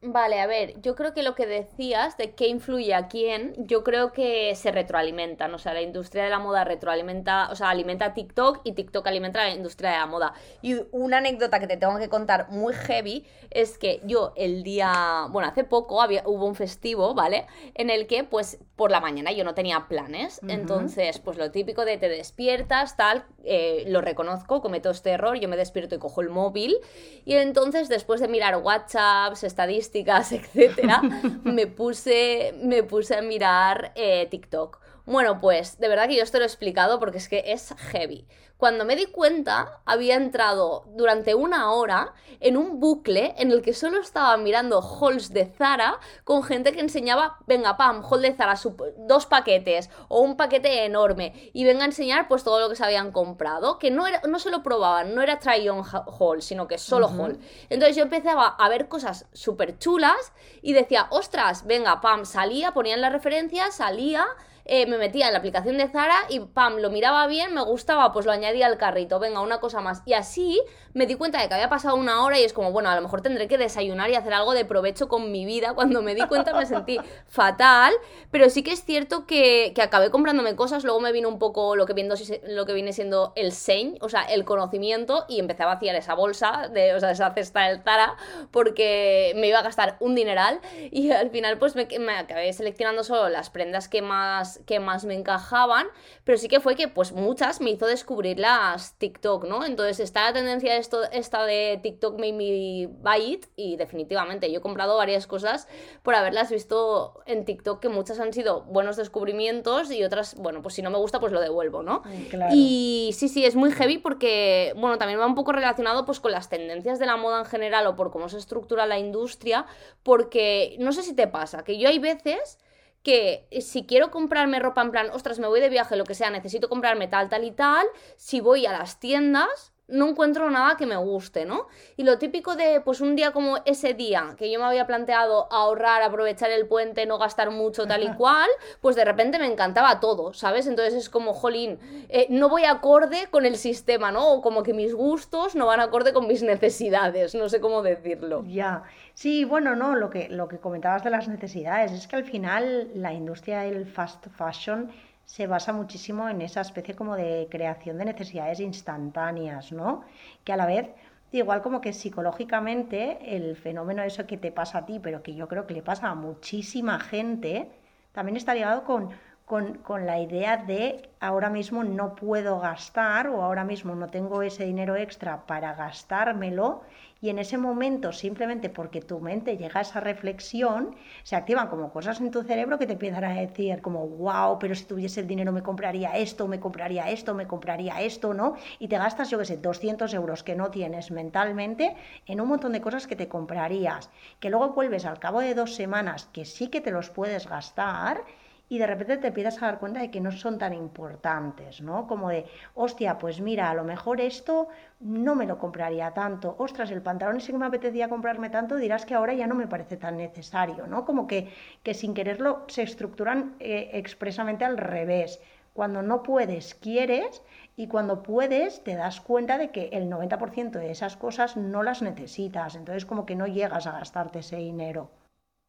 Vale, 0.07 0.39
a 0.39 0.45
ver, 0.45 0.79
yo 0.81 0.93
creo 0.95 1.13
que 1.13 1.23
lo 1.23 1.33
que 1.33 1.47
decías 1.47 2.15
de 2.17 2.33
qué 2.33 2.47
influye 2.47 2.93
a 2.93 3.07
quién, 3.07 3.55
yo 3.57 3.83
creo 3.83 4.11
que 4.11 4.53
se 4.55 4.71
retroalimentan, 4.71 5.53
o 5.53 5.57
sea, 5.57 5.73
la 5.73 5.81
industria 5.81 6.23
de 6.25 6.29
la 6.29 6.37
moda 6.37 6.63
retroalimenta, 6.63 7.49
o 7.51 7.55
sea, 7.55 7.69
alimenta 7.69 8.05
a 8.05 8.13
TikTok 8.13 8.61
y 8.63 8.73
TikTok 8.73 9.07
alimenta 9.07 9.41
a 9.41 9.45
la 9.45 9.55
industria 9.55 9.91
de 9.91 9.97
la 9.97 10.05
moda. 10.05 10.33
Y 10.61 10.75
una 10.91 11.17
anécdota 11.17 11.59
que 11.59 11.67
te 11.67 11.77
tengo 11.77 11.97
que 11.97 12.07
contar 12.07 12.49
muy 12.49 12.73
heavy 12.73 13.25
es 13.49 13.77
que 13.79 14.01
yo 14.03 14.33
el 14.35 14.63
día, 14.63 15.27
bueno, 15.31 15.49
hace 15.49 15.63
poco 15.63 16.01
había, 16.01 16.23
hubo 16.25 16.45
un 16.45 16.55
festivo, 16.55 17.15
¿vale? 17.15 17.47
En 17.73 17.89
el 17.89 18.05
que 18.05 18.23
pues 18.23 18.59
por 18.75 18.91
la 18.91 18.99
mañana 18.99 19.31
yo 19.31 19.43
no 19.43 19.55
tenía 19.55 19.87
planes, 19.87 20.41
entonces 20.47 21.19
pues 21.19 21.37
lo 21.37 21.49
típico 21.51 21.85
de 21.85 21.97
te 21.97 22.09
despiertas, 22.09 22.97
tal, 22.97 23.25
eh, 23.43 23.85
lo 23.87 24.01
reconozco, 24.01 24.61
cometo 24.61 24.89
este 24.89 25.11
error, 25.11 25.39
yo 25.39 25.47
me 25.47 25.57
despierto 25.57 25.95
y 25.95 25.99
cojo 25.99 26.21
el 26.21 26.29
móvil 26.29 26.77
y 27.23 27.33
entonces 27.35 27.89
después 27.89 28.19
de 28.19 28.27
mirar 28.27 28.57
WhatsApps, 28.57 29.43
estadísticas, 29.43 29.94
etcétera, 30.31 31.01
me 31.43 31.67
puse, 31.67 32.53
me 32.61 32.83
puse 32.83 33.15
a 33.15 33.21
mirar 33.21 33.91
eh, 33.95 34.27
TikTok. 34.29 34.79
Bueno, 35.05 35.39
pues 35.39 35.77
de 35.79 35.87
verdad 35.87 36.07
que 36.07 36.15
yo 36.15 36.23
esto 36.23 36.39
lo 36.39 36.45
he 36.45 36.47
explicado 36.47 36.99
porque 36.99 37.19
es 37.19 37.29
que 37.29 37.43
es 37.47 37.75
heavy. 37.91 38.27
Cuando 38.57 38.85
me 38.85 38.95
di 38.95 39.07
cuenta, 39.07 39.81
había 39.85 40.15
entrado 40.15 40.85
durante 40.95 41.35
una 41.35 41.71
hora 41.73 42.13
en 42.39 42.55
un 42.55 42.79
bucle 42.79 43.35
en 43.37 43.51
el 43.51 43.61
que 43.61 43.73
solo 43.73 43.99
estaba 43.99 44.35
mirando 44.37 44.79
hauls 44.79 45.33
de 45.33 45.45
Zara 45.45 45.99
con 46.23 46.41
gente 46.41 46.71
que 46.71 46.79
enseñaba, 46.79 47.37
venga, 47.47 47.75
pam, 47.75 48.01
haul 48.03 48.21
de 48.21 48.33
Zara, 48.33 48.57
dos 48.97 49.25
paquetes 49.25 49.89
o 50.07 50.21
un 50.21 50.37
paquete 50.37 50.85
enorme 50.85 51.51
y 51.53 51.65
venga 51.65 51.83
a 51.83 51.87
enseñar 51.87 52.29
pues 52.29 52.45
todo 52.45 52.61
lo 52.61 52.69
que 52.69 52.77
se 52.77 52.85
habían 52.85 53.11
comprado, 53.11 53.77
que 53.77 53.91
no, 53.91 54.07
era, 54.07 54.21
no 54.27 54.39
se 54.39 54.49
lo 54.49 54.63
probaban, 54.63 55.13
no 55.13 55.21
era 55.21 55.37
try 55.37 55.67
on 55.67 55.83
haul, 55.83 56.41
sino 56.41 56.67
que 56.67 56.77
solo 56.77 57.07
haul. 57.07 57.37
Entonces 57.69 57.97
yo 57.97 58.03
empezaba 58.03 58.47
a 58.47 58.69
ver 58.69 58.87
cosas 58.87 59.27
súper 59.33 59.77
chulas 59.77 60.31
y 60.61 60.71
decía, 60.71 61.07
ostras, 61.09 61.67
venga, 61.67 61.99
pam, 61.99 62.25
salía, 62.25 62.73
ponían 62.73 63.01
la 63.01 63.09
referencia, 63.09 63.69
salía 63.71 64.25
eh, 64.65 64.87
me 64.87 64.97
metía 64.97 65.27
en 65.27 65.33
la 65.33 65.39
aplicación 65.39 65.77
de 65.77 65.87
Zara 65.87 66.15
y 66.29 66.39
pam, 66.39 66.77
lo 66.77 66.89
miraba 66.89 67.27
bien, 67.27 67.53
me 67.53 67.63
gustaba, 67.63 68.11
pues 68.11 68.25
lo 68.25 68.31
añadía 68.31 68.65
al 68.65 68.77
carrito, 68.77 69.19
venga, 69.19 69.41
una 69.41 69.59
cosa 69.59 69.79
más. 69.81 70.01
Y 70.05 70.13
así 70.13 70.59
me 70.93 71.05
di 71.05 71.15
cuenta 71.15 71.41
de 71.41 71.47
que 71.47 71.53
había 71.53 71.69
pasado 71.69 71.95
una 71.95 72.23
hora 72.23 72.39
y 72.39 72.43
es 72.43 72.53
como, 72.53 72.71
bueno, 72.71 72.89
a 72.89 72.95
lo 72.95 73.01
mejor 73.01 73.21
tendré 73.21 73.47
que 73.47 73.57
desayunar 73.57 74.09
y 74.09 74.15
hacer 74.15 74.33
algo 74.33 74.53
de 74.53 74.65
provecho 74.65 75.07
con 75.07 75.31
mi 75.31 75.45
vida. 75.45 75.73
Cuando 75.73 76.01
me 76.01 76.15
di 76.15 76.25
cuenta 76.27 76.53
me 76.53 76.65
sentí 76.65 76.97
fatal, 77.27 77.93
pero 78.31 78.49
sí 78.49 78.63
que 78.63 78.71
es 78.71 78.83
cierto 78.83 79.27
que, 79.27 79.71
que 79.75 79.81
acabé 79.81 80.09
comprándome 80.09 80.55
cosas, 80.55 80.83
luego 80.83 80.99
me 80.99 81.11
vino 81.11 81.29
un 81.29 81.37
poco 81.37 81.75
lo 81.75 81.85
que, 81.85 81.93
viendo, 81.93 82.15
lo 82.47 82.65
que 82.65 82.73
viene 82.73 82.91
siendo 82.93 83.33
el 83.35 83.51
sein, 83.51 83.97
o 84.01 84.09
sea, 84.09 84.23
el 84.23 84.45
conocimiento, 84.45 85.25
y 85.27 85.39
empecé 85.39 85.63
a 85.63 85.67
vaciar 85.67 85.95
esa 85.95 86.15
bolsa, 86.15 86.69
de, 86.69 86.95
o 86.95 86.99
sea, 86.99 87.11
esa 87.11 87.33
cesta 87.33 87.67
del 87.67 87.81
Zara, 87.81 88.15
porque 88.51 89.33
me 89.35 89.47
iba 89.47 89.59
a 89.59 89.63
gastar 89.63 89.97
un 89.99 90.15
dineral 90.15 90.59
y 90.91 91.11
al 91.11 91.29
final 91.29 91.57
pues 91.57 91.75
me, 91.75 91.87
me 91.99 92.13
acabé 92.13 92.51
seleccionando 92.53 93.03
solo 93.03 93.29
las 93.29 93.49
prendas 93.49 93.87
que 93.87 94.01
más 94.01 94.54
que 94.65 94.79
más 94.79 95.05
me 95.05 95.13
encajaban, 95.13 95.87
pero 96.23 96.37
sí 96.37 96.47
que 96.47 96.59
fue 96.59 96.75
que 96.75 96.87
pues 96.87 97.11
muchas 97.11 97.61
me 97.61 97.71
hizo 97.71 97.85
descubrir 97.87 98.39
las 98.39 98.97
TikTok, 98.97 99.45
¿no? 99.45 99.65
Entonces 99.65 99.99
está 99.99 100.23
la 100.23 100.33
tendencia 100.33 100.73
de 100.73 100.79
esto, 100.79 101.03
esta 101.11 101.45
de 101.45 101.79
TikTok 101.81 102.19
Made 102.19 102.33
Me 102.33 102.87
Buy 102.87 103.33
It 103.33 103.45
y 103.55 103.75
definitivamente 103.77 104.51
yo 104.51 104.59
he 104.59 104.61
comprado 104.61 104.97
varias 104.97 105.27
cosas 105.27 105.67
por 106.03 106.15
haberlas 106.15 106.51
visto 106.51 107.21
en 107.25 107.45
TikTok 107.45 107.79
que 107.79 107.89
muchas 107.89 108.19
han 108.19 108.33
sido 108.33 108.61
buenos 108.63 108.95
descubrimientos 108.97 109.91
y 109.91 110.03
otras, 110.03 110.35
bueno, 110.35 110.61
pues 110.61 110.75
si 110.75 110.81
no 110.81 110.89
me 110.89 110.97
gusta 110.97 111.19
pues 111.19 111.31
lo 111.31 111.41
devuelvo, 111.41 111.83
¿no? 111.83 112.03
Y 112.51 113.11
sí, 113.13 113.29
sí, 113.29 113.45
es 113.45 113.55
muy 113.55 113.71
heavy 113.71 113.97
porque, 113.97 114.73
bueno, 114.77 114.97
también 114.97 115.19
va 115.19 115.25
un 115.25 115.35
poco 115.35 115.51
relacionado 115.51 116.05
pues 116.05 116.19
con 116.19 116.31
las 116.31 116.49
tendencias 116.49 116.99
de 116.99 117.05
la 117.05 117.17
moda 117.17 117.39
en 117.39 117.45
general 117.45 117.87
o 117.87 117.95
por 117.95 118.11
cómo 118.11 118.29
se 118.29 118.37
estructura 118.37 118.85
la 118.85 118.99
industria, 118.99 119.65
porque 120.03 120.75
no 120.79 120.91
sé 120.91 121.03
si 121.03 121.13
te 121.13 121.27
pasa, 121.27 121.63
que 121.63 121.77
yo 121.77 121.89
hay 121.89 121.99
veces 121.99 122.59
que 123.05 123.47
si 123.61 123.85
quiero 123.85 124.09
comprarme 124.09 124.57
ropa 124.59 124.81
en 124.81 124.89
plan, 124.89 125.09
ostras, 125.13 125.37
me 125.37 125.47
voy 125.47 125.61
de 125.61 125.69
viaje, 125.69 125.95
lo 125.95 126.05
que 126.05 126.15
sea, 126.15 126.31
necesito 126.31 126.67
comprarme 126.67 127.07
tal, 127.07 127.29
tal 127.29 127.43
y 127.43 127.51
tal, 127.51 127.85
si 128.17 128.41
voy 128.41 128.65
a 128.65 128.71
las 128.71 128.99
tiendas, 128.99 129.74
no 129.87 130.09
encuentro 130.09 130.49
nada 130.49 130.77
que 130.77 130.85
me 130.85 130.97
guste, 130.97 131.45
¿no? 131.45 131.67
Y 131.95 132.03
lo 132.03 132.17
típico 132.17 132.55
de, 132.55 132.81
pues 132.81 133.01
un 133.01 133.15
día 133.15 133.31
como 133.31 133.57
ese 133.65 133.93
día, 133.93 134.35
que 134.37 134.51
yo 134.51 134.59
me 134.59 134.65
había 134.65 134.87
planteado 134.87 135.51
ahorrar, 135.51 136.01
aprovechar 136.01 136.49
el 136.49 136.67
puente, 136.67 137.05
no 137.05 137.17
gastar 137.17 137.51
mucho, 137.51 137.85
tal 137.85 138.03
y 138.03 138.13
cual, 138.17 138.49
pues 138.81 138.95
de 138.95 139.05
repente 139.05 139.37
me 139.37 139.45
encantaba 139.45 139.99
todo, 139.99 140.33
¿sabes? 140.33 140.65
Entonces 140.67 140.95
es 140.95 141.09
como, 141.09 141.33
jolín, 141.33 141.79
eh, 142.09 142.27
no 142.29 142.49
voy 142.49 142.65
acorde 142.65 143.27
con 143.29 143.45
el 143.45 143.57
sistema, 143.57 144.11
¿no? 144.11 144.27
O 144.29 144.41
como 144.41 144.63
que 144.63 144.73
mis 144.73 144.93
gustos 144.93 145.55
no 145.55 145.67
van 145.67 145.79
acorde 145.79 146.13
con 146.13 146.27
mis 146.27 146.41
necesidades, 146.41 147.35
no 147.35 147.47
sé 147.49 147.59
cómo 147.59 147.83
decirlo. 147.83 148.43
Ya, 148.47 148.83
sí, 149.13 149.45
bueno, 149.45 149.75
no, 149.75 149.95
lo 149.95 150.09
que, 150.09 150.29
lo 150.29 150.47
que 150.47 150.57
comentabas 150.57 151.03
de 151.03 151.11
las 151.11 151.27
necesidades, 151.27 151.91
es 151.91 152.07
que 152.07 152.15
al 152.15 152.23
final 152.23 152.89
la 152.95 153.13
industria 153.13 153.61
del 153.61 153.85
fast 153.85 154.27
fashion 154.35 154.91
se 155.25 155.47
basa 155.47 155.73
muchísimo 155.73 156.29
en 156.29 156.41
esa 156.41 156.61
especie 156.61 156.95
como 156.95 157.15
de 157.15 157.47
creación 157.49 157.97
de 157.97 158.05
necesidades 158.05 158.59
instantáneas, 158.59 159.71
¿no? 159.71 160.03
Que 160.43 160.53
a 160.53 160.57
la 160.57 160.65
vez, 160.65 160.89
igual 161.31 161.61
como 161.61 161.81
que 161.81 161.93
psicológicamente 161.93 163.35
el 163.35 163.55
fenómeno 163.55 164.03
eso 164.03 164.27
que 164.27 164.37
te 164.37 164.51
pasa 164.51 164.79
a 164.79 164.85
ti, 164.85 164.99
pero 165.01 165.23
que 165.23 165.35
yo 165.35 165.47
creo 165.47 165.65
que 165.67 165.73
le 165.73 165.81
pasa 165.81 166.09
a 166.09 166.15
muchísima 166.15 166.99
gente, 166.99 167.69
también 168.13 168.37
está 168.37 168.53
ligado 168.53 168.83
con, 168.83 169.09
con, 169.45 169.79
con 169.79 170.05
la 170.05 170.19
idea 170.19 170.57
de 170.57 171.09
ahora 171.19 171.49
mismo 171.49 171.83
no 171.83 172.15
puedo 172.15 172.59
gastar 172.59 173.27
o 173.27 173.41
ahora 173.41 173.63
mismo 173.63 173.95
no 173.95 174.07
tengo 174.07 174.41
ese 174.43 174.65
dinero 174.65 174.95
extra 174.95 175.45
para 175.45 175.73
gastármelo 175.73 176.83
y 177.21 177.29
en 177.29 177.39
ese 177.39 177.57
momento, 177.57 178.11
simplemente 178.11 178.69
porque 178.69 179.01
tu 179.01 179.19
mente 179.19 179.57
llega 179.57 179.79
a 179.79 179.83
esa 179.83 179.99
reflexión, 179.99 180.95
se 181.23 181.35
activan 181.35 181.69
como 181.69 181.91
cosas 181.91 182.19
en 182.19 182.31
tu 182.31 182.43
cerebro 182.43 182.77
que 182.77 182.87
te 182.87 182.93
empiezan 182.93 183.23
a 183.23 183.33
decir 183.33 183.81
como, 183.81 184.07
wow, 184.07 184.59
pero 184.59 184.75
si 184.75 184.85
tuviese 184.85 185.21
el 185.21 185.27
dinero 185.27 185.51
me 185.51 185.63
compraría 185.63 186.17
esto, 186.17 186.47
me 186.47 186.59
compraría 186.59 187.09
esto, 187.09 187.33
me 187.33 187.47
compraría 187.47 188.01
esto, 188.01 188.33
¿no? 188.33 188.55
Y 188.79 188.87
te 188.87 188.97
gastas, 188.97 189.29
yo 189.29 189.39
qué 189.39 189.45
sé, 189.45 189.57
200 189.57 190.13
euros 190.13 190.43
que 190.43 190.55
no 190.55 190.69
tienes 190.71 191.11
mentalmente 191.11 191.95
en 192.25 192.41
un 192.41 192.49
montón 192.49 192.73
de 192.73 192.81
cosas 192.81 193.07
que 193.07 193.15
te 193.15 193.27
comprarías, 193.27 194.09
que 194.39 194.49
luego 194.49 194.73
vuelves 194.73 195.05
al 195.05 195.19
cabo 195.19 195.39
de 195.39 195.55
dos 195.55 195.75
semanas 195.75 196.29
que 196.33 196.45
sí 196.45 196.67
que 196.67 196.81
te 196.81 196.91
los 196.91 197.09
puedes 197.09 197.47
gastar 197.47 198.23
y 198.69 198.77
de 198.79 198.87
repente 198.87 199.17
te 199.17 199.27
empiezas 199.27 199.61
a 199.61 199.67
dar 199.67 199.79
cuenta 199.79 199.99
de 199.99 200.11
que 200.11 200.21
no 200.21 200.31
son 200.31 200.57
tan 200.57 200.73
importantes, 200.73 201.81
¿no? 201.81 202.07
Como 202.07 202.29
de, 202.29 202.45
hostia, 202.73 203.17
pues 203.17 203.39
mira, 203.41 203.69
a 203.69 203.75
lo 203.75 203.83
mejor 203.83 204.21
esto 204.21 204.67
no 204.99 205.35
me 205.35 205.45
lo 205.45 205.57
compraría 205.57 206.11
tanto, 206.13 206.55
ostras, 206.57 206.91
el 206.91 207.01
pantalón 207.01 207.37
ese 207.37 207.51
que 207.51 207.57
me 207.57 207.65
apetecía 207.67 208.09
comprarme 208.09 208.49
tanto, 208.49 208.75
dirás 208.75 209.05
que 209.05 209.13
ahora 209.15 209.33
ya 209.33 209.47
no 209.47 209.55
me 209.55 209.67
parece 209.67 209.97
tan 209.97 210.17
necesario, 210.17 210.87
¿no? 210.87 211.05
Como 211.05 211.27
que, 211.27 211.49
que 211.83 211.93
sin 211.93 212.13
quererlo 212.13 212.63
se 212.67 212.83
estructuran 212.83 213.55
eh, 213.59 213.89
expresamente 213.93 214.65
al 214.65 214.77
revés. 214.77 215.41
Cuando 215.73 216.01
no 216.01 216.23
puedes, 216.23 216.73
quieres, 216.75 217.43
y 217.75 217.87
cuando 217.87 218.23
puedes, 218.23 218.83
te 218.83 218.95
das 218.95 219.19
cuenta 219.21 219.57
de 219.57 219.71
que 219.71 219.89
el 219.91 220.09
90% 220.09 220.79
de 220.79 220.91
esas 220.91 221.17
cosas 221.17 221.57
no 221.57 221.83
las 221.83 222.01
necesitas, 222.01 222.75
entonces 222.75 223.05
como 223.05 223.25
que 223.25 223.35
no 223.35 223.47
llegas 223.47 223.85
a 223.87 223.91
gastarte 223.91 224.39
ese 224.39 224.55
dinero. 224.57 225.09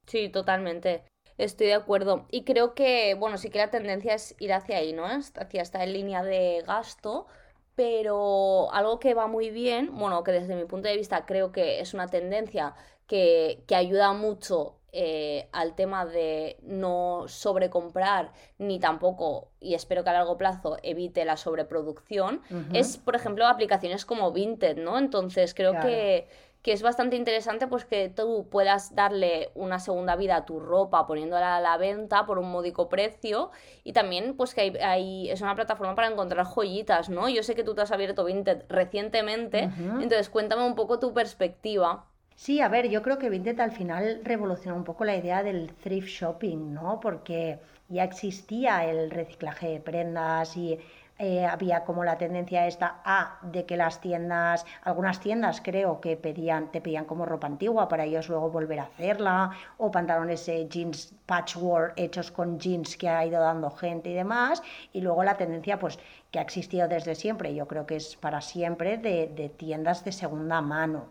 Sí, 0.06 0.30
totalmente. 0.30 1.04
Estoy 1.38 1.68
de 1.68 1.75
acuerdo. 1.75 2.27
Y 2.31 2.44
creo 2.44 2.75
que, 2.75 3.14
bueno, 3.14 3.38
sí 3.38 3.51
que 3.51 3.59
la 3.59 3.70
tendencia 3.70 4.14
es 4.14 4.35
ir 4.38 4.53
hacia 4.53 4.79
ahí, 4.79 4.92
¿no? 4.92 5.07
Hacia 5.07 5.62
esta 5.62 5.85
línea 5.87 6.22
de 6.22 6.62
gasto. 6.66 7.27
Pero 7.75 8.72
algo 8.72 8.99
que 8.99 9.12
va 9.12 9.27
muy 9.27 9.51
bien, 9.51 9.90
bueno, 9.99 10.25
que 10.25 10.33
desde 10.33 10.57
mi 10.57 10.64
punto 10.64 10.88
de 10.88 10.96
vista 10.96 11.27
creo 11.27 11.53
que 11.53 11.81
es 11.81 11.92
una 11.92 12.09
tendencia 12.09 12.75
que, 13.07 13.62
que 13.66 13.75
ayuda 13.77 14.14
mucho 14.14 14.77
eh, 14.99 15.51
al 15.53 15.75
tema 15.75 16.07
de 16.07 16.57
no 16.62 17.25
sobrecomprar 17.29 18.33
ni 18.57 18.81
tampoco, 18.81 19.51
y 19.61 19.75
espero 19.75 20.03
que 20.03 20.09
a 20.09 20.14
largo 20.14 20.38
plazo 20.38 20.79
evite 20.83 21.27
la 21.27 21.37
sobreproducción, 21.37 22.40
es, 22.72 22.96
por 22.96 23.14
ejemplo, 23.14 23.46
aplicaciones 23.46 24.07
como 24.07 24.33
Vinted, 24.33 24.79
¿no? 24.79 24.96
Entonces 24.96 25.53
creo 25.53 25.79
que 25.83 26.29
que 26.66 26.72
es 26.72 26.83
bastante 26.83 27.14
interesante 27.14 27.68
pues 27.68 27.85
que 27.85 28.09
tú 28.09 28.48
puedas 28.50 28.92
darle 28.92 29.50
una 29.55 29.79
segunda 29.79 30.16
vida 30.16 30.35
a 30.35 30.44
tu 30.44 30.59
ropa 30.59 31.07
poniéndola 31.07 31.59
a 31.59 31.61
la 31.61 31.76
venta 31.76 32.26
por 32.26 32.40
un 32.40 32.50
módico 32.50 32.88
precio 32.88 33.52
y 33.85 33.92
también 33.92 34.37
pues 34.37 34.52
que 34.52 34.76
hay, 34.83 35.31
es 35.31 35.42
una 35.42 35.55
plataforma 35.55 35.94
para 35.94 36.09
encontrar 36.09 36.44
joyitas, 36.44 37.09
¿no? 37.09 37.29
Yo 37.29 37.44
sé 37.44 37.55
que 37.55 37.62
tú 37.62 37.76
te 37.76 37.83
has 37.83 37.92
abierto 37.92 38.24
Vinted 38.24 38.64
recientemente, 38.68 39.70
entonces 40.00 40.29
cuéntame 40.29 40.66
un 40.66 40.74
poco 40.74 40.98
tu 40.98 41.14
perspectiva. 41.14 42.07
Sí, 42.35 42.61
a 42.61 42.68
ver, 42.68 42.88
yo 42.88 43.00
creo 43.00 43.18
que 43.18 43.31
Vinted 43.31 43.61
al 43.61 43.70
final 43.70 44.22
revolucionó 44.24 44.74
un 44.74 44.83
poco 44.83 45.05
la 45.05 45.14
idea 45.14 45.44
del 45.44 45.72
thrift 45.72 46.09
shopping, 46.09 46.74
¿no? 46.74 46.98
Porque 46.98 47.61
ya 47.88 48.02
existía 48.02 48.85
el 48.87 49.12
reciclaje 49.12 49.68
de 49.68 49.81
prendas 49.81 50.57
y 50.57 50.81
eh, 51.18 51.46
había 51.46 51.85
como 51.85 52.05
la 52.05 52.18
tendencia 52.18 52.66
esta 52.66 53.00
a 53.05 53.38
de 53.42 53.64
que 53.64 53.76
las 53.76 54.00
tiendas, 54.00 54.66
algunas 54.83 55.20
tiendas 55.20 55.62
creo 55.62 56.00
que 56.00 56.16
pedían, 56.16 56.70
te 56.70 56.81
pedían 56.81 57.07
como 57.07 57.24
ropa 57.24 57.46
antigua 57.46 57.88
para 57.88 58.05
ellos 58.05 58.29
luego 58.29 58.50
volver 58.50 58.81
a 58.81 58.85
hacerla, 58.85 59.50
o 59.79 59.90
pantalones 59.90 60.46
eh, 60.48 60.66
jeans 60.68 61.14
patchwork 61.24 61.94
hechos 61.96 62.31
con 62.31 62.59
jeans 62.59 62.96
que 62.96 63.09
ha 63.09 63.24
ido 63.24 63.40
dando 63.40 63.70
gente 63.70 64.11
y 64.11 64.14
demás, 64.14 64.62
y 64.92 65.00
luego 65.00 65.24
la 65.24 65.37
tendencia 65.37 65.79
pues 65.79 65.98
que 66.31 66.38
ha 66.38 66.42
existido 66.42 66.87
desde 66.88 67.14
siempre, 67.14 67.55
yo 67.55 67.66
creo 67.66 67.87
que 67.87 67.96
es 67.96 68.16
para 68.16 68.40
siempre, 68.40 68.98
de, 68.98 69.29
de 69.29 69.48
tiendas 69.48 70.05
de 70.05 70.12
segunda 70.12 70.61
mano. 70.61 71.07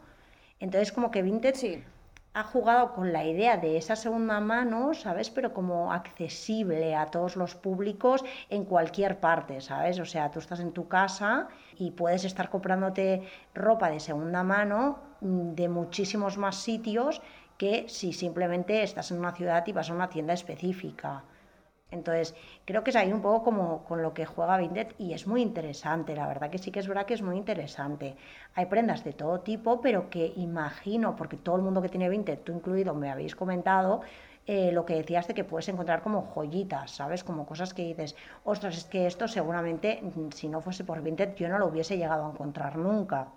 Entonces 0.59 0.91
como 0.91 1.11
que 1.11 1.21
Vinted 1.21 1.55
sí 1.55 1.83
ha 2.35 2.43
jugado 2.43 2.91
con 2.93 3.13
la 3.13 3.23
idea 3.23 3.55
de 3.55 3.77
esa 3.77 3.95
segunda 3.95 4.41
mano, 4.41 4.93
¿sabes? 4.93 5.29
Pero 5.29 5.53
como 5.53 5.93
accesible 5.93 6.93
a 6.93 7.05
todos 7.05 7.37
los 7.37 7.55
públicos 7.55 8.25
en 8.49 8.65
cualquier 8.65 9.21
parte, 9.21 9.61
¿sabes? 9.61 9.99
O 9.99 10.05
sea, 10.05 10.29
tú 10.31 10.39
estás 10.39 10.59
en 10.59 10.73
tu 10.73 10.89
casa 10.89 11.47
y 11.77 11.91
puedes 11.91 12.25
estar 12.25 12.49
comprándote 12.49 13.23
ropa 13.53 13.89
de 13.89 14.01
segunda 14.01 14.43
mano 14.43 14.99
mm, 15.21 15.53
de 15.53 15.69
muchísimos 15.69 16.37
más 16.37 16.57
sitios 16.57 17.21
que 17.57 17.85
si 17.87 18.11
simplemente 18.11 18.83
estás 18.83 19.11
en 19.11 19.19
una 19.19 19.31
ciudad 19.31 19.65
y 19.65 19.71
vas 19.71 19.89
a 19.89 19.93
una 19.93 20.09
tienda 20.09 20.33
específica. 20.33 21.23
Entonces, 21.91 22.35
creo 22.65 22.83
que 22.83 22.89
es 22.91 22.95
ahí 22.95 23.11
un 23.13 23.21
poco 23.21 23.43
como 23.43 23.83
con 23.85 24.01
lo 24.01 24.13
que 24.13 24.25
juega 24.25 24.57
Vinted 24.57 24.93
y 24.97 25.13
es 25.13 25.27
muy 25.27 25.41
interesante, 25.41 26.15
la 26.15 26.27
verdad 26.27 26.49
que 26.49 26.57
sí 26.57 26.71
que 26.71 26.79
es 26.79 26.87
verdad 26.87 27.05
que 27.05 27.13
es 27.15 27.21
muy 27.21 27.37
interesante. 27.37 28.15
Hay 28.55 28.65
prendas 28.67 29.03
de 29.03 29.13
todo 29.13 29.39
tipo, 29.41 29.81
pero 29.81 30.09
que 30.09 30.33
imagino, 30.35 31.15
porque 31.15 31.37
todo 31.37 31.55
el 31.55 31.61
mundo 31.63 31.81
que 31.81 31.89
tiene 31.89 32.09
Vinted, 32.09 32.39
tú 32.39 32.51
incluido, 32.53 32.93
me 32.93 33.09
habéis 33.11 33.35
comentado, 33.35 34.01
eh, 34.47 34.71
lo 34.71 34.85
que 34.85 34.95
decías 34.95 35.27
de 35.27 35.33
que 35.33 35.43
puedes 35.43 35.69
encontrar 35.69 36.01
como 36.01 36.21
joyitas, 36.33 36.91
¿sabes? 36.91 37.23
Como 37.23 37.45
cosas 37.45 37.73
que 37.73 37.83
dices, 37.83 38.15
ostras, 38.43 38.77
es 38.77 38.85
que 38.85 39.07
esto 39.07 39.27
seguramente, 39.27 40.01
mm, 40.01 40.29
si 40.31 40.47
no 40.49 40.61
fuese 40.61 40.83
por 40.83 41.01
Vinted, 41.01 41.35
yo 41.35 41.49
no 41.49 41.57
lo 41.59 41.67
hubiese 41.67 41.97
llegado 41.97 42.25
a 42.25 42.31
encontrar 42.31 42.77
nunca. 42.77 43.31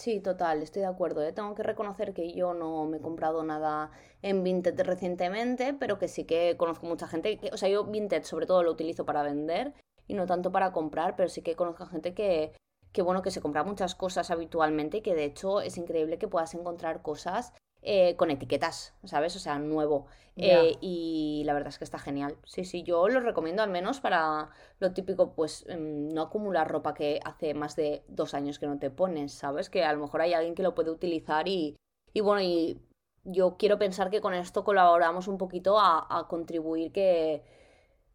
Sí, 0.00 0.18
total, 0.18 0.62
estoy 0.62 0.80
de 0.80 0.88
acuerdo. 0.88 1.22
¿eh? 1.22 1.30
Tengo 1.34 1.54
que 1.54 1.62
reconocer 1.62 2.14
que 2.14 2.32
yo 2.32 2.54
no 2.54 2.86
me 2.86 2.96
he 2.96 3.00
comprado 3.02 3.44
nada 3.44 3.90
en 4.22 4.42
Vinted 4.42 4.80
recientemente, 4.80 5.74
pero 5.74 5.98
que 5.98 6.08
sí 6.08 6.24
que 6.24 6.56
conozco 6.56 6.86
mucha 6.86 7.06
gente. 7.06 7.36
Que, 7.36 7.50
o 7.52 7.58
sea, 7.58 7.68
yo 7.68 7.84
Vinted 7.84 8.22
sobre 8.24 8.46
todo 8.46 8.62
lo 8.62 8.70
utilizo 8.70 9.04
para 9.04 9.22
vender 9.22 9.74
y 10.06 10.14
no 10.14 10.24
tanto 10.24 10.50
para 10.52 10.72
comprar, 10.72 11.16
pero 11.16 11.28
sí 11.28 11.42
que 11.42 11.54
conozco 11.54 11.84
gente 11.84 12.14
que, 12.14 12.52
que 12.92 13.02
bueno, 13.02 13.20
que 13.20 13.30
se 13.30 13.42
compra 13.42 13.62
muchas 13.62 13.94
cosas 13.94 14.30
habitualmente 14.30 14.96
y 14.98 15.02
que 15.02 15.14
de 15.14 15.24
hecho 15.24 15.60
es 15.60 15.76
increíble 15.76 16.18
que 16.18 16.28
puedas 16.28 16.54
encontrar 16.54 17.02
cosas 17.02 17.52
eh, 17.82 18.16
con 18.16 18.30
etiquetas, 18.30 18.94
¿sabes? 19.04 19.36
O 19.36 19.38
sea, 19.38 19.58
nuevo. 19.58 20.06
Eh, 20.36 20.76
y 20.80 21.42
la 21.44 21.52
verdad 21.52 21.68
es 21.68 21.78
que 21.78 21.84
está 21.84 21.98
genial. 21.98 22.36
Sí, 22.44 22.64
sí, 22.64 22.82
yo 22.82 23.08
lo 23.08 23.20
recomiendo 23.20 23.62
al 23.62 23.70
menos 23.70 24.00
para 24.00 24.50
lo 24.78 24.92
típico, 24.92 25.34
pues 25.34 25.66
em, 25.68 26.08
no 26.14 26.22
acumular 26.22 26.70
ropa 26.70 26.94
que 26.94 27.20
hace 27.24 27.52
más 27.54 27.76
de 27.76 28.04
dos 28.08 28.32
años 28.34 28.58
que 28.58 28.66
no 28.66 28.78
te 28.78 28.90
pones, 28.90 29.32
¿sabes? 29.32 29.68
Que 29.68 29.84
a 29.84 29.92
lo 29.92 30.00
mejor 30.00 30.22
hay 30.22 30.32
alguien 30.32 30.54
que 30.54 30.62
lo 30.62 30.74
puede 30.74 30.90
utilizar 30.90 31.46
y, 31.48 31.76
y 32.14 32.20
bueno, 32.20 32.40
y 32.42 32.80
yo 33.24 33.56
quiero 33.58 33.78
pensar 33.78 34.10
que 34.10 34.20
con 34.20 34.34
esto 34.34 34.64
colaboramos 34.64 35.28
un 35.28 35.36
poquito 35.38 35.78
a, 35.78 36.06
a 36.18 36.26
contribuir 36.28 36.92
que, 36.92 37.42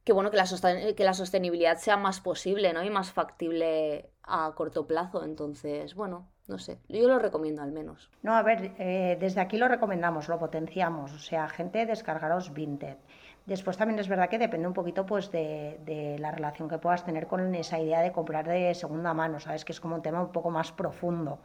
que 0.03 0.13
bueno, 0.13 0.31
que 0.31 0.37
la, 0.37 0.45
que 0.95 1.03
la 1.03 1.13
sostenibilidad 1.13 1.77
sea 1.77 1.97
más 1.97 2.21
posible, 2.21 2.73
¿no? 2.73 2.83
Y 2.83 2.89
más 2.89 3.11
factible 3.11 4.11
a 4.23 4.53
corto 4.55 4.87
plazo. 4.87 5.23
Entonces, 5.23 5.95
bueno, 5.95 6.31
no 6.47 6.59
sé, 6.59 6.77
yo 6.89 7.07
lo 7.07 7.19
recomiendo 7.19 7.61
al 7.61 7.71
menos. 7.71 8.09
No, 8.21 8.35
a 8.35 8.43
ver, 8.43 8.73
eh, 8.77 9.17
desde 9.19 9.41
aquí 9.41 9.57
lo 9.57 9.67
recomendamos, 9.67 10.27
lo 10.27 10.37
potenciamos, 10.37 11.11
o 11.13 11.19
sea, 11.19 11.47
gente, 11.49 11.85
descargaros 11.85 12.53
Vinted. 12.53 12.97
Después 13.45 13.77
también 13.77 13.99
es 13.99 14.07
verdad 14.07 14.27
que 14.29 14.39
depende 14.39 14.67
un 14.67 14.73
poquito 14.73 15.05
pues 15.05 15.31
de, 15.31 15.79
de, 15.85 16.17
la 16.17 16.31
relación 16.31 16.67
que 16.67 16.79
puedas 16.79 17.05
tener 17.05 17.27
con 17.27 17.53
esa 17.53 17.79
idea 17.79 18.01
de 18.01 18.11
comprar 18.11 18.47
de 18.47 18.73
segunda 18.73 19.13
mano, 19.13 19.39
¿sabes? 19.39 19.63
Que 19.63 19.71
es 19.71 19.79
como 19.79 19.95
un 19.95 20.01
tema 20.01 20.19
un 20.21 20.31
poco 20.31 20.49
más 20.49 20.71
profundo. 20.71 21.39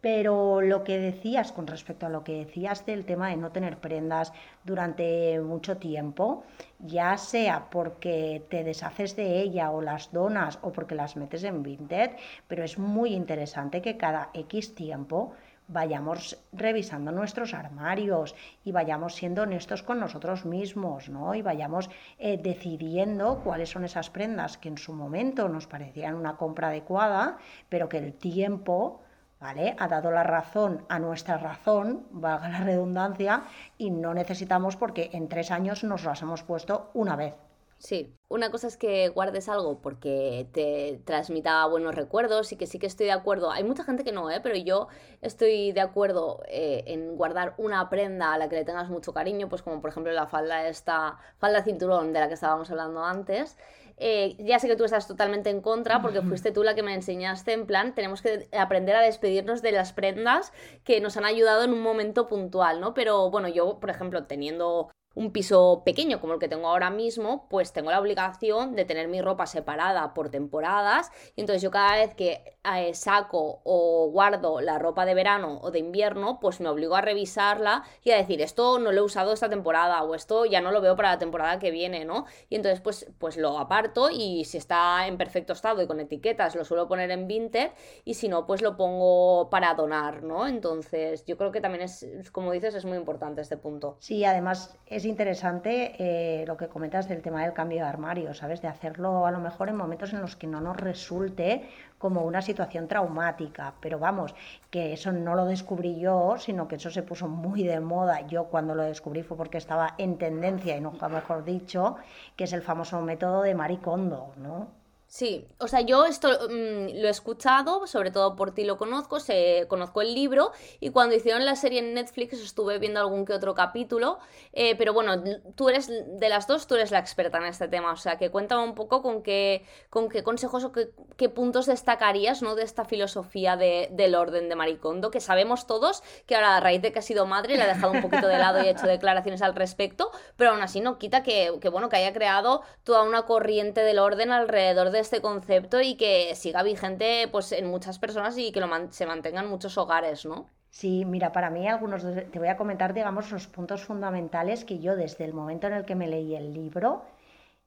Pero 0.00 0.60
lo 0.60 0.84
que 0.84 0.98
decías 0.98 1.50
con 1.50 1.66
respecto 1.66 2.06
a 2.06 2.08
lo 2.08 2.22
que 2.22 2.44
decías 2.44 2.86
del 2.86 3.04
tema 3.04 3.30
de 3.30 3.36
no 3.36 3.50
tener 3.50 3.78
prendas 3.78 4.32
durante 4.64 5.40
mucho 5.40 5.78
tiempo, 5.78 6.44
ya 6.78 7.16
sea 7.18 7.68
porque 7.68 8.44
te 8.48 8.62
deshaces 8.62 9.16
de 9.16 9.40
ella 9.40 9.72
o 9.72 9.82
las 9.82 10.12
donas 10.12 10.60
o 10.62 10.70
porque 10.70 10.94
las 10.94 11.16
metes 11.16 11.42
en 11.42 11.64
Vinted, 11.64 12.12
pero 12.46 12.62
es 12.62 12.78
muy 12.78 13.12
interesante 13.12 13.82
que 13.82 13.96
cada 13.96 14.30
X 14.34 14.76
tiempo 14.76 15.32
vayamos 15.68 16.38
revisando 16.52 17.12
nuestros 17.12 17.52
armarios 17.52 18.34
y 18.64 18.72
vayamos 18.72 19.14
siendo 19.14 19.42
honestos 19.42 19.82
con 19.82 20.00
nosotros 20.00 20.46
mismos, 20.46 21.08
¿no? 21.08 21.34
Y 21.34 21.42
vayamos 21.42 21.90
eh, 22.18 22.38
decidiendo 22.42 23.40
cuáles 23.44 23.68
son 23.70 23.84
esas 23.84 24.10
prendas 24.10 24.56
que 24.56 24.68
en 24.68 24.78
su 24.78 24.94
momento 24.94 25.48
nos 25.48 25.66
parecían 25.66 26.14
una 26.14 26.36
compra 26.36 26.68
adecuada, 26.68 27.36
pero 27.68 27.88
que 27.88 27.98
el 27.98 28.14
tiempo 28.14 29.02
¿vale? 29.40 29.76
Ha 29.78 29.88
dado 29.88 30.10
la 30.10 30.22
razón 30.22 30.84
a 30.88 30.98
nuestra 30.98 31.38
razón, 31.38 32.06
valga 32.10 32.48
la 32.48 32.60
redundancia, 32.60 33.44
y 33.76 33.90
no 33.90 34.14
necesitamos 34.14 34.76
porque 34.76 35.10
en 35.12 35.28
tres 35.28 35.50
años 35.50 35.84
nos 35.84 36.04
las 36.04 36.22
hemos 36.22 36.42
puesto 36.42 36.90
una 36.94 37.16
vez. 37.16 37.34
Sí, 37.78 38.12
una 38.26 38.50
cosa 38.50 38.66
es 38.66 38.76
que 38.76 39.08
guardes 39.08 39.48
algo 39.48 39.80
porque 39.80 40.48
te 40.52 41.00
transmita 41.04 41.64
buenos 41.66 41.94
recuerdos 41.94 42.50
y 42.50 42.56
que 42.56 42.66
sí 42.66 42.80
que 42.80 42.88
estoy 42.88 43.06
de 43.06 43.12
acuerdo. 43.12 43.52
Hay 43.52 43.62
mucha 43.62 43.84
gente 43.84 44.02
que 44.02 44.10
no, 44.10 44.30
¿eh? 44.32 44.40
pero 44.42 44.56
yo 44.56 44.88
estoy 45.22 45.70
de 45.70 45.80
acuerdo 45.80 46.42
eh, 46.48 46.82
en 46.88 47.16
guardar 47.16 47.54
una 47.56 47.88
prenda 47.88 48.32
a 48.34 48.38
la 48.38 48.48
que 48.48 48.56
le 48.56 48.64
tengas 48.64 48.90
mucho 48.90 49.12
cariño, 49.14 49.48
pues 49.48 49.62
como 49.62 49.80
por 49.80 49.90
ejemplo 49.90 50.12
la 50.12 50.26
falda 50.26 50.66
esta, 50.66 51.18
falda 51.38 51.62
cinturón 51.62 52.12
de 52.12 52.18
la 52.18 52.26
que 52.26 52.34
estábamos 52.34 52.68
hablando 52.70 53.04
antes. 53.04 53.56
Eh, 54.00 54.36
ya 54.38 54.58
sé 54.58 54.68
que 54.68 54.76
tú 54.76 54.84
estás 54.84 55.08
totalmente 55.08 55.50
en 55.50 55.60
contra 55.60 56.00
porque 56.00 56.22
fuiste 56.22 56.52
tú 56.52 56.62
la 56.62 56.74
que 56.74 56.82
me 56.82 56.94
enseñaste 56.94 57.52
en 57.52 57.66
plan, 57.66 57.94
tenemos 57.94 58.22
que 58.22 58.48
aprender 58.56 58.94
a 58.94 59.00
despedirnos 59.00 59.60
de 59.60 59.72
las 59.72 59.92
prendas 59.92 60.52
que 60.84 61.00
nos 61.00 61.16
han 61.16 61.24
ayudado 61.24 61.64
en 61.64 61.72
un 61.72 61.82
momento 61.82 62.28
puntual, 62.28 62.80
¿no? 62.80 62.94
Pero 62.94 63.30
bueno, 63.30 63.48
yo, 63.48 63.80
por 63.80 63.90
ejemplo, 63.90 64.24
teniendo 64.24 64.90
un 65.18 65.32
piso 65.32 65.82
pequeño 65.84 66.20
como 66.20 66.34
el 66.34 66.38
que 66.38 66.48
tengo 66.48 66.68
ahora 66.68 66.90
mismo, 66.90 67.48
pues 67.48 67.72
tengo 67.72 67.90
la 67.90 68.00
obligación 68.00 68.76
de 68.76 68.84
tener 68.84 69.08
mi 69.08 69.20
ropa 69.20 69.46
separada 69.46 70.14
por 70.14 70.30
temporadas. 70.30 71.10
Y 71.34 71.40
entonces 71.40 71.60
yo 71.60 71.72
cada 71.72 71.96
vez 71.96 72.14
que 72.14 72.57
saco 72.92 73.60
o 73.64 74.10
guardo 74.10 74.60
la 74.60 74.78
ropa 74.78 75.04
de 75.04 75.14
verano 75.14 75.58
o 75.62 75.70
de 75.70 75.78
invierno, 75.78 76.38
pues 76.40 76.60
me 76.60 76.68
obligo 76.68 76.96
a 76.96 77.00
revisarla 77.00 77.84
y 78.02 78.10
a 78.10 78.16
decir, 78.16 78.40
esto 78.40 78.78
no 78.78 78.92
lo 78.92 79.00
he 79.00 79.04
usado 79.04 79.32
esta 79.32 79.48
temporada 79.48 80.02
o 80.02 80.14
esto 80.14 80.44
ya 80.44 80.60
no 80.60 80.70
lo 80.70 80.80
veo 80.80 80.96
para 80.96 81.10
la 81.10 81.18
temporada 81.18 81.58
que 81.58 81.70
viene, 81.70 82.04
¿no? 82.04 82.26
Y 82.48 82.56
entonces 82.56 82.80
pues, 82.80 83.10
pues 83.18 83.36
lo 83.36 83.58
aparto 83.58 84.10
y 84.10 84.44
si 84.44 84.58
está 84.58 85.06
en 85.06 85.18
perfecto 85.18 85.52
estado 85.52 85.82
y 85.82 85.86
con 85.86 86.00
etiquetas 86.00 86.54
lo 86.54 86.64
suelo 86.64 86.88
poner 86.88 87.10
en 87.10 87.26
Vinted 87.26 87.70
y 88.04 88.14
si 88.14 88.28
no, 88.28 88.46
pues 88.46 88.62
lo 88.62 88.76
pongo 88.76 89.48
para 89.50 89.74
donar, 89.74 90.22
¿no? 90.22 90.46
Entonces 90.46 91.24
yo 91.24 91.36
creo 91.36 91.52
que 91.52 91.60
también 91.60 91.84
es, 91.84 92.06
como 92.32 92.52
dices, 92.52 92.74
es 92.74 92.84
muy 92.84 92.96
importante 92.96 93.40
este 93.40 93.56
punto. 93.56 93.96
Sí, 94.00 94.24
además 94.24 94.76
es 94.86 95.04
interesante 95.04 95.94
eh, 95.98 96.44
lo 96.46 96.56
que 96.56 96.68
comentas 96.68 97.08
del 97.08 97.22
tema 97.22 97.42
del 97.42 97.52
cambio 97.52 97.78
de 97.78 97.88
armario, 97.88 98.34
¿sabes? 98.34 98.62
De 98.62 98.68
hacerlo 98.68 99.26
a 99.26 99.30
lo 99.30 99.38
mejor 99.38 99.68
en 99.68 99.76
momentos 99.76 100.12
en 100.12 100.20
los 100.20 100.36
que 100.36 100.46
no 100.46 100.60
nos 100.60 100.76
resulte 100.76 101.68
como 101.98 102.22
una 102.22 102.42
situación 102.42 102.88
traumática. 102.88 103.74
Pero 103.80 103.98
vamos, 103.98 104.34
que 104.70 104.92
eso 104.92 105.12
no 105.12 105.34
lo 105.34 105.44
descubrí 105.44 105.98
yo, 106.00 106.36
sino 106.38 106.68
que 106.68 106.76
eso 106.76 106.90
se 106.90 107.02
puso 107.02 107.28
muy 107.28 107.64
de 107.64 107.80
moda. 107.80 108.26
Yo 108.26 108.44
cuando 108.44 108.74
lo 108.74 108.84
descubrí 108.84 109.22
fue 109.22 109.36
porque 109.36 109.58
estaba 109.58 109.94
en 109.98 110.18
tendencia, 110.18 110.76
y 110.76 110.80
nunca 110.80 111.08
mejor 111.08 111.44
dicho, 111.44 111.96
que 112.36 112.44
es 112.44 112.52
el 112.52 112.62
famoso 112.62 113.00
método 113.02 113.42
de 113.42 113.54
Maricondo, 113.54 114.32
¿no? 114.36 114.77
Sí, 115.10 115.48
o 115.58 115.68
sea, 115.68 115.80
yo 115.80 116.04
esto 116.04 116.28
mm, 116.28 117.00
lo 117.00 117.08
he 117.08 117.10
escuchado, 117.10 117.86
sobre 117.86 118.10
todo 118.10 118.36
por 118.36 118.52
ti 118.52 118.64
lo 118.64 118.76
conozco, 118.76 119.20
se, 119.20 119.64
conozco 119.66 120.02
el 120.02 120.14
libro 120.14 120.52
y 120.80 120.90
cuando 120.90 121.14
hicieron 121.14 121.46
la 121.46 121.56
serie 121.56 121.78
en 121.78 121.94
Netflix 121.94 122.34
estuve 122.34 122.78
viendo 122.78 123.00
algún 123.00 123.24
que 123.24 123.32
otro 123.32 123.54
capítulo, 123.54 124.18
eh, 124.52 124.76
pero 124.76 124.92
bueno, 124.92 125.14
tú 125.56 125.70
eres 125.70 125.88
de 125.88 126.28
las 126.28 126.46
dos, 126.46 126.66
tú 126.66 126.74
eres 126.74 126.90
la 126.90 126.98
experta 126.98 127.38
en 127.38 127.44
este 127.44 127.68
tema, 127.68 127.90
o 127.90 127.96
sea, 127.96 128.18
que 128.18 128.30
cuéntame 128.30 128.62
un 128.62 128.74
poco 128.74 129.00
con 129.00 129.22
qué, 129.22 129.64
con 129.88 130.10
qué 130.10 130.22
consejos 130.22 130.64
o 130.64 130.72
qué, 130.72 131.28
puntos 131.30 131.64
destacarías 131.64 132.42
¿no? 132.42 132.54
de 132.54 132.64
esta 132.64 132.84
filosofía 132.84 133.56
de, 133.56 133.88
del 133.92 134.14
orden 134.14 134.50
de 134.50 134.56
Maricondo, 134.56 135.10
que 135.10 135.20
sabemos 135.20 135.66
todos 135.66 136.02
que 136.26 136.34
ahora 136.34 136.58
a 136.58 136.60
raíz 136.60 136.82
de 136.82 136.92
que 136.92 136.98
ha 136.98 137.02
sido 137.02 137.24
madre 137.24 137.56
le 137.56 137.62
ha 137.62 137.66
dejado 137.66 137.92
un 137.92 138.02
poquito 138.02 138.28
de 138.28 138.36
lado 138.36 138.62
y 138.62 138.66
ha 138.66 138.70
hecho 138.72 138.86
declaraciones 138.86 139.40
al 139.40 139.54
respecto, 139.54 140.10
pero 140.36 140.50
aún 140.50 140.60
así 140.60 140.82
no 140.82 140.98
quita 140.98 141.22
que, 141.22 141.54
que 141.62 141.70
bueno, 141.70 141.88
que 141.88 141.96
haya 141.96 142.12
creado 142.12 142.60
toda 142.84 143.04
una 143.04 143.22
corriente 143.22 143.80
del 143.80 143.98
orden 143.98 144.32
alrededor 144.32 144.90
de 144.90 144.97
este 145.00 145.20
concepto 145.20 145.80
y 145.80 145.96
que 145.96 146.34
siga 146.34 146.62
vigente 146.62 147.28
pues 147.30 147.52
en 147.52 147.66
muchas 147.66 147.98
personas 147.98 148.36
y 148.38 148.52
que 148.52 148.60
lo 148.60 148.68
se 148.90 149.06
mantenga 149.06 149.40
en 149.40 149.48
muchos 149.48 149.78
hogares, 149.78 150.26
¿no? 150.26 150.48
Sí, 150.70 151.04
mira, 151.04 151.32
para 151.32 151.50
mí 151.50 151.66
algunos, 151.66 152.02
te 152.02 152.38
voy 152.38 152.48
a 152.48 152.56
comentar, 152.56 152.92
digamos, 152.94 153.30
los 153.32 153.46
puntos 153.46 153.84
fundamentales 153.84 154.64
que 154.64 154.78
yo 154.78 154.96
desde 154.96 155.24
el 155.24 155.32
momento 155.32 155.66
en 155.66 155.72
el 155.74 155.84
que 155.84 155.94
me 155.94 156.08
leí 156.08 156.34
el 156.34 156.52
libro 156.52 157.04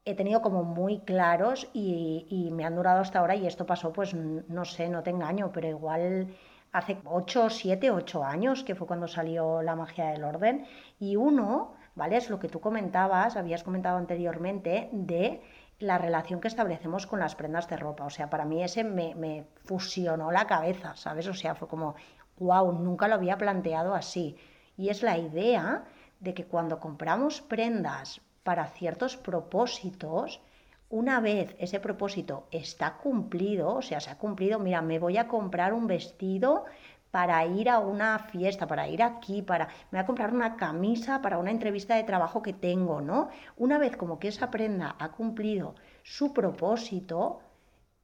he 0.05 0.15
tenido 0.15 0.41
como 0.41 0.63
muy 0.63 0.99
claros 0.99 1.67
y, 1.73 2.25
y 2.29 2.51
me 2.51 2.65
han 2.65 2.75
durado 2.75 3.01
hasta 3.01 3.19
ahora 3.19 3.35
y 3.35 3.45
esto 3.47 3.65
pasó, 3.65 3.93
pues, 3.93 4.13
no 4.13 4.65
sé, 4.65 4.89
no 4.89 5.03
te 5.03 5.11
engaño, 5.11 5.51
pero 5.53 5.67
igual 5.67 6.27
hace 6.71 6.97
8, 7.05 7.49
7, 7.49 7.91
8 7.91 8.23
años, 8.23 8.63
que 8.63 8.75
fue 8.75 8.87
cuando 8.87 9.07
salió 9.07 9.61
La 9.61 9.75
magia 9.75 10.07
del 10.07 10.23
orden, 10.23 10.65
y 10.99 11.15
uno, 11.15 11.73
¿vale? 11.95 12.17
Es 12.17 12.29
lo 12.29 12.39
que 12.39 12.47
tú 12.47 12.59
comentabas, 12.61 13.35
habías 13.35 13.63
comentado 13.63 13.97
anteriormente, 13.97 14.89
de 14.91 15.41
la 15.81 15.97
relación 15.97 16.39
que 16.39 16.47
establecemos 16.47 17.07
con 17.07 17.19
las 17.19 17.35
prendas 17.35 17.67
de 17.67 17.77
ropa. 17.77 18.05
O 18.05 18.09
sea, 18.09 18.29
para 18.29 18.45
mí 18.45 18.63
ese 18.63 18.83
me, 18.83 19.45
fusionó 19.65 20.31
la 20.31 20.47
cabeza, 20.47 20.95
¿sabes? 20.95 21.27
O 21.27 21.33
sea, 21.33 21.55
fue 21.55 21.67
como, 21.67 21.95
wow, 22.37 22.71
nunca 22.71 23.07
lo 23.07 23.15
había 23.15 23.37
planteado 23.37 23.93
así. 23.93 24.37
Y 24.77 24.89
es 24.89 25.03
la 25.03 25.17
idea 25.17 25.85
de 26.19 26.33
que 26.33 26.45
cuando 26.45 26.79
compramos 26.79 27.41
prendas 27.41 28.21
para 28.43 28.67
ciertos 28.67 29.17
propósitos, 29.17 30.41
una 30.89 31.19
vez 31.19 31.55
ese 31.57 31.79
propósito 31.79 32.47
está 32.51 32.97
cumplido, 32.97 33.75
o 33.75 33.81
sea, 33.81 33.99
se 33.99 34.09
ha 34.09 34.17
cumplido, 34.17 34.59
mira, 34.59 34.81
me 34.81 34.99
voy 34.99 35.17
a 35.17 35.27
comprar 35.27 35.73
un 35.73 35.87
vestido 35.87 36.65
para 37.11 37.45
ir 37.45 37.69
a 37.69 37.79
una 37.79 38.17
fiesta, 38.19 38.67
para 38.67 38.87
ir 38.87 39.03
aquí, 39.03 39.41
para 39.41 39.67
me 39.91 39.97
voy 39.97 39.99
a 39.99 40.05
comprar 40.05 40.33
una 40.33 40.55
camisa 40.55 41.21
para 41.21 41.37
una 41.37 41.51
entrevista 41.51 41.95
de 41.95 42.03
trabajo 42.03 42.41
que 42.41 42.53
tengo, 42.53 43.01
¿no? 43.01 43.29
Una 43.57 43.77
vez 43.77 43.97
como 43.97 44.17
que 44.19 44.29
esa 44.29 44.49
prenda 44.49 44.95
ha 44.97 45.09
cumplido 45.11 45.75
su 46.03 46.33
propósito, 46.33 47.41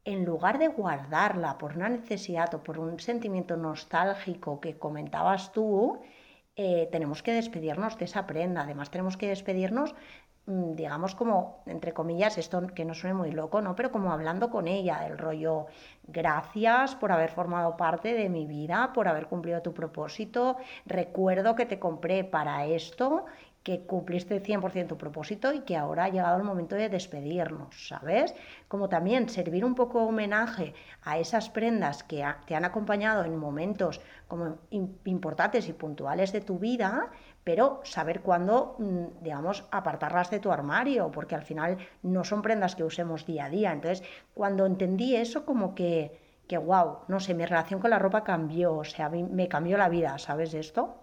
en 0.03 0.23
lugar 0.25 0.57
de 0.57 0.69
guardarla 0.69 1.57
por 1.57 1.75
una 1.75 1.89
necesidad 1.89 2.53
o 2.53 2.63
por 2.63 2.79
un 2.79 2.99
sentimiento 2.99 3.57
nostálgico 3.57 4.61
que 4.61 4.77
comentabas 4.77 5.51
tú, 5.51 5.99
eh, 6.55 6.87
tenemos 6.91 7.21
que 7.23 7.33
despedirnos 7.33 7.97
de 7.97 8.05
esa 8.05 8.25
prenda. 8.25 8.61
Además, 8.61 8.89
tenemos 8.89 9.17
que 9.17 9.27
despedirnos 9.27 9.93
digamos 10.47 11.13
como, 11.13 11.61
entre 11.65 11.93
comillas, 11.93 12.37
esto 12.37 12.65
que 12.67 12.85
no 12.85 12.93
suene 12.93 13.13
muy 13.13 13.31
loco, 13.31 13.61
¿no? 13.61 13.75
Pero 13.75 13.91
como 13.91 14.13
hablando 14.13 14.49
con 14.49 14.69
ella, 14.69 15.01
del 15.01 15.17
rollo, 15.17 15.67
gracias 16.07 16.95
por 16.95 17.11
haber 17.11 17.31
formado 17.31 17.75
parte 17.75 18.13
de 18.13 18.29
mi 18.29 18.47
vida, 18.47 18.91
por 18.93 19.09
haber 19.09 19.27
cumplido 19.27 19.61
tu 19.61 19.73
propósito, 19.73 20.55
recuerdo 20.85 21.55
que 21.55 21.65
te 21.65 21.79
compré 21.79 22.23
para 22.23 22.65
esto 22.65 23.25
que 23.67 23.81
cumpliste 23.81 24.41
100% 24.41 24.87
tu 24.87 24.97
propósito 24.97 25.51
y 25.51 25.59
que 25.59 25.75
ahora 25.75 26.05
ha 26.05 26.09
llegado 26.09 26.37
el 26.37 26.43
momento 26.43 26.77
de 26.77 26.87
despedirnos, 26.87 27.89
¿sabes? 27.89 28.33
Como 28.69 28.87
también 28.87 29.27
servir 29.27 29.65
un 29.65 29.75
poco 29.75 30.05
homenaje 30.05 30.73
a 31.01 31.17
esas 31.17 31.49
prendas 31.49 32.01
que 32.01 32.23
te 32.45 32.55
han 32.55 32.63
acompañado 32.63 33.25
en 33.25 33.35
momentos 33.35 33.99
como 34.29 34.59
importantes 34.69 35.67
y 35.67 35.73
puntuales 35.73 36.31
de 36.31 36.39
tu 36.39 36.59
vida, 36.59 37.11
pero 37.47 37.79
saber 37.85 38.23
cuándo, 38.23 38.75
mm, 38.77 39.23
digamos, 39.23 39.63
apartarlas 39.71 40.29
de 40.29 40.41
tu 40.41 40.51
armario, 40.51 41.11
porque 41.11 41.33
al 41.33 41.43
final 41.43 41.77
no 42.03 42.25
son 42.25 42.41
prendas 42.41 42.75
que 42.75 42.83
usemos 42.83 43.25
día 43.25 43.45
a 43.45 43.49
día. 43.49 43.71
Entonces, 43.71 44.05
cuando 44.33 44.65
entendí 44.65 45.15
eso, 45.15 45.45
como 45.45 45.73
que, 45.73 46.11
que 46.49 46.57
wow, 46.57 46.97
no 47.07 47.21
sé, 47.21 47.33
mi 47.33 47.45
relación 47.45 47.79
con 47.79 47.91
la 47.91 47.99
ropa 47.99 48.25
cambió, 48.25 48.75
o 48.75 48.83
sea, 48.83 49.07
me 49.07 49.47
cambió 49.47 49.77
la 49.77 49.87
vida, 49.87 50.17
¿sabes 50.17 50.53
esto? 50.53 50.95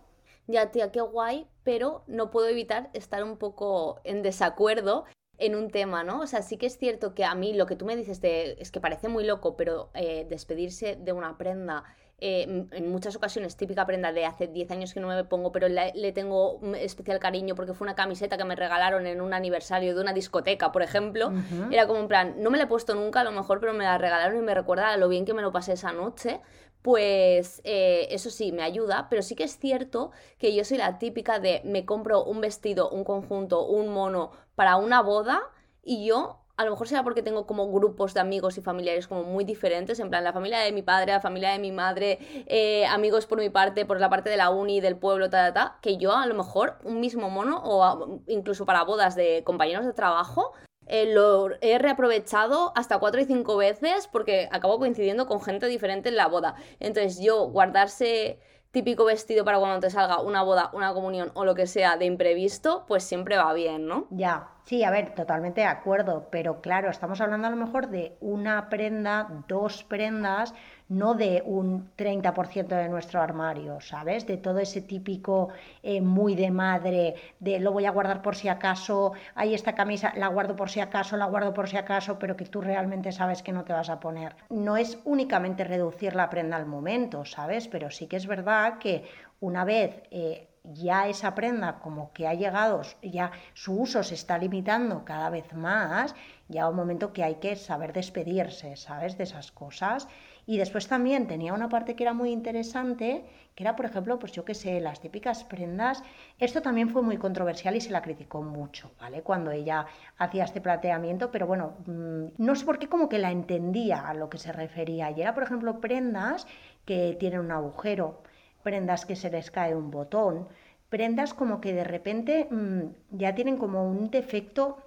Ya, 0.47 0.71
tía, 0.71 0.93
qué 0.93 1.01
guay, 1.01 1.47
pero 1.63 2.05
no 2.09 2.31
puedo 2.31 2.49
evitar 2.49 2.91
estar 2.93 3.25
un 3.25 3.39
poco 3.39 4.03
en 4.05 4.23
desacuerdo 4.23 5.07
en 5.39 5.57
un 5.57 5.71
tema, 5.71 6.05
¿no? 6.05 6.21
O 6.21 6.27
sea, 6.27 6.43
sí 6.43 6.59
que 6.59 6.67
es 6.67 6.77
cierto 6.77 7.15
que 7.15 7.25
a 7.25 7.35
mí 7.35 7.55
lo 7.55 7.65
que 7.65 7.77
tú 7.77 7.87
me 7.87 7.97
dices 7.97 8.21
de, 8.21 8.57
es 8.59 8.71
que 8.71 8.81
parece 8.81 9.09
muy 9.09 9.25
loco, 9.25 9.57
pero 9.57 9.89
eh, 9.95 10.27
despedirse 10.29 10.97
de 10.97 11.13
una 11.15 11.39
prenda 11.39 11.85
eh, 12.19 12.67
en 12.71 12.91
muchas 12.91 13.17
ocasiones 13.17 13.57
típica 13.57 13.85
prenda 13.87 14.13
de 14.13 14.25
hace 14.25 14.47
10 14.47 14.71
años 14.71 14.95
que 14.95 15.01
no 15.01 15.09
me 15.09 15.25
pongo, 15.25 15.53
pero 15.53 15.69
le, 15.69 16.13
tengo 16.13 16.61
especial 16.77 17.19
cariño 17.19 17.55
porque 17.55 17.75
fue 17.75 17.85
una 17.87 17.95
camiseta 17.95 18.37
que 18.37 18.45
me 18.45 18.55
regalaron 18.57 19.07
en 19.07 19.21
un 19.21 19.35
aniversario 19.35 19.95
de 19.95 20.01
una 20.01 20.13
discoteca, 20.13 20.73
por 20.73 20.83
ejemplo. 20.83 21.33
Era 21.71 21.87
como 21.87 22.01
un 22.01 22.09
plan, 22.09 22.37
no 22.39 22.51
me 22.51 22.59
la 22.59 22.65
he 22.65 22.67
puesto 22.67 22.95
nunca 22.95 23.21
a 23.21 23.25
lo 23.25 23.33
mejor, 23.33 23.61
pero 23.61 23.75
me 23.75 23.85
la 23.85 23.99
regalaron 23.99 24.39
y 24.39 24.43
me 24.43 24.55
recuerda 24.55 24.97
lo 24.97 25.09
bien 25.09 25.25
que 25.25 25.35
me 25.35 25.43
lo 25.43 25.53
pasé 25.53 25.73
esa 25.73 25.93
noche. 25.93 26.41
Pues 26.83 27.63
eh, 27.65 28.09
eso 28.11 28.29
sí, 28.31 28.53
me 28.53 28.63
ayuda, 28.63 29.09
pero 29.09 29.23
sí 29.23 29.35
que 29.35 29.45
es 29.45 29.59
cierto 29.59 30.11
que 30.39 30.55
yo 30.55 30.65
soy 30.65 30.77
la 30.77 30.99
típica 30.99 31.39
de 31.39 31.63
me 31.65 31.87
compro 31.87 32.23
un 32.23 32.43
vestido, 32.43 32.91
un 32.91 33.05
conjunto, 33.05 33.67
un 33.67 33.89
mono 33.89 34.33
para 34.55 34.77
una 34.77 35.01
boda 35.01 35.43
y 35.83 36.07
yo 36.07 36.44
a 36.57 36.65
lo 36.65 36.71
mejor 36.71 36.89
será 36.89 37.03
porque 37.03 37.23
tengo 37.23 37.47
como 37.47 37.71
grupos 37.73 38.15
de 38.15 38.21
amigos 38.21 38.59
y 38.59 38.63
familiares 38.63 39.09
como 39.09 39.25
muy 39.25 39.45
diferentes, 39.45 39.99
en 39.99 40.11
plan 40.11 40.25
la 40.25 40.33
familia 40.33 40.61
de 40.61 40.73
mi 40.73 40.83
padre, 40.83 41.13
la 41.13 41.21
familia 41.21 41.51
de 41.51 41.59
mi 41.59 41.73
madre, 41.73 42.19
eh, 42.47 42.87
amigos 42.87 43.27
por 43.27 43.39
mi 43.39 43.51
parte, 43.51 43.85
por 43.87 44.01
la 44.01 44.09
parte 44.09 44.31
de 44.31 44.37
la 44.37 44.51
uni, 44.51 44.81
del 44.81 44.97
pueblo, 44.97 45.31
ta, 45.31 45.53
ta, 45.53 45.55
ta, 45.55 45.79
que 45.81 45.97
yo 45.97 46.17
a 46.17 46.27
lo 46.27 46.35
mejor 46.35 46.79
un 46.85 47.01
mismo 47.01 47.29
mono 47.29 47.61
o 47.65 48.21
incluso 48.29 48.67
para 48.67 48.85
bodas 48.85 49.17
de 49.17 49.43
compañeros 49.45 49.85
de 49.85 49.93
trabajo, 49.93 50.53
eh, 50.87 51.13
lo 51.13 51.49
he 51.63 51.79
reaprovechado 51.79 52.73
hasta 52.77 52.99
cuatro 52.99 53.21
y 53.21 53.25
cinco 53.25 53.57
veces 53.57 54.07
porque 54.07 54.49
acabo 54.53 54.79
coincidiendo 54.79 55.27
con 55.27 55.41
gente 55.41 55.67
diferente 55.67 56.11
en 56.11 56.17
la 56.17 56.29
boda. 56.29 56.57
Entonces 56.79 57.21
yo 57.21 57.47
guardarse 57.49 58.39
típico 58.75 59.05
vestido 59.05 59.45
para 59.45 59.61
cuando 59.61 59.79
te 59.79 59.89
salga 59.89 60.21
una 60.21 60.43
boda, 60.43 60.69
una 60.73 60.93
comunión 60.93 61.31
o 61.35 61.45
lo 61.45 61.55
que 61.55 61.69
sea 61.69 61.97
de 61.97 62.07
imprevisto, 62.07 62.85
pues 62.89 63.05
siempre 63.05 63.37
va 63.37 63.53
bien, 63.55 63.87
¿no? 63.87 64.09
Ya, 64.11 64.49
sí, 64.65 64.83
a 64.83 64.91
ver, 64.91 65.15
totalmente 65.15 65.61
de 65.61 65.69
acuerdo, 65.69 66.27
pero 66.31 66.61
claro, 66.61 66.91
estamos 66.91 67.21
hablando 67.21 67.47
a 67.47 67.51
lo 67.51 67.57
mejor 67.57 67.89
de 67.89 68.17
una 68.21 68.69
prenda, 68.69 69.29
dos 69.47 69.85
prendas 69.85 70.55
no 70.89 71.15
de 71.15 71.43
un 71.47 71.91
30% 71.97 72.69
de 72.69 72.89
nuestro 72.89 73.21
armario, 73.21 73.81
¿sabes? 73.81 74.27
De 74.27 74.37
todo 74.37 74.59
ese 74.59 74.83
típico 74.83 75.49
eh, 75.83 76.01
muy 76.01 76.35
de 76.35 76.51
madre, 76.51 77.15
de 77.41 77.59
lo 77.59 77.73
voy 77.73 77.87
a 77.87 77.91
guardar 77.91 78.23
por 78.23 78.37
si 78.37 78.49
acaso, 78.49 79.13
hay 79.35 79.55
esta 79.55 79.75
camisa, 79.75 80.13
la 80.17 80.29
guardo 80.29 80.57
por 80.57 80.71
si 80.71 80.81
acaso, 80.81 81.17
la 81.17 81.27
guardo 81.27 81.55
por 81.55 81.69
si 81.69 81.77
acaso, 81.77 82.19
pero 82.19 82.37
que 82.37 82.45
tú 82.45 82.61
realmente 82.61 83.13
sabes 83.13 83.43
que 83.43 83.53
no 83.53 83.65
te 83.65 83.73
vas 83.73 83.89
a 83.89 84.01
poner. 84.01 84.37
No 84.51 84.77
es 84.77 84.99
únicamente 85.05 85.65
reducir 85.65 86.15
la 86.15 86.31
prenda 86.31 86.57
al 86.57 86.67
momento, 86.67 87.25
¿sabes? 87.25 87.69
Pero 87.69 87.91
sí 87.91 88.07
que 88.07 88.17
es 88.17 88.27
verdad 88.27 88.79
que 88.79 89.05
una 89.41 89.65
vez... 89.65 90.03
Eh, 90.11 90.49
ya 90.73 91.09
esa 91.09 91.35
prenda 91.35 91.79
como 91.79 92.11
que 92.15 92.27
ha 92.27 92.33
llegado, 92.33 92.81
ya 93.03 93.33
su 93.53 93.79
uso 93.79 94.03
se 94.03 94.15
está 94.15 94.39
limitando 94.39 95.05
cada 95.05 95.29
vez 95.29 95.53
más, 95.53 96.15
ya 96.49 96.71
un 96.71 96.77
momento 96.77 97.13
que 97.13 97.23
hay 97.23 97.35
que 97.35 97.55
saber 97.55 97.93
despedirse, 97.93 98.75
¿sabes? 98.77 99.19
De 99.19 99.25
esas 99.25 99.53
cosas 99.53 100.09
y 100.47 100.59
después 100.59 100.89
también 100.89 101.27
tenía 101.27 101.55
una 101.55 101.69
parte 101.69 101.97
que 101.97 102.05
era 102.05 102.13
muy 102.13 102.31
interesante, 102.31 103.25
que 103.55 103.63
era, 103.63 103.77
por 103.77 103.87
ejemplo, 103.87 104.19
pues 104.19 104.33
yo 104.33 104.45
qué 104.45 104.55
sé, 104.55 104.81
las 104.81 105.01
típicas 105.01 105.45
prendas. 105.45 106.03
Esto 106.39 106.61
también 106.61 106.91
fue 106.91 107.03
muy 107.03 107.17
controversial 107.17 107.77
y 107.77 107.81
se 107.81 107.91
la 107.91 108.03
criticó 108.03 108.43
mucho, 108.43 108.91
¿vale? 109.01 109.23
Cuando 109.23 109.51
ella 109.51 109.87
hacía 110.19 110.45
este 110.45 110.61
planteamiento, 110.61 111.31
pero 111.31 111.47
bueno, 111.47 111.77
mm, 111.87 112.25
no 112.39 112.55
sé 112.57 112.65
por 112.65 112.79
qué 112.79 112.89
como 112.89 113.09
que 113.09 113.19
la 113.19 113.31
entendía 113.31 114.07
a 114.07 114.15
lo 114.15 114.29
que 114.29 114.39
se 114.39 114.53
refería. 114.53 115.11
Y 115.11 115.21
era, 115.23 115.35
por 115.35 115.45
ejemplo, 115.45 115.81
prendas 115.81 116.47
que 116.85 117.17
tienen 117.19 117.41
un 117.41 117.53
agujero, 117.53 118.23
prendas 118.63 119.07
que 119.07 119.17
se 119.17 119.31
les 119.31 119.51
cae 119.51 119.75
un 119.75 119.91
botón, 119.91 120.49
prendas 120.91 121.35
como 121.35 121.61
que 121.61 121.73
de 121.73 121.85
repente 121.85 122.49
mm, 122.51 122.83
ya 123.11 123.35
tienen 123.35 123.57
como 123.57 123.89
un 123.89 124.11
defecto 124.11 124.79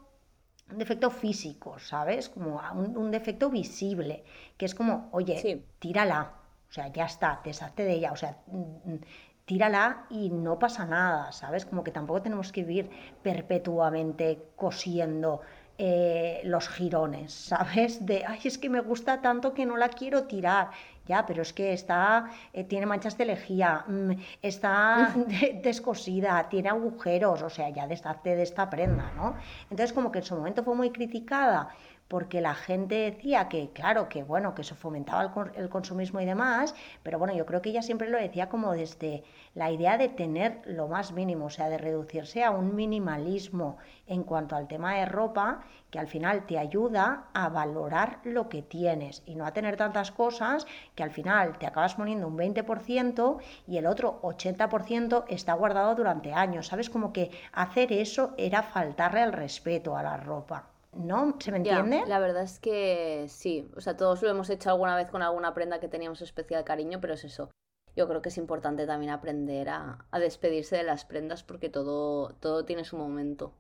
un 0.72 0.78
defecto 0.78 1.10
físico, 1.10 1.80
¿sabes? 1.80 2.30
Como 2.30 2.62
un, 2.74 3.12
defecto 3.12 3.50
visible, 3.50 4.24
que 4.58 4.66
es 4.66 4.76
como, 4.76 5.10
oye, 5.12 5.64
tírala, 5.80 6.34
o 6.70 6.74
sea, 6.74 6.88
ya 6.92 7.06
está, 7.06 7.42
deshazte 7.44 7.84
de 7.84 7.94
ella, 7.94 8.12
o 8.12 8.16
sea, 8.16 8.38
mm, 8.48 8.92
mm, 8.92 9.00
tírala 9.46 10.06
y 10.10 10.30
no 10.30 10.60
pasa 10.60 10.86
nada, 10.86 11.32
¿sabes? 11.32 11.66
Como 11.66 11.84
que 11.84 11.92
tampoco 11.92 12.22
tenemos 12.22 12.52
que 12.52 12.64
vivir 12.64 12.90
perpetuamente 13.24 14.50
cosiendo 14.56 15.42
eh, 15.78 16.42
los 16.44 16.68
jirones, 16.68 17.32
¿sabes? 17.52 18.06
De, 18.06 18.26
ay, 18.26 18.40
es 18.44 18.58
que 18.58 18.70
me 18.70 18.82
gusta 18.82 19.22
tanto 19.22 19.54
que 19.54 19.66
no 19.66 19.78
la 19.78 19.90
quiero 19.90 20.24
tirar. 20.24 20.72
Ya, 21.08 21.26
pero 21.26 21.42
es 21.42 21.54
que 21.54 21.74
está, 21.74 22.30
eh, 22.54 22.64
tiene 22.64 22.86
manchas 22.86 23.18
de 23.18 23.26
lejía, 23.26 23.86
mm, 23.88 24.12
está 24.42 25.14
descosida, 25.64 26.48
tiene 26.50 26.70
agujeros, 26.70 27.42
o 27.42 27.50
sea, 27.50 27.70
ya 27.70 27.88
deshazte 27.88 28.36
de 28.36 28.44
esta 28.44 28.70
prenda, 28.70 29.12
¿no? 29.16 29.36
Entonces, 29.70 29.94
como 29.94 30.12
que 30.12 30.20
en 30.20 30.26
su 30.26 30.36
momento 30.36 30.64
fue 30.64 30.76
muy 30.76 30.92
criticada 30.92 31.70
porque 32.08 32.42
la 32.42 32.56
gente 32.56 32.96
decía 32.96 33.50
que, 33.50 33.70
claro, 33.72 34.08
que 34.10 34.24
bueno, 34.24 34.56
que 34.56 34.62
eso 34.62 34.76
fomentaba 34.76 35.34
el, 35.56 35.70
consumismo 35.70 36.22
y 36.22 36.26
demás, 36.26 36.74
pero 37.04 37.20
bueno, 37.20 37.34
yo 37.36 37.46
creo 37.46 37.62
que 37.62 37.70
ella 37.70 37.82
siempre 37.82 38.10
lo 38.10 38.18
decía 38.18 38.50
como 38.50 38.74
desde 38.74 39.24
la 39.56 39.72
idea 39.72 39.98
de 39.98 40.08
tener 40.08 40.62
lo 40.66 40.88
más 40.88 41.12
mínimo, 41.12 41.46
o 41.46 41.50
sea, 41.50 41.70
de 41.70 41.78
reducirse 41.78 42.44
a 42.44 42.52
un 42.52 42.76
minimalismo 42.76 43.78
en 44.08 44.24
cuanto 44.24 44.56
al 44.56 44.68
tema 44.68 44.96
de 44.96 45.06
ropa, 45.06 45.62
que 45.92 46.00
al 46.00 46.08
final 46.08 46.46
te 46.46 46.58
ayuda 46.58 47.26
a 47.34 47.50
valorar 47.50 48.20
lo 48.24 48.50
que 48.50 48.62
tienes 48.62 49.24
y 49.26 49.36
no 49.36 49.46
a 49.46 49.54
tener 49.54 49.76
tantas 49.76 50.12
cosas 50.12 50.66
que 50.96 51.04
al 51.04 51.12
final 51.12 51.58
te 51.58 51.66
acabas 51.66 51.96
poniendo 51.96 52.28
un 52.28 52.38
20% 52.38 53.38
y 53.68 53.78
el 53.78 53.86
otro 53.86 54.22
80% 54.22 55.26
está 55.28 55.54
guardado 55.54 55.96
durante 55.96 56.34
años, 56.34 56.68
¿sabes? 56.68 56.90
Como 56.90 57.12
que 57.12 57.32
hacer 57.52 57.92
eso 57.92 58.34
era 58.38 58.64
faltarle 58.64 59.22
al 59.22 59.34
respeto 59.34 59.98
a 59.98 60.04
la 60.04 60.18
ropa. 60.18 60.77
¿No? 60.94 61.36
¿Se 61.40 61.52
me 61.52 61.58
entiende? 61.58 62.04
la 62.08 62.20
verdad 62.20 62.44
es 62.44 62.60
que 62.60 63.26
sí, 63.30 63.70
o 63.76 63.82
sea, 63.82 63.98
todos 63.98 64.22
lo 64.22 64.30
hemos 64.30 64.50
hecho 64.50 64.70
alguna 64.70 64.96
vez 64.96 65.10
con 65.10 65.22
alguna 65.22 65.54
prenda 65.54 65.80
que 65.80 65.88
teníamos 65.88 66.22
especial 66.22 66.64
cariño, 66.64 67.00
pero 67.02 67.14
es 67.14 67.24
eso. 67.24 67.50
Yo 67.96 68.08
creo 68.08 68.22
que 68.22 68.30
es 68.30 68.38
importante 68.38 68.86
también 68.86 69.12
aprender 69.12 69.70
a, 69.70 70.06
despedirse 70.14 70.78
de 70.78 70.84
las 70.84 71.04
prendas 71.04 71.44
porque 71.44 71.70
todo, 71.70 72.30
todo 72.40 72.64
tiene 72.64 72.84
su 72.84 72.96
momento. 72.96 73.54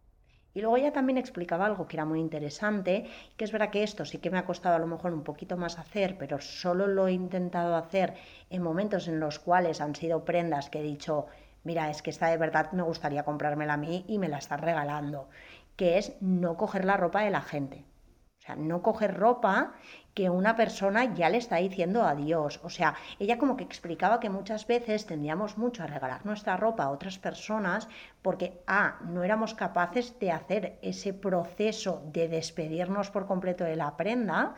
Y 0.53 0.61
luego 0.61 0.77
ella 0.77 0.93
también 0.93 1.17
explicaba 1.17 1.65
algo 1.65 1.87
que 1.87 1.97
era 1.97 2.05
muy 2.05 2.19
interesante, 2.19 3.05
que 3.35 3.45
es 3.45 3.51
verdad 3.51 3.69
que 3.69 3.83
esto 3.83 4.05
sí 4.05 4.17
que 4.17 4.31
me 4.31 4.39
ha 4.39 4.45
costado 4.45 4.75
a 4.75 4.79
lo 4.79 4.87
mejor 4.87 5.13
un 5.13 5.23
poquito 5.23 5.57
más 5.57 5.77
hacer, 5.77 6.17
pero 6.17 6.39
solo 6.39 6.87
lo 6.87 7.07
he 7.07 7.13
intentado 7.13 7.75
hacer 7.75 8.15
en 8.49 8.63
momentos 8.63 9.07
en 9.07 9.19
los 9.19 9.37
cuales 9.37 9.81
han 9.81 9.93
sido 9.93 10.25
prendas 10.25 10.71
que 10.71 10.79
he 10.79 10.83
dicho, 10.83 11.27
mira, 11.63 11.91
es 11.91 12.01
que 12.01 12.09
esta 12.09 12.27
de 12.27 12.37
verdad 12.37 12.71
me 12.71 12.81
gustaría 12.81 13.23
comprármela 13.23 13.73
a 13.73 13.77
mí 13.77 14.03
y 14.07 14.17
me 14.17 14.29
la 14.29 14.39
están 14.39 14.59
regalando 14.59 15.29
que 15.77 15.97
es 15.97 16.17
no 16.19 16.57
coger 16.57 16.83
la 16.83 16.97
ropa 16.97 17.21
de 17.21 17.31
la 17.31 17.41
gente. 17.41 17.85
O 18.39 18.41
sea, 18.41 18.55
no 18.55 18.81
coger 18.81 19.17
ropa 19.17 19.73
que 20.13 20.29
una 20.29 20.55
persona 20.55 21.13
ya 21.13 21.29
le 21.29 21.37
está 21.37 21.57
diciendo 21.57 22.03
adiós. 22.03 22.59
O 22.63 22.69
sea, 22.69 22.95
ella 23.19 23.37
como 23.37 23.55
que 23.55 23.63
explicaba 23.63 24.19
que 24.19 24.29
muchas 24.29 24.65
veces 24.67 25.05
tendíamos 25.05 25.57
mucho 25.57 25.83
a 25.83 25.87
regalar 25.87 26.25
nuestra 26.25 26.57
ropa 26.57 26.83
a 26.83 26.89
otras 26.89 27.19
personas 27.19 27.87
porque, 28.21 28.61
A, 28.65 28.99
no 29.05 29.23
éramos 29.23 29.53
capaces 29.53 30.17
de 30.19 30.31
hacer 30.31 30.79
ese 30.81 31.13
proceso 31.13 32.03
de 32.11 32.27
despedirnos 32.27 33.11
por 33.11 33.27
completo 33.27 33.63
de 33.63 33.75
la 33.75 33.95
prenda 33.95 34.55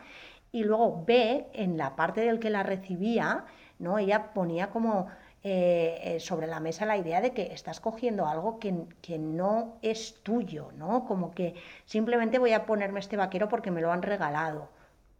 y 0.52 0.64
luego, 0.64 1.04
B, 1.04 1.48
en 1.52 1.76
la 1.76 1.94
parte 1.96 2.22
del 2.22 2.40
que 2.40 2.50
la 2.50 2.62
recibía, 2.62 3.44
¿no? 3.78 3.98
Ella 3.98 4.32
ponía 4.32 4.70
como 4.70 5.08
eh, 5.42 5.98
eh, 6.02 6.20
sobre 6.20 6.46
la 6.46 6.60
mesa 6.60 6.84
la 6.84 6.98
idea 6.98 7.22
de 7.22 7.32
que 7.32 7.52
estás 7.54 7.80
cogiendo 7.80 8.26
algo 8.26 8.58
que, 8.58 8.74
que, 9.00 9.18
no 9.18 9.78
es 9.80 10.22
tuyo, 10.22 10.70
¿no? 10.76 11.06
Como 11.06 11.32
que 11.32 11.54
simplemente 11.86 12.38
voy 12.38 12.52
a 12.52 12.66
ponerme 12.66 13.00
este 13.00 13.16
vaquero 13.16 13.48
porque 13.48 13.70
me 13.70 13.80
lo 13.80 13.90
han 13.90 14.02
regalado. 14.02 14.68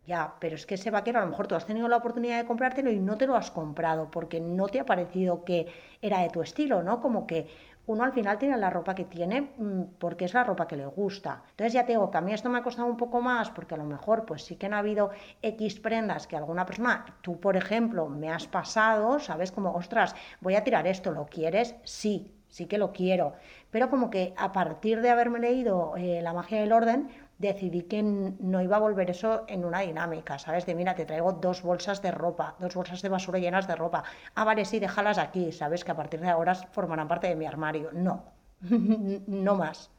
Ya, 0.06 0.34
pero 0.40 0.56
es 0.56 0.66
que 0.66 0.74
ese 0.74 0.90
vaquero 0.90 1.20
a 1.20 1.22
lo 1.22 1.30
mejor 1.30 1.46
tú 1.46 1.54
has 1.54 1.66
tenido 1.66 1.88
la 1.88 1.98
oportunidad 1.98 2.38
de 2.38 2.46
comprártelo 2.46 2.90
y 2.90 2.98
no 2.98 3.16
te 3.16 3.26
lo 3.26 3.36
has 3.36 3.50
comprado 3.50 4.10
porque 4.10 4.40
no 4.40 4.66
te 4.68 4.80
ha 4.80 4.84
parecido 4.86 5.44
que 5.44 5.68
era 6.02 6.20
de 6.20 6.30
tu 6.30 6.42
estilo, 6.42 6.82
¿no? 6.82 7.00
Como 7.00 7.26
que 7.26 7.46
uno 7.86 8.04
al 8.04 8.12
final 8.12 8.38
tiene 8.38 8.56
la 8.56 8.70
ropa 8.70 8.94
que 8.94 9.04
tiene 9.04 9.52
mm, 9.56 9.82
porque 9.98 10.24
es 10.24 10.34
la 10.34 10.44
ropa 10.44 10.66
que 10.66 10.76
le 10.76 10.86
gusta. 10.86 11.42
Entonces 11.50 11.72
ya 11.72 11.84
te 11.84 11.92
digo 11.92 12.10
que 12.10 12.18
a 12.18 12.20
mí 12.20 12.32
esto 12.32 12.48
me 12.48 12.58
ha 12.58 12.62
costado 12.62 12.88
un 12.88 12.96
poco 12.96 13.20
más 13.20 13.50
porque 13.50 13.74
a 13.74 13.78
lo 13.78 13.84
mejor 13.84 14.24
pues 14.24 14.44
sí 14.44 14.56
que 14.56 14.66
han 14.66 14.74
habido 14.74 15.10
X 15.42 15.80
prendas 15.80 16.26
que 16.26 16.36
alguna 16.36 16.66
persona, 16.66 17.04
tú 17.22 17.40
por 17.40 17.56
ejemplo, 17.56 18.08
me 18.08 18.30
has 18.30 18.46
pasado, 18.46 19.18
¿sabes? 19.18 19.52
Como, 19.52 19.72
ostras, 19.72 20.14
voy 20.40 20.54
a 20.54 20.64
tirar 20.64 20.86
esto, 20.86 21.10
¿lo 21.10 21.26
quieres? 21.26 21.74
Sí, 21.84 22.32
sí 22.48 22.66
que 22.66 22.78
lo 22.78 22.92
quiero. 22.92 23.34
Pero 23.70 23.90
como 23.90 24.10
que 24.10 24.34
a 24.36 24.52
partir 24.52 25.00
de 25.00 25.10
haberme 25.10 25.38
leído 25.38 25.94
eh, 25.96 26.20
La 26.22 26.32
magia 26.32 26.60
del 26.60 26.72
orden, 26.72 27.08
decidí 27.46 27.82
que 27.90 28.00
no 28.02 28.58
iba 28.66 28.76
a 28.76 28.80
volver 28.86 29.08
eso 29.10 29.44
en 29.48 29.64
una 29.64 29.80
dinámica, 29.80 30.38
¿sabes? 30.38 30.66
De 30.66 30.74
mira, 30.74 30.94
te 30.94 31.06
traigo 31.06 31.32
dos 31.32 31.62
bolsas 31.62 32.02
de 32.02 32.10
ropa, 32.12 32.54
dos 32.60 32.74
bolsas 32.74 33.02
de 33.02 33.08
basura 33.08 33.38
llenas 33.40 33.66
de 33.66 33.76
ropa. 33.76 34.04
Ah, 34.34 34.44
vale, 34.44 34.64
sí, 34.64 34.78
déjalas 34.78 35.18
aquí, 35.18 35.50
¿sabes? 35.52 35.84
Que 35.84 35.92
a 35.92 35.96
partir 35.96 36.20
de 36.20 36.28
ahora 36.30 36.54
formarán 36.54 37.08
parte 37.08 37.28
de 37.28 37.36
mi 37.36 37.46
armario. 37.46 37.90
No, 37.92 38.14
no 39.46 39.54
más. 39.56 39.90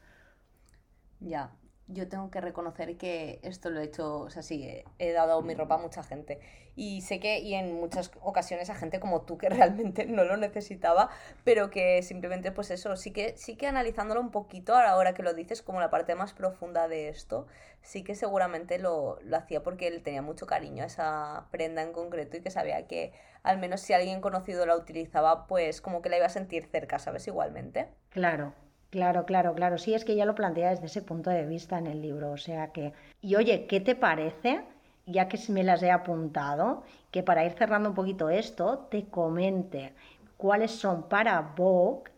Ya, 1.20 1.50
yo 1.92 2.08
tengo 2.08 2.30
que 2.30 2.40
reconocer 2.40 2.96
que 2.96 3.38
esto 3.42 3.70
lo 3.70 3.80
he 3.80 3.84
hecho, 3.84 4.20
o 4.20 4.30
sea, 4.30 4.42
sí, 4.42 4.82
he 4.98 5.12
dado 5.12 5.40
mi 5.42 5.54
ropa 5.54 5.76
a 5.76 5.78
mucha 5.78 6.02
gente. 6.02 6.40
Y 6.74 7.02
sé 7.02 7.20
que, 7.20 7.40
y 7.40 7.54
en 7.54 7.74
muchas 7.74 8.10
ocasiones 8.22 8.70
a 8.70 8.74
gente 8.74 9.00
como 9.00 9.22
tú 9.22 9.38
que 9.38 9.48
realmente 9.50 10.06
no 10.06 10.24
lo 10.24 10.36
necesitaba, 10.36 11.10
pero 11.44 11.70
que 11.70 12.02
simplemente, 12.02 12.52
pues 12.52 12.70
eso, 12.70 12.96
sí 12.96 13.12
que, 13.12 13.36
sí 13.36 13.56
que 13.56 13.66
analizándolo 13.66 14.20
un 14.20 14.30
poquito, 14.30 14.74
ahora 14.74 15.14
que 15.14 15.22
lo 15.22 15.34
dices, 15.34 15.62
como 15.62 15.80
la 15.80 15.90
parte 15.90 16.14
más 16.14 16.32
profunda 16.32 16.88
de 16.88 17.08
esto, 17.08 17.46
sí 17.82 18.04
que 18.04 18.14
seguramente 18.14 18.78
lo, 18.78 19.18
lo 19.22 19.36
hacía 19.36 19.62
porque 19.62 19.88
él 19.88 20.02
tenía 20.02 20.22
mucho 20.22 20.46
cariño 20.46 20.84
a 20.84 20.86
esa 20.86 21.46
prenda 21.50 21.82
en 21.82 21.92
concreto 21.92 22.36
y 22.36 22.40
que 22.40 22.50
sabía 22.50 22.86
que 22.86 23.12
al 23.42 23.58
menos 23.58 23.80
si 23.80 23.92
alguien 23.92 24.20
conocido 24.20 24.66
la 24.66 24.76
utilizaba, 24.76 25.46
pues 25.46 25.80
como 25.80 26.00
que 26.02 26.08
la 26.08 26.16
iba 26.16 26.26
a 26.26 26.30
sentir 26.30 26.66
cerca, 26.66 26.98
¿sabes? 26.98 27.26
Igualmente. 27.26 27.88
Claro, 28.10 28.54
Claro, 28.92 29.24
claro, 29.24 29.54
claro. 29.54 29.78
Sí, 29.78 29.94
es 29.94 30.04
que 30.04 30.14
ya 30.14 30.26
lo 30.26 30.34
plantea 30.34 30.68
desde 30.68 30.84
ese 30.84 31.00
punto 31.00 31.30
de 31.30 31.46
vista 31.46 31.78
en 31.78 31.86
el 31.86 32.02
libro. 32.02 32.30
O 32.30 32.36
sea 32.36 32.72
que. 32.72 32.92
Y 33.22 33.36
oye, 33.36 33.66
¿qué 33.66 33.80
te 33.80 33.94
parece? 33.94 34.60
Ya 35.06 35.28
que 35.28 35.38
me 35.48 35.64
las 35.64 35.82
he 35.82 35.90
apuntado, 35.90 36.82
que 37.10 37.22
para 37.22 37.42
ir 37.46 37.52
cerrando 37.52 37.88
un 37.88 37.94
poquito 37.94 38.28
esto, 38.28 38.86
te 38.90 39.06
comente 39.06 39.94
cuáles 40.36 40.72
son 40.72 41.08
para 41.08 41.40
Vogue 41.40 42.12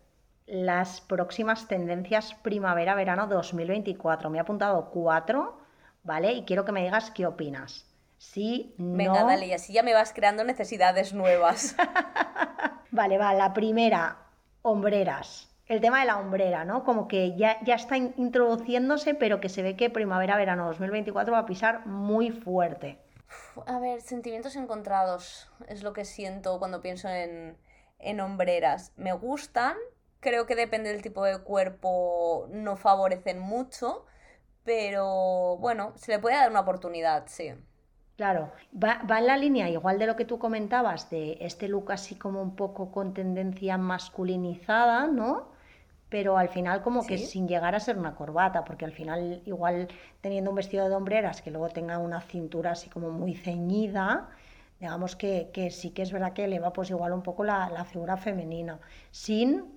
las 0.46 1.00
próximas 1.00 1.68
tendencias 1.68 2.34
primavera-verano 2.34 3.28
2024. 3.28 4.28
Me 4.28 4.38
he 4.38 4.40
apuntado 4.40 4.90
cuatro, 4.90 5.56
¿vale? 6.02 6.32
Y 6.32 6.42
quiero 6.42 6.64
que 6.64 6.72
me 6.72 6.82
digas 6.82 7.12
qué 7.12 7.24
opinas. 7.24 7.86
Sí, 8.18 8.74
no. 8.78 8.96
Venga, 8.96 9.22
dale, 9.22 9.46
y 9.46 9.52
así 9.52 9.72
ya 9.72 9.84
me 9.84 9.94
vas 9.94 10.12
creando 10.12 10.42
necesidades 10.42 11.14
nuevas. 11.14 11.76
vale, 12.90 13.16
va, 13.16 13.32
la 13.32 13.54
primera, 13.54 14.16
hombreras 14.62 15.53
el 15.66 15.80
tema 15.80 16.00
de 16.00 16.06
la 16.06 16.18
hombrera, 16.18 16.64
¿no? 16.64 16.84
Como 16.84 17.08
que 17.08 17.36
ya, 17.36 17.58
ya 17.64 17.74
está 17.74 17.96
introduciéndose, 17.96 19.14
pero 19.14 19.40
que 19.40 19.48
se 19.48 19.62
ve 19.62 19.76
que 19.76 19.90
primavera-verano 19.90 20.66
2024 20.66 21.32
va 21.32 21.40
a 21.40 21.46
pisar 21.46 21.86
muy 21.86 22.30
fuerte. 22.30 22.98
A 23.66 23.78
ver, 23.78 24.00
sentimientos 24.02 24.56
encontrados 24.56 25.50
es 25.68 25.82
lo 25.82 25.92
que 25.92 26.04
siento 26.04 26.58
cuando 26.58 26.82
pienso 26.82 27.08
en, 27.08 27.56
en 27.98 28.20
hombreras. 28.20 28.92
Me 28.96 29.12
gustan, 29.12 29.76
creo 30.20 30.46
que 30.46 30.54
depende 30.54 30.90
del 30.92 31.02
tipo 31.02 31.24
de 31.24 31.38
cuerpo, 31.38 32.46
no 32.50 32.76
favorecen 32.76 33.38
mucho, 33.38 34.04
pero 34.64 35.56
bueno, 35.58 35.92
se 35.96 36.12
le 36.12 36.18
puede 36.18 36.36
dar 36.36 36.50
una 36.50 36.60
oportunidad, 36.60 37.24
sí. 37.26 37.54
Claro, 38.16 38.52
va, 38.72 39.02
va, 39.10 39.18
en 39.18 39.26
la 39.26 39.36
línea 39.36 39.68
igual 39.68 39.98
de 39.98 40.06
lo 40.06 40.14
que 40.14 40.24
tú 40.24 40.38
comentabas, 40.38 41.10
de 41.10 41.38
este 41.40 41.68
look 41.68 41.90
así 41.90 42.14
como 42.16 42.40
un 42.42 42.54
poco 42.54 42.92
con 42.92 43.12
tendencia 43.12 43.76
masculinizada, 43.76 45.06
¿no? 45.08 45.53
Pero 46.14 46.38
al 46.38 46.48
final 46.48 46.80
como 46.80 47.04
que 47.04 47.18
sin 47.18 47.48
llegar 47.48 47.74
a 47.74 47.80
ser 47.80 47.98
una 47.98 48.14
corbata, 48.14 48.62
porque 48.62 48.84
al 48.84 48.92
final 48.92 49.42
igual 49.46 49.88
teniendo 50.20 50.50
un 50.50 50.54
vestido 50.54 50.88
de 50.88 50.94
hombreras 50.94 51.42
que 51.42 51.50
luego 51.50 51.70
tenga 51.70 51.98
una 51.98 52.20
cintura 52.20 52.70
así 52.70 52.88
como 52.88 53.10
muy 53.10 53.34
ceñida, 53.34 54.30
digamos 54.78 55.16
que, 55.16 55.50
sí 55.72 55.90
que 55.90 56.02
es 56.02 56.12
verdad 56.12 56.32
que 56.32 56.44
eleva 56.44 56.72
pues 56.72 56.90
igual 56.90 57.12
un 57.14 57.24
poco 57.24 57.42
la, 57.42 57.68
la 57.68 57.84
figura 57.84 58.16
femenina, 58.16 58.78
sin 59.10 59.76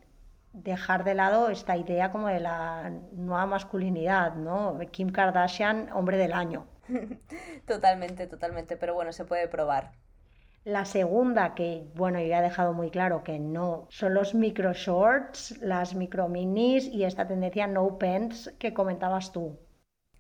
dejar 0.53 1.03
de 1.05 1.15
lado 1.15 1.49
esta 1.49 1.75
idea 1.75 2.11
como 2.11 2.27
de 2.27 2.39
la 2.39 2.91
nueva 3.13 3.47
masculinidad, 3.47 4.35
¿no? 4.35 4.77
Kim 4.91 5.09
Kardashian, 5.09 5.89
hombre 5.91 6.17
del 6.17 6.33
año. 6.33 6.67
totalmente, 7.65 8.27
totalmente, 8.27 8.77
pero 8.77 8.93
bueno, 8.93 9.11
se 9.11 9.25
puede 9.25 9.47
probar. 9.47 9.91
La 10.63 10.85
segunda, 10.85 11.55
que 11.55 11.87
bueno, 11.95 12.19
yo 12.19 12.27
ya 12.27 12.39
he 12.39 12.43
dejado 12.43 12.73
muy 12.73 12.91
claro 12.91 13.23
que 13.23 13.39
no, 13.39 13.87
son 13.89 14.13
los 14.13 14.33
micro 14.33 14.73
shorts, 14.73 15.57
las 15.61 15.95
micro 15.95 16.27
minis 16.27 16.87
y 16.87 17.05
esta 17.05 17.25
tendencia 17.25 17.67
no 17.67 17.97
pants 17.97 18.53
que 18.59 18.73
comentabas 18.73 19.31
tú. 19.31 19.57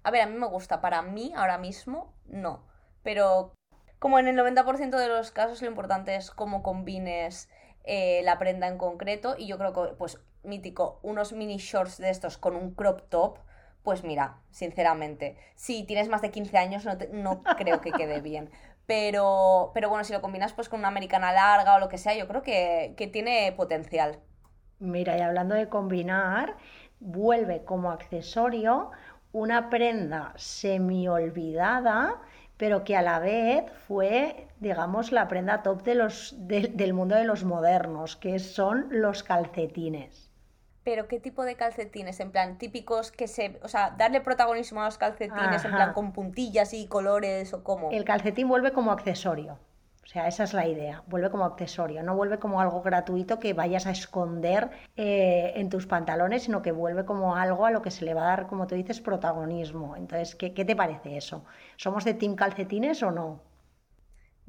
A 0.03 0.11
ver, 0.11 0.21
a 0.21 0.27
mí 0.27 0.37
me 0.37 0.47
gusta, 0.47 0.79
para 0.79 1.01
mí 1.01 1.33
ahora 1.35 1.57
mismo 1.57 2.13
no, 2.25 2.65
pero 3.03 3.53
como 3.99 4.19
en 4.19 4.27
el 4.27 4.37
90% 4.37 4.97
de 4.97 5.07
los 5.09 5.31
casos 5.31 5.61
lo 5.61 5.67
importante 5.67 6.15
es 6.15 6.31
cómo 6.31 6.63
combines 6.63 7.49
eh, 7.83 8.21
la 8.23 8.37
prenda 8.39 8.67
en 8.67 8.77
concreto 8.77 9.35
y 9.37 9.47
yo 9.47 9.57
creo 9.57 9.73
que 9.73 9.95
pues 9.95 10.19
mítico, 10.43 10.99
unos 11.03 11.33
mini 11.33 11.57
shorts 11.57 11.97
de 11.97 12.09
estos 12.09 12.37
con 12.37 12.55
un 12.55 12.73
crop 12.73 13.09
top, 13.09 13.39
pues 13.83 14.03
mira, 14.03 14.41
sinceramente, 14.51 15.37
si 15.55 15.83
tienes 15.83 16.09
más 16.09 16.21
de 16.21 16.31
15 16.31 16.57
años 16.57 16.85
no, 16.85 16.97
no 17.11 17.43
creo 17.57 17.81
que 17.81 17.91
quede 17.91 18.21
bien. 18.21 18.49
Pero, 18.87 19.71
pero 19.73 19.89
bueno, 19.89 20.03
si 20.03 20.13
lo 20.13 20.21
combinas 20.21 20.53
pues 20.53 20.69
con 20.69 20.79
una 20.79 20.87
americana 20.89 21.31
larga 21.31 21.75
o 21.75 21.79
lo 21.79 21.89
que 21.89 21.97
sea, 21.99 22.15
yo 22.17 22.27
creo 22.27 22.41
que, 22.41 22.95
que 22.97 23.07
tiene 23.07 23.53
potencial. 23.55 24.19
Mira, 24.79 25.17
y 25.17 25.21
hablando 25.21 25.53
de 25.55 25.69
combinar, 25.69 26.57
vuelve 26.99 27.63
como 27.63 27.91
accesorio 27.91 28.91
una 29.31 29.69
prenda 29.69 30.33
semi 30.35 31.07
olvidada, 31.07 32.21
pero 32.57 32.83
que 32.83 32.95
a 32.95 33.03
la 33.03 33.19
vez 33.19 33.71
fue, 33.87 34.47
digamos, 34.59 35.11
la 35.11 35.27
prenda 35.27 35.61
top 35.63 35.83
de 35.83 35.95
los, 35.95 36.35
del 36.39 36.93
mundo 36.93 37.15
de 37.15 37.25
los 37.25 37.43
modernos, 37.43 38.15
que 38.15 38.39
son 38.39 38.87
los 38.89 39.23
calcetines 39.23 40.26
pero 40.87 41.09
¿qué 41.09 41.19
tipo 41.19 41.43
de 41.43 41.55
calcetines? 41.55 42.17
En 42.21 42.31
plan, 42.31 42.57
típicos 42.57 43.11
que 43.11 43.27
se. 43.27 43.59
O 43.61 43.67
sea, 43.67 43.93
darle 43.97 44.21
protagonismo 44.21 44.81
a 44.81 44.85
los 44.85 44.97
calcetines, 44.97 45.65
en 45.65 45.71
plan, 45.71 45.91
con 45.91 46.13
puntillas 46.13 46.73
y 46.73 46.87
colores 46.87 47.53
o 47.53 47.61
cómo. 47.61 47.91
El 47.91 48.05
calcetín 48.05 48.47
vuelve 48.47 48.71
como 48.71 48.93
accesorio. 48.93 49.59
O 50.01 50.07
sea, 50.07 50.29
esa 50.29 50.45
es 50.45 50.53
la 50.53 50.65
idea. 50.65 51.03
Vuelve 51.07 51.29
como 51.29 51.43
accesorio. 51.43 52.03
No 52.03 52.15
vuelve 52.15 52.39
como 52.39 52.61
algo 52.61 52.81
gratuito 52.81 53.37
que 53.37 53.53
vayas 53.53 53.85
a 53.85 53.91
esconder 53.91 54.69
eh, 54.95 55.51
en 55.57 55.67
tus 55.67 55.87
pantalones, 55.87 56.43
sino 56.43 56.61
que 56.61 56.71
vuelve 56.71 57.03
como 57.03 57.35
algo 57.35 57.65
a 57.65 57.71
lo 57.71 57.81
que 57.81 57.91
se 57.91 58.05
le 58.05 58.13
va 58.13 58.21
a 58.21 58.27
dar, 58.27 58.47
como 58.47 58.65
tú 58.65 58.75
dices, 58.75 59.01
protagonismo. 59.01 59.97
Entonces, 59.97 60.35
¿qué, 60.35 60.53
qué 60.53 60.63
te 60.63 60.77
parece 60.77 61.17
eso? 61.17 61.43
¿Somos 61.75 62.05
de 62.05 62.13
Team 62.13 62.35
Calcetines 62.35 63.03
o 63.03 63.11
no? 63.11 63.41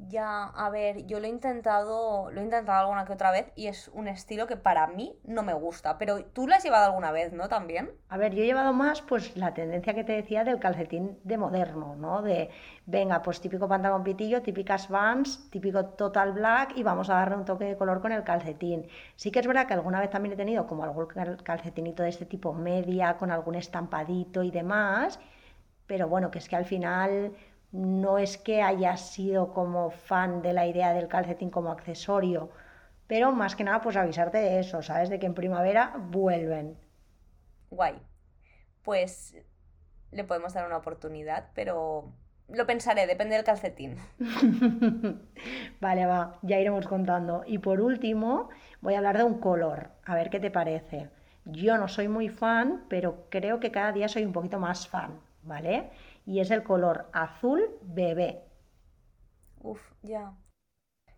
Ya, 0.07 0.45
a 0.45 0.69
ver, 0.69 1.05
yo 1.07 1.19
lo 1.19 1.25
he 1.25 1.29
intentado, 1.29 2.31
lo 2.31 2.39
he 2.39 2.43
intentado 2.43 2.79
alguna 2.79 3.03
que 3.03 3.11
otra 3.11 3.31
vez 3.31 3.51
y 3.57 3.67
es 3.67 3.89
un 3.89 4.07
estilo 4.07 4.47
que 4.47 4.55
para 4.55 4.87
mí 4.87 5.19
no 5.25 5.43
me 5.43 5.53
gusta, 5.53 5.97
pero 5.97 6.23
tú 6.23 6.47
lo 6.47 6.55
has 6.55 6.63
llevado 6.63 6.85
alguna 6.85 7.11
vez, 7.11 7.33
¿no? 7.33 7.49
También. 7.49 7.91
A 8.07 8.17
ver, 8.17 8.33
yo 8.33 8.41
he 8.43 8.45
llevado 8.45 8.71
más 8.71 9.01
pues 9.01 9.35
la 9.35 9.53
tendencia 9.53 9.93
que 9.93 10.05
te 10.05 10.13
decía 10.13 10.45
del 10.45 10.59
calcetín 10.59 11.19
de 11.25 11.37
moderno, 11.37 11.97
¿no? 11.97 12.21
De, 12.21 12.49
venga, 12.85 13.21
pues 13.21 13.41
típico 13.41 13.67
pantalón 13.67 14.05
pitillo, 14.05 14.41
típicas 14.41 14.87
vans, 14.87 15.49
típico 15.49 15.83
total 15.85 16.31
black 16.31 16.77
y 16.77 16.83
vamos 16.83 17.09
a 17.09 17.15
darle 17.15 17.35
un 17.35 17.43
toque 17.45 17.65
de 17.65 17.77
color 17.77 17.99
con 18.01 18.13
el 18.13 18.23
calcetín. 18.23 18.87
Sí 19.17 19.31
que 19.31 19.39
es 19.39 19.47
verdad 19.47 19.67
que 19.67 19.73
alguna 19.73 19.99
vez 19.99 20.09
también 20.09 20.31
he 20.33 20.37
tenido 20.37 20.65
como 20.65 20.85
algún 20.85 21.07
calcetinito 21.43 22.03
de 22.03 22.09
este 22.09 22.25
tipo 22.25 22.53
media, 22.53 23.17
con 23.17 23.31
algún 23.31 23.55
estampadito 23.55 24.43
y 24.43 24.51
demás, 24.51 25.19
pero 25.87 26.07
bueno, 26.07 26.31
que 26.31 26.37
es 26.37 26.47
que 26.47 26.55
al 26.55 26.65
final 26.65 27.33
no 27.71 28.17
es 28.17 28.37
que 28.37 28.61
haya 28.61 28.97
sido 28.97 29.53
como 29.53 29.91
fan 29.91 30.41
de 30.41 30.53
la 30.53 30.67
idea 30.67 30.93
del 30.93 31.07
calcetín 31.07 31.49
como 31.49 31.71
accesorio, 31.71 32.49
pero 33.07 33.31
más 33.31 33.55
que 33.55 33.63
nada 33.63 33.81
pues 33.81 33.95
avisarte 33.95 34.37
de 34.39 34.59
eso, 34.59 34.81
¿sabes? 34.81 35.09
De 35.09 35.19
que 35.19 35.25
en 35.25 35.33
primavera 35.33 35.95
vuelven. 35.97 36.77
Guay. 37.71 37.95
Pues 38.83 39.35
le 40.11 40.23
podemos 40.23 40.53
dar 40.53 40.65
una 40.65 40.77
oportunidad, 40.77 41.49
pero 41.53 42.11
lo 42.49 42.65
pensaré, 42.65 43.05
depende 43.05 43.35
del 43.35 43.43
calcetín. 43.43 43.97
vale, 45.81 46.05
va, 46.05 46.39
ya 46.41 46.59
iremos 46.59 46.87
contando. 46.87 47.43
Y 47.45 47.59
por 47.59 47.81
último, 47.81 48.49
voy 48.81 48.95
a 48.95 48.97
hablar 48.97 49.17
de 49.17 49.23
un 49.23 49.39
color, 49.39 49.91
a 50.05 50.15
ver 50.15 50.29
qué 50.29 50.39
te 50.39 50.51
parece. 50.51 51.09
Yo 51.45 51.77
no 51.77 51.87
soy 51.87 52.07
muy 52.07 52.29
fan, 52.29 52.85
pero 52.89 53.25
creo 53.29 53.59
que 53.59 53.71
cada 53.71 53.91
día 53.91 54.07
soy 54.07 54.25
un 54.25 54.33
poquito 54.33 54.59
más 54.59 54.87
fan, 54.87 55.19
¿vale? 55.43 55.89
Y 56.29 56.41
es 56.41 56.51
el 56.51 56.61
color 56.61 57.09
azul 57.11 57.75
bebé. 57.81 58.43
Uf, 59.61 59.81
ya. 60.03 60.37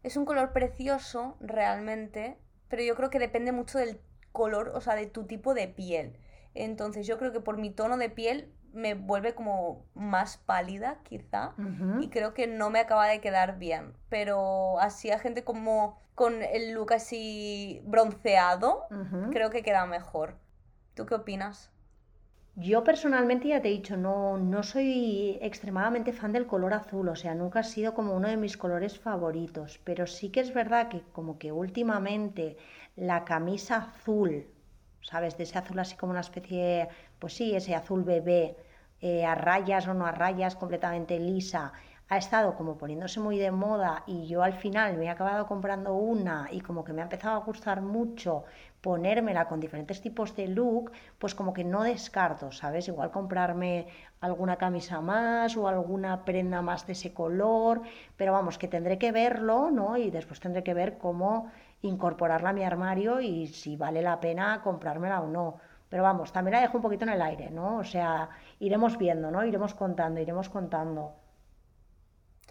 Es 0.03 0.15
un 0.15 0.23
color 0.23 0.53
precioso, 0.53 1.35
realmente, 1.41 2.37
pero 2.69 2.81
yo 2.81 2.95
creo 2.95 3.09
que 3.09 3.19
depende 3.19 3.51
mucho 3.51 3.77
del 3.77 3.99
color, 4.31 4.69
o 4.73 4.79
sea, 4.79 4.95
de 4.95 5.07
tu 5.07 5.25
tipo 5.25 5.53
de 5.53 5.67
piel. 5.67 6.17
Entonces 6.53 7.05
yo 7.07 7.17
creo 7.19 7.33
que 7.33 7.41
por 7.41 7.57
mi 7.57 7.71
tono 7.71 7.97
de 7.97 8.09
piel 8.09 8.53
me 8.71 8.93
vuelve 8.93 9.35
como 9.35 9.85
más 9.95 10.37
pálida, 10.37 11.01
quizá, 11.03 11.55
y 11.99 12.07
creo 12.07 12.33
que 12.33 12.47
no 12.47 12.69
me 12.69 12.79
acaba 12.79 13.07
de 13.07 13.19
quedar 13.19 13.59
bien. 13.59 13.93
Pero 14.07 14.79
así 14.79 15.11
a 15.11 15.19
gente 15.19 15.43
como 15.43 15.99
con 16.15 16.41
el 16.41 16.71
look 16.71 16.93
así 16.93 17.81
bronceado, 17.83 18.87
creo 19.31 19.49
que 19.49 19.61
queda 19.61 19.85
mejor. 19.85 20.37
¿Tú 20.93 21.05
qué 21.05 21.15
opinas? 21.15 21.69
Yo 22.55 22.83
personalmente 22.83 23.47
ya 23.49 23.61
te 23.61 23.69
he 23.69 23.71
dicho, 23.71 23.97
no, 23.97 24.37
no 24.37 24.61
soy 24.63 25.37
extremadamente 25.41 26.13
fan 26.13 26.33
del 26.33 26.47
color 26.47 26.73
azul, 26.73 27.07
o 27.09 27.15
sea, 27.15 27.33
nunca 27.33 27.59
ha 27.59 27.63
sido 27.63 27.93
como 27.93 28.13
uno 28.13 28.27
de 28.27 28.37
mis 28.37 28.57
colores 28.57 28.99
favoritos, 28.99 29.79
pero 29.85 30.05
sí 30.05 30.29
que 30.29 30.41
es 30.41 30.53
verdad 30.53 30.89
que 30.89 31.01
como 31.13 31.37
que 31.39 31.51
últimamente 31.51 32.57
la 32.95 33.23
camisa 33.25 33.77
azul, 33.77 34.47
¿sabes? 35.01 35.37
De 35.37 35.43
ese 35.43 35.57
azul 35.57 35.79
así 35.79 35.95
como 35.95 36.11
una 36.11 36.21
especie, 36.21 36.89
pues 37.19 37.33
sí, 37.33 37.55
ese 37.55 37.73
azul 37.75 38.03
bebé, 38.03 38.57
eh, 39.01 39.25
a 39.25 39.35
rayas 39.35 39.87
o 39.87 39.93
no 39.93 40.05
a 40.05 40.11
rayas, 40.11 40.55
completamente 40.55 41.19
lisa, 41.19 41.71
ha 42.11 42.17
estado 42.17 42.55
como 42.55 42.77
poniéndose 42.77 43.21
muy 43.21 43.37
de 43.39 43.51
moda 43.51 44.03
y 44.05 44.27
yo 44.27 44.43
al 44.43 44.51
final 44.51 44.97
me 44.97 45.05
he 45.05 45.09
acabado 45.09 45.47
comprando 45.47 45.93
una 45.95 46.49
y 46.51 46.59
como 46.59 46.83
que 46.83 46.91
me 46.91 46.99
ha 47.01 47.05
empezado 47.05 47.35
a 47.37 47.45
gustar 47.45 47.81
mucho 47.81 48.43
ponérmela 48.81 49.47
con 49.47 49.61
diferentes 49.61 50.01
tipos 50.01 50.35
de 50.35 50.49
look, 50.49 50.91
pues 51.19 51.33
como 51.33 51.53
que 51.53 51.63
no 51.63 51.83
descarto, 51.83 52.51
¿sabes? 52.51 52.89
Igual 52.89 53.11
comprarme 53.11 53.87
alguna 54.19 54.57
camisa 54.57 54.99
más 54.99 55.55
o 55.55 55.69
alguna 55.69 56.25
prenda 56.25 56.61
más 56.61 56.85
de 56.85 56.93
ese 56.93 57.13
color, 57.13 57.81
pero 58.17 58.33
vamos, 58.33 58.57
que 58.57 58.67
tendré 58.67 58.97
que 58.97 59.13
verlo, 59.13 59.71
¿no? 59.71 59.95
Y 59.95 60.11
después 60.11 60.41
tendré 60.41 60.63
que 60.63 60.73
ver 60.73 60.97
cómo 60.97 61.49
incorporarla 61.81 62.49
a 62.49 62.53
mi 62.53 62.65
armario 62.65 63.21
y 63.21 63.47
si 63.47 63.77
vale 63.77 64.01
la 64.01 64.19
pena 64.19 64.61
comprármela 64.61 65.21
o 65.21 65.27
no. 65.27 65.59
Pero 65.87 66.03
vamos, 66.03 66.33
también 66.33 66.55
la 66.55 66.61
dejo 66.61 66.77
un 66.77 66.83
poquito 66.83 67.05
en 67.05 67.11
el 67.11 67.21
aire, 67.21 67.49
¿no? 67.51 67.77
O 67.77 67.83
sea, 67.85 68.29
iremos 68.59 68.97
viendo, 68.97 69.31
¿no? 69.31 69.45
Iremos 69.45 69.73
contando, 69.73 70.19
iremos 70.19 70.49
contando. 70.49 71.20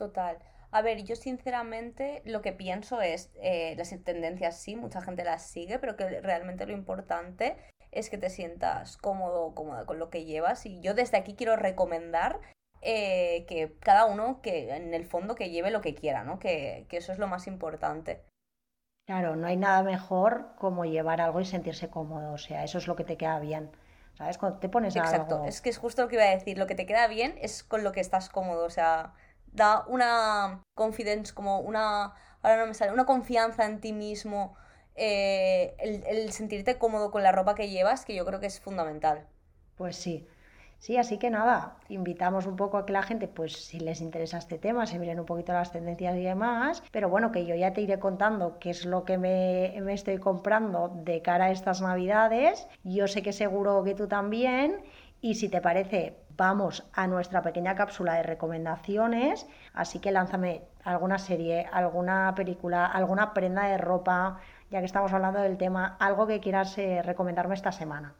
Total. 0.00 0.38
A 0.70 0.80
ver, 0.80 1.04
yo 1.04 1.14
sinceramente 1.14 2.22
lo 2.24 2.40
que 2.40 2.52
pienso 2.52 3.02
es, 3.02 3.30
eh, 3.42 3.74
las 3.76 3.90
tendencias 4.02 4.56
sí, 4.56 4.74
mucha 4.74 5.02
gente 5.02 5.24
las 5.24 5.42
sigue, 5.42 5.78
pero 5.78 5.94
que 5.94 6.22
realmente 6.22 6.64
lo 6.64 6.72
importante 6.72 7.58
es 7.92 8.08
que 8.08 8.16
te 8.16 8.30
sientas 8.30 8.96
cómodo 8.96 9.44
o 9.44 9.54
cómoda 9.54 9.84
con 9.84 9.98
lo 9.98 10.08
que 10.08 10.24
llevas. 10.24 10.64
Y 10.64 10.80
yo 10.80 10.94
desde 10.94 11.18
aquí 11.18 11.34
quiero 11.34 11.56
recomendar 11.56 12.40
eh, 12.80 13.44
que 13.46 13.76
cada 13.78 14.06
uno, 14.06 14.40
que 14.40 14.74
en 14.74 14.94
el 14.94 15.04
fondo, 15.04 15.34
que 15.34 15.50
lleve 15.50 15.70
lo 15.70 15.82
que 15.82 15.94
quiera, 15.94 16.24
¿no? 16.24 16.38
Que, 16.38 16.86
que 16.88 16.96
eso 16.96 17.12
es 17.12 17.18
lo 17.18 17.26
más 17.26 17.46
importante. 17.46 18.22
Claro, 19.06 19.36
no 19.36 19.48
hay 19.48 19.58
nada 19.58 19.82
mejor 19.82 20.54
como 20.56 20.86
llevar 20.86 21.20
algo 21.20 21.42
y 21.42 21.44
sentirse 21.44 21.90
cómodo, 21.90 22.32
o 22.32 22.38
sea, 22.38 22.64
eso 22.64 22.78
es 22.78 22.86
lo 22.86 22.96
que 22.96 23.04
te 23.04 23.18
queda 23.18 23.38
bien. 23.38 23.70
¿Sabes? 24.14 24.38
Cuando 24.38 24.60
te 24.60 24.70
pones 24.70 24.96
Exacto, 24.96 25.44
es 25.44 25.60
que 25.60 25.68
es 25.68 25.78
justo 25.78 26.02
lo 26.02 26.08
que 26.08 26.16
iba 26.16 26.24
a 26.24 26.30
decir, 26.30 26.56
lo 26.56 26.66
que 26.66 26.74
te 26.74 26.86
queda 26.86 27.06
bien 27.06 27.36
es 27.42 27.62
con 27.62 27.84
lo 27.84 27.92
que 27.92 28.00
estás 28.00 28.30
cómodo, 28.30 28.64
o 28.64 28.70
sea, 28.70 29.14
da 29.52 29.84
una 29.88 30.62
confidence, 30.74 31.34
como 31.34 31.60
una, 31.60 32.14
ahora 32.42 32.56
no 32.58 32.66
me 32.66 32.74
sale, 32.74 32.92
una 32.92 33.06
confianza 33.06 33.66
en 33.66 33.80
ti 33.80 33.92
mismo, 33.92 34.56
eh, 34.94 35.74
el, 35.78 36.32
sentirte 36.32 36.78
cómodo 36.78 37.10
con 37.10 37.22
la 37.22 37.32
ropa 37.32 37.54
que 37.54 37.70
llevas, 37.70 38.04
que 38.04 38.14
yo 38.14 38.24
creo 38.24 38.40
que 38.40 38.46
es 38.46 38.60
fundamental. 38.60 39.26
Pues 39.76 39.96
sí. 39.96 40.26
Sí, 40.78 40.96
así 40.96 41.18
que 41.18 41.28
nada, 41.28 41.76
invitamos 41.90 42.46
un 42.46 42.56
poco 42.56 42.78
a 42.78 42.86
que 42.86 42.94
la 42.94 43.02
gente, 43.02 43.28
pues 43.28 43.52
si 43.52 43.80
les 43.80 44.00
interesa 44.00 44.38
este 44.38 44.56
tema, 44.56 44.86
se 44.86 44.98
miren 44.98 45.20
un 45.20 45.26
poquito 45.26 45.52
las 45.52 45.72
tendencias 45.72 46.16
y 46.16 46.22
demás, 46.22 46.82
pero 46.90 47.10
bueno, 47.10 47.32
que 47.32 47.44
yo 47.44 47.54
ya 47.54 47.74
te 47.74 47.82
iré 47.82 47.98
contando 47.98 48.58
qué 48.58 48.70
es 48.70 48.86
lo 48.86 49.04
que 49.04 49.18
me, 49.18 49.78
me 49.82 49.92
estoy 49.92 50.16
comprando 50.16 50.90
de 51.04 51.20
cara 51.20 51.46
a 51.46 51.50
estas 51.50 51.82
navidades, 51.82 52.66
yo 52.82 53.08
sé 53.08 53.20
que 53.22 53.34
seguro 53.34 53.84
que 53.84 53.94
tú 53.94 54.08
también, 54.08 54.82
y 55.20 55.34
si 55.34 55.50
te 55.50 55.60
parece, 55.60 56.16
vamos 56.36 56.88
a 56.92 57.06
nuestra 57.06 57.42
pequeña 57.42 57.74
cápsula 57.74 58.14
de 58.14 58.22
recomendaciones, 58.22 59.46
así 59.74 59.98
que 59.98 60.10
lánzame 60.10 60.62
alguna 60.84 61.18
serie, 61.18 61.66
alguna 61.72 62.34
película, 62.34 62.86
alguna 62.86 63.34
prenda 63.34 63.64
de 63.64 63.78
ropa, 63.78 64.38
ya 64.70 64.80
que 64.80 64.86
estamos 64.86 65.12
hablando 65.12 65.40
del 65.40 65.58
tema, 65.58 65.96
algo 66.00 66.26
que 66.26 66.40
quieras 66.40 66.76
eh, 66.78 67.02
recomendarme 67.02 67.54
esta 67.54 67.72
semana. 67.72 68.14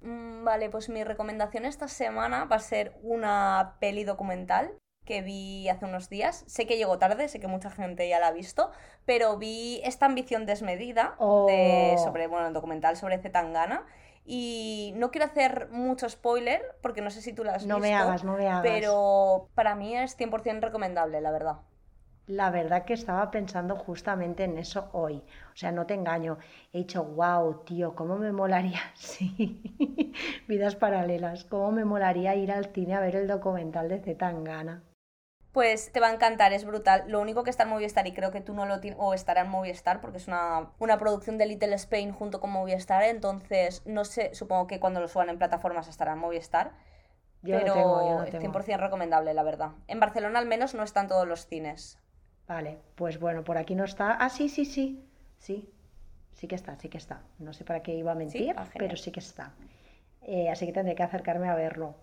Mm, 0.00 0.44
vale, 0.44 0.70
pues 0.70 0.88
mi 0.88 1.04
recomendación 1.04 1.64
esta 1.64 1.88
semana 1.88 2.44
va 2.44 2.56
a 2.56 2.60
ser 2.60 2.92
una 3.02 3.76
peli 3.78 4.04
documental 4.04 4.72
que 5.04 5.22
vi 5.22 5.68
hace 5.68 5.84
unos 5.84 6.08
días. 6.08 6.44
Sé 6.46 6.66
que 6.66 6.76
llegó 6.76 6.98
tarde, 6.98 7.28
sé 7.28 7.40
que 7.40 7.48
mucha 7.48 7.70
gente 7.70 8.08
ya 8.08 8.20
la 8.20 8.28
ha 8.28 8.32
visto, 8.32 8.70
pero 9.04 9.36
vi 9.36 9.80
esta 9.84 10.06
ambición 10.06 10.46
desmedida 10.46 11.16
de, 11.46 11.94
oh. 11.96 11.98
sobre, 11.98 12.26
bueno, 12.26 12.46
el 12.46 12.52
documental 12.52 12.96
sobre 12.96 13.18
Zetangana 13.18 13.84
y 14.24 14.92
no 14.96 15.10
quiero 15.10 15.26
hacer 15.26 15.68
mucho 15.70 16.08
spoiler, 16.08 16.62
porque 16.80 17.00
no 17.00 17.10
sé 17.10 17.22
si 17.22 17.32
tú 17.32 17.44
la 17.44 17.54
has 17.54 17.66
no 17.66 17.76
visto. 17.76 17.90
No 17.90 17.96
me 17.96 18.02
hagas, 18.02 18.24
no 18.24 18.36
me 18.36 18.48
hagas. 18.48 18.62
Pero 18.62 19.48
para 19.54 19.74
mí 19.74 19.96
es 19.96 20.16
100% 20.16 20.60
recomendable, 20.60 21.20
la 21.20 21.30
verdad. 21.30 21.56
La 22.26 22.50
verdad 22.50 22.84
que 22.84 22.94
estaba 22.94 23.32
pensando 23.32 23.74
justamente 23.74 24.44
en 24.44 24.56
eso 24.56 24.88
hoy. 24.92 25.16
O 25.52 25.56
sea, 25.56 25.72
no 25.72 25.86
te 25.86 25.94
engaño. 25.94 26.38
He 26.72 26.78
dicho, 26.78 27.02
wow, 27.02 27.64
tío, 27.64 27.96
¿cómo 27.96 28.16
me 28.16 28.32
molaría? 28.32 28.80
Sí, 28.94 29.60
vidas 30.46 30.76
paralelas. 30.76 31.44
¿Cómo 31.44 31.72
me 31.72 31.84
molaría 31.84 32.36
ir 32.36 32.52
al 32.52 32.66
cine 32.66 32.94
a 32.94 33.00
ver 33.00 33.16
el 33.16 33.26
documental 33.26 33.88
de 33.88 34.00
Zetangana? 34.00 34.82
Pues 35.52 35.92
te 35.92 36.00
va 36.00 36.08
a 36.08 36.12
encantar, 36.12 36.52
es 36.52 36.64
brutal. 36.64 37.04
Lo 37.06 37.20
único 37.20 37.44
que 37.44 37.50
está 37.50 37.64
en 37.64 37.68
Movistar, 37.68 38.06
y 38.06 38.12
creo 38.12 38.30
que 38.30 38.40
tú 38.40 38.54
no 38.54 38.66
lo 38.66 38.80
tienes, 38.80 38.98
o 39.00 39.12
estará 39.12 39.42
en 39.42 39.50
Movistar, 39.50 40.00
porque 40.00 40.16
es 40.16 40.26
una, 40.26 40.70
una, 40.78 40.98
producción 40.98 41.36
de 41.38 41.46
Little 41.46 41.74
Spain 41.74 42.12
junto 42.12 42.40
con 42.40 42.50
Movistar, 42.50 43.02
entonces 43.04 43.82
no 43.84 44.04
sé, 44.04 44.34
supongo 44.34 44.66
que 44.66 44.80
cuando 44.80 45.00
lo 45.00 45.08
suban 45.08 45.28
en 45.28 45.38
plataformas 45.38 45.88
estará 45.88 46.12
en 46.12 46.18
Movistar. 46.18 46.72
Yo 47.42 47.58
pero 47.58 47.74
tengo, 47.74 48.24
yo 48.24 48.38
100% 48.38 48.78
recomendable, 48.78 49.34
la 49.34 49.42
verdad. 49.42 49.72
En 49.88 50.00
Barcelona 50.00 50.38
al 50.38 50.46
menos 50.46 50.74
no 50.74 50.84
están 50.84 51.08
todos 51.08 51.26
los 51.26 51.46
cines. 51.46 51.98
Vale, 52.46 52.78
pues 52.94 53.18
bueno, 53.18 53.44
por 53.44 53.58
aquí 53.58 53.74
no 53.74 53.84
está. 53.84 54.12
Ah, 54.12 54.30
sí, 54.30 54.48
sí, 54.48 54.64
sí. 54.64 55.04
Sí, 55.38 55.68
sí 56.32 56.46
que 56.46 56.54
está, 56.54 56.76
sí 56.76 56.88
que 56.88 56.98
está. 56.98 57.22
No 57.38 57.52
sé 57.52 57.64
para 57.64 57.82
qué 57.82 57.94
iba 57.94 58.12
a 58.12 58.14
mentir, 58.14 58.54
ah, 58.56 58.66
pero 58.78 58.96
sí 58.96 59.10
que 59.10 59.20
está. 59.20 59.52
Eh, 60.22 60.48
así 60.50 60.66
que 60.66 60.72
tendré 60.72 60.94
que 60.94 61.02
acercarme 61.02 61.48
a 61.48 61.56
verlo. 61.56 61.96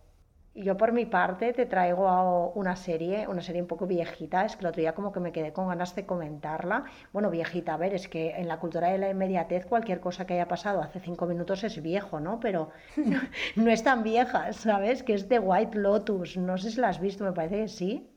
Yo 0.56 0.78
por 0.78 0.92
mi 0.92 1.06
parte 1.06 1.54
te 1.54 1.66
traigo 1.66 2.52
una 2.56 2.76
serie, 2.76 3.28
una 3.28 3.42
serie 3.42 3.62
un 3.62 3.68
poco 3.68 3.86
viejita, 3.86 4.46
es 4.46 4.56
que 4.56 4.62
el 4.62 4.68
otro 4.68 4.82
día 4.82 4.94
como 4.94 5.12
que 5.12 5.20
me 5.20 5.32
quedé 5.32 5.54
con 5.54 5.68
ganas 5.68 5.96
de 5.96 6.06
comentarla. 6.06 6.86
Bueno, 7.14 7.30
viejita, 7.30 7.76
a 7.76 7.78
ver, 7.78 7.94
es 7.94 8.08
que 8.08 8.32
en 8.32 8.48
la 8.48 8.60
cultura 8.60 8.90
de 8.90 8.98
la 8.98 9.10
inmediatez 9.10 9.66
cualquier 9.66 10.00
cosa 10.00 10.26
que 10.26 10.34
haya 10.34 10.48
pasado 10.48 10.82
hace 10.82 11.00
cinco 11.00 11.28
minutos 11.28 11.64
es 11.64 11.82
viejo, 11.82 12.20
¿no? 12.20 12.40
Pero 12.40 12.72
no, 13.56 13.72
es 13.72 13.84
tan 13.84 14.04
vieja, 14.04 14.52
¿sabes? 14.54 15.04
Que 15.04 15.14
es 15.14 15.30
de 15.30 15.40
White 15.40 15.78
Lotus, 15.78 16.38
no 16.38 16.58
sé 16.58 16.72
si 16.72 16.82
la 16.82 16.90
has 16.90 17.00
visto, 17.00 17.24
me 17.24 17.32
parece 17.32 17.62
que 17.62 17.68
sí. 17.68 18.10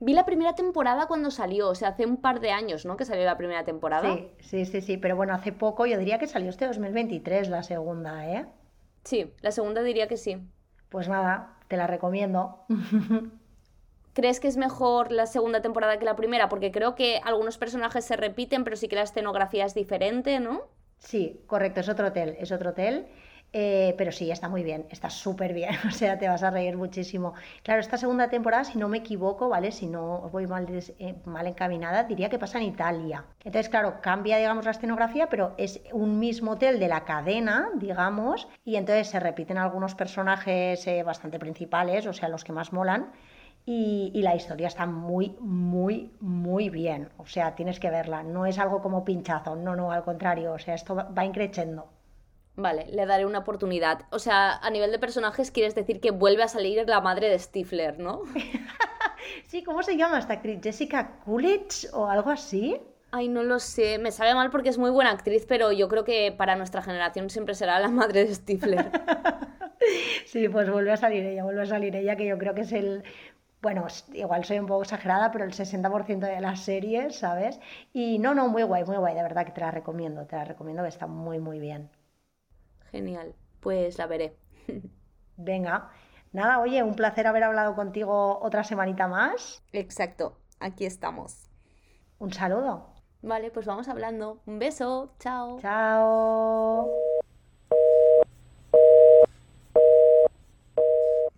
Vi 0.00 0.14
la 0.14 0.24
primera 0.24 0.54
temporada 0.54 1.06
cuando 1.06 1.30
salió, 1.30 1.68
o 1.68 1.74
sea, 1.74 1.90
hace 1.90 2.06
un 2.06 2.16
par 2.16 2.40
de 2.40 2.50
años, 2.50 2.86
¿no? 2.86 2.96
Que 2.96 3.04
salió 3.04 3.24
la 3.24 3.36
primera 3.36 3.64
temporada. 3.64 4.14
Sí, 4.14 4.30
sí, 4.40 4.64
sí, 4.64 4.80
sí, 4.80 4.96
pero 4.96 5.14
bueno, 5.14 5.34
hace 5.34 5.52
poco, 5.52 5.84
yo 5.86 5.98
diría 5.98 6.18
que 6.18 6.26
salió 6.26 6.48
este 6.48 6.66
2023 6.66 7.50
la 7.50 7.62
segunda, 7.62 8.26
¿eh? 8.26 8.46
Sí, 9.04 9.32
la 9.40 9.50
segunda 9.50 9.82
diría 9.82 10.08
que 10.08 10.16
sí. 10.16 10.38
Pues 10.88 11.06
nada, 11.06 11.59
te 11.70 11.76
la 11.76 11.86
recomiendo. 11.86 12.58
¿Crees 14.12 14.40
que 14.40 14.48
es 14.48 14.56
mejor 14.56 15.12
la 15.12 15.26
segunda 15.26 15.62
temporada 15.62 16.00
que 16.00 16.04
la 16.04 16.16
primera? 16.16 16.48
Porque 16.48 16.72
creo 16.72 16.96
que 16.96 17.20
algunos 17.24 17.58
personajes 17.58 18.04
se 18.04 18.16
repiten, 18.16 18.64
pero 18.64 18.74
sí 18.76 18.88
que 18.88 18.96
la 18.96 19.02
escenografía 19.02 19.64
es 19.64 19.72
diferente, 19.72 20.40
¿no? 20.40 20.62
Sí, 20.98 21.40
correcto, 21.46 21.78
es 21.78 21.88
otro 21.88 22.08
hotel, 22.08 22.36
es 22.40 22.50
otro 22.50 22.70
hotel. 22.70 23.06
Eh, 23.52 23.94
pero 23.98 24.12
sí, 24.12 24.30
está 24.30 24.48
muy 24.48 24.62
bien, 24.62 24.86
está 24.90 25.10
súper 25.10 25.52
bien, 25.52 25.74
o 25.88 25.90
sea, 25.90 26.18
te 26.18 26.28
vas 26.28 26.42
a 26.44 26.50
reír 26.50 26.76
muchísimo. 26.76 27.34
Claro, 27.64 27.80
esta 27.80 27.96
segunda 27.96 28.28
temporada, 28.28 28.62
si 28.64 28.78
no 28.78 28.88
me 28.88 28.98
equivoco, 28.98 29.48
¿vale? 29.48 29.72
Si 29.72 29.86
no 29.88 30.28
voy 30.30 30.46
mal, 30.46 30.66
eh, 30.70 31.14
mal 31.24 31.46
encaminada, 31.48 32.04
diría 32.04 32.28
que 32.28 32.38
pasa 32.38 32.58
en 32.58 32.64
Italia. 32.64 33.24
Entonces, 33.44 33.68
claro, 33.68 34.00
cambia, 34.00 34.38
digamos, 34.38 34.64
la 34.64 34.70
escenografía, 34.70 35.28
pero 35.28 35.54
es 35.58 35.80
un 35.92 36.20
mismo 36.20 36.52
hotel 36.52 36.78
de 36.78 36.88
la 36.88 37.04
cadena, 37.04 37.70
digamos, 37.74 38.46
y 38.64 38.76
entonces 38.76 39.08
se 39.08 39.18
repiten 39.18 39.58
algunos 39.58 39.94
personajes 39.96 40.86
eh, 40.86 41.02
bastante 41.02 41.38
principales, 41.40 42.06
o 42.06 42.12
sea, 42.12 42.28
los 42.28 42.44
que 42.44 42.52
más 42.52 42.72
molan. 42.72 43.10
Y, 43.66 44.10
y, 44.14 44.22
la 44.22 44.34
historia 44.36 44.68
está 44.68 44.86
muy, 44.86 45.36
muy, 45.40 46.10
muy 46.20 46.70
bien. 46.70 47.10
O 47.18 47.26
sea, 47.26 47.54
tienes 47.54 47.78
que 47.78 47.90
verla. 47.90 48.22
No 48.22 48.46
es 48.46 48.58
algo 48.58 48.80
como 48.82 49.04
pinchazo, 49.04 49.54
no, 49.56 49.76
no, 49.76 49.92
al 49.92 50.02
contrario. 50.02 50.52
O 50.54 50.58
sea, 50.58 50.74
esto 50.74 50.94
va 50.96 51.24
increciendo. 51.24 51.86
Vale, 52.60 52.86
le 52.92 53.06
daré 53.06 53.24
una 53.24 53.38
oportunidad. 53.38 54.02
O 54.10 54.18
sea, 54.18 54.58
a 54.58 54.70
nivel 54.70 54.90
de 54.90 54.98
personajes 54.98 55.50
quieres 55.50 55.74
decir 55.74 55.98
que 55.98 56.10
vuelve 56.10 56.42
a 56.42 56.48
salir 56.48 56.86
la 56.86 57.00
madre 57.00 57.30
de 57.30 57.38
Stifler, 57.38 57.98
¿no? 57.98 58.22
sí, 59.46 59.64
¿cómo 59.64 59.82
se 59.82 59.96
llama 59.96 60.18
esta 60.18 60.34
actriz? 60.34 60.60
¿Jessica 60.62 61.20
Coolidge 61.24 61.88
o 61.94 62.06
algo 62.06 62.28
así? 62.28 62.78
Ay, 63.12 63.28
no 63.28 63.42
lo 63.42 63.58
sé. 63.58 63.98
Me 63.98 64.12
sabe 64.12 64.34
mal 64.34 64.50
porque 64.50 64.68
es 64.68 64.76
muy 64.76 64.90
buena 64.90 65.10
actriz, 65.10 65.46
pero 65.48 65.72
yo 65.72 65.88
creo 65.88 66.04
que 66.04 66.32
para 66.36 66.54
nuestra 66.54 66.82
generación 66.82 67.30
siempre 67.30 67.54
será 67.54 67.80
la 67.80 67.88
madre 67.88 68.26
de 68.26 68.34
Stifler. 68.34 68.90
sí, 70.26 70.48
pues 70.50 70.70
vuelve 70.70 70.92
a 70.92 70.98
salir 70.98 71.24
ella, 71.24 71.44
vuelve 71.44 71.62
a 71.62 71.66
salir 71.66 71.96
ella, 71.96 72.14
que 72.14 72.26
yo 72.26 72.36
creo 72.36 72.54
que 72.54 72.60
es 72.60 72.72
el 72.72 73.04
bueno, 73.62 73.86
igual 74.14 74.44
soy 74.44 74.58
un 74.58 74.66
poco 74.66 74.82
exagerada, 74.82 75.30
pero 75.30 75.44
el 75.44 75.52
60% 75.52 76.20
de 76.20 76.40
las 76.40 76.60
series, 76.60 77.16
¿sabes? 77.16 77.60
Y 77.92 78.18
no, 78.18 78.34
no, 78.34 78.48
muy 78.48 78.62
guay, 78.62 78.84
muy 78.84 78.96
guay, 78.96 79.14
de 79.14 79.22
verdad 79.22 79.44
que 79.44 79.52
te 79.52 79.60
la 79.60 79.70
recomiendo, 79.70 80.26
te 80.26 80.36
la 80.36 80.44
recomiendo 80.44 80.82
que 80.82 80.88
está 80.88 81.06
muy, 81.06 81.38
muy 81.38 81.58
bien. 81.58 81.90
Genial, 82.90 83.34
pues 83.60 83.98
la 83.98 84.06
veré. 84.06 84.36
Venga, 85.36 85.90
nada, 86.32 86.60
oye, 86.60 86.82
un 86.82 86.94
placer 86.94 87.26
haber 87.26 87.44
hablado 87.44 87.74
contigo 87.74 88.38
otra 88.40 88.64
semanita 88.64 89.08
más. 89.08 89.62
Exacto, 89.72 90.36
aquí 90.58 90.84
estamos. 90.84 91.48
Un 92.18 92.32
saludo. 92.32 92.94
Vale, 93.22 93.50
pues 93.50 93.66
vamos 93.66 93.88
hablando. 93.88 94.40
Un 94.46 94.58
beso, 94.58 95.14
chao. 95.18 95.58
Chao. 95.60 97.09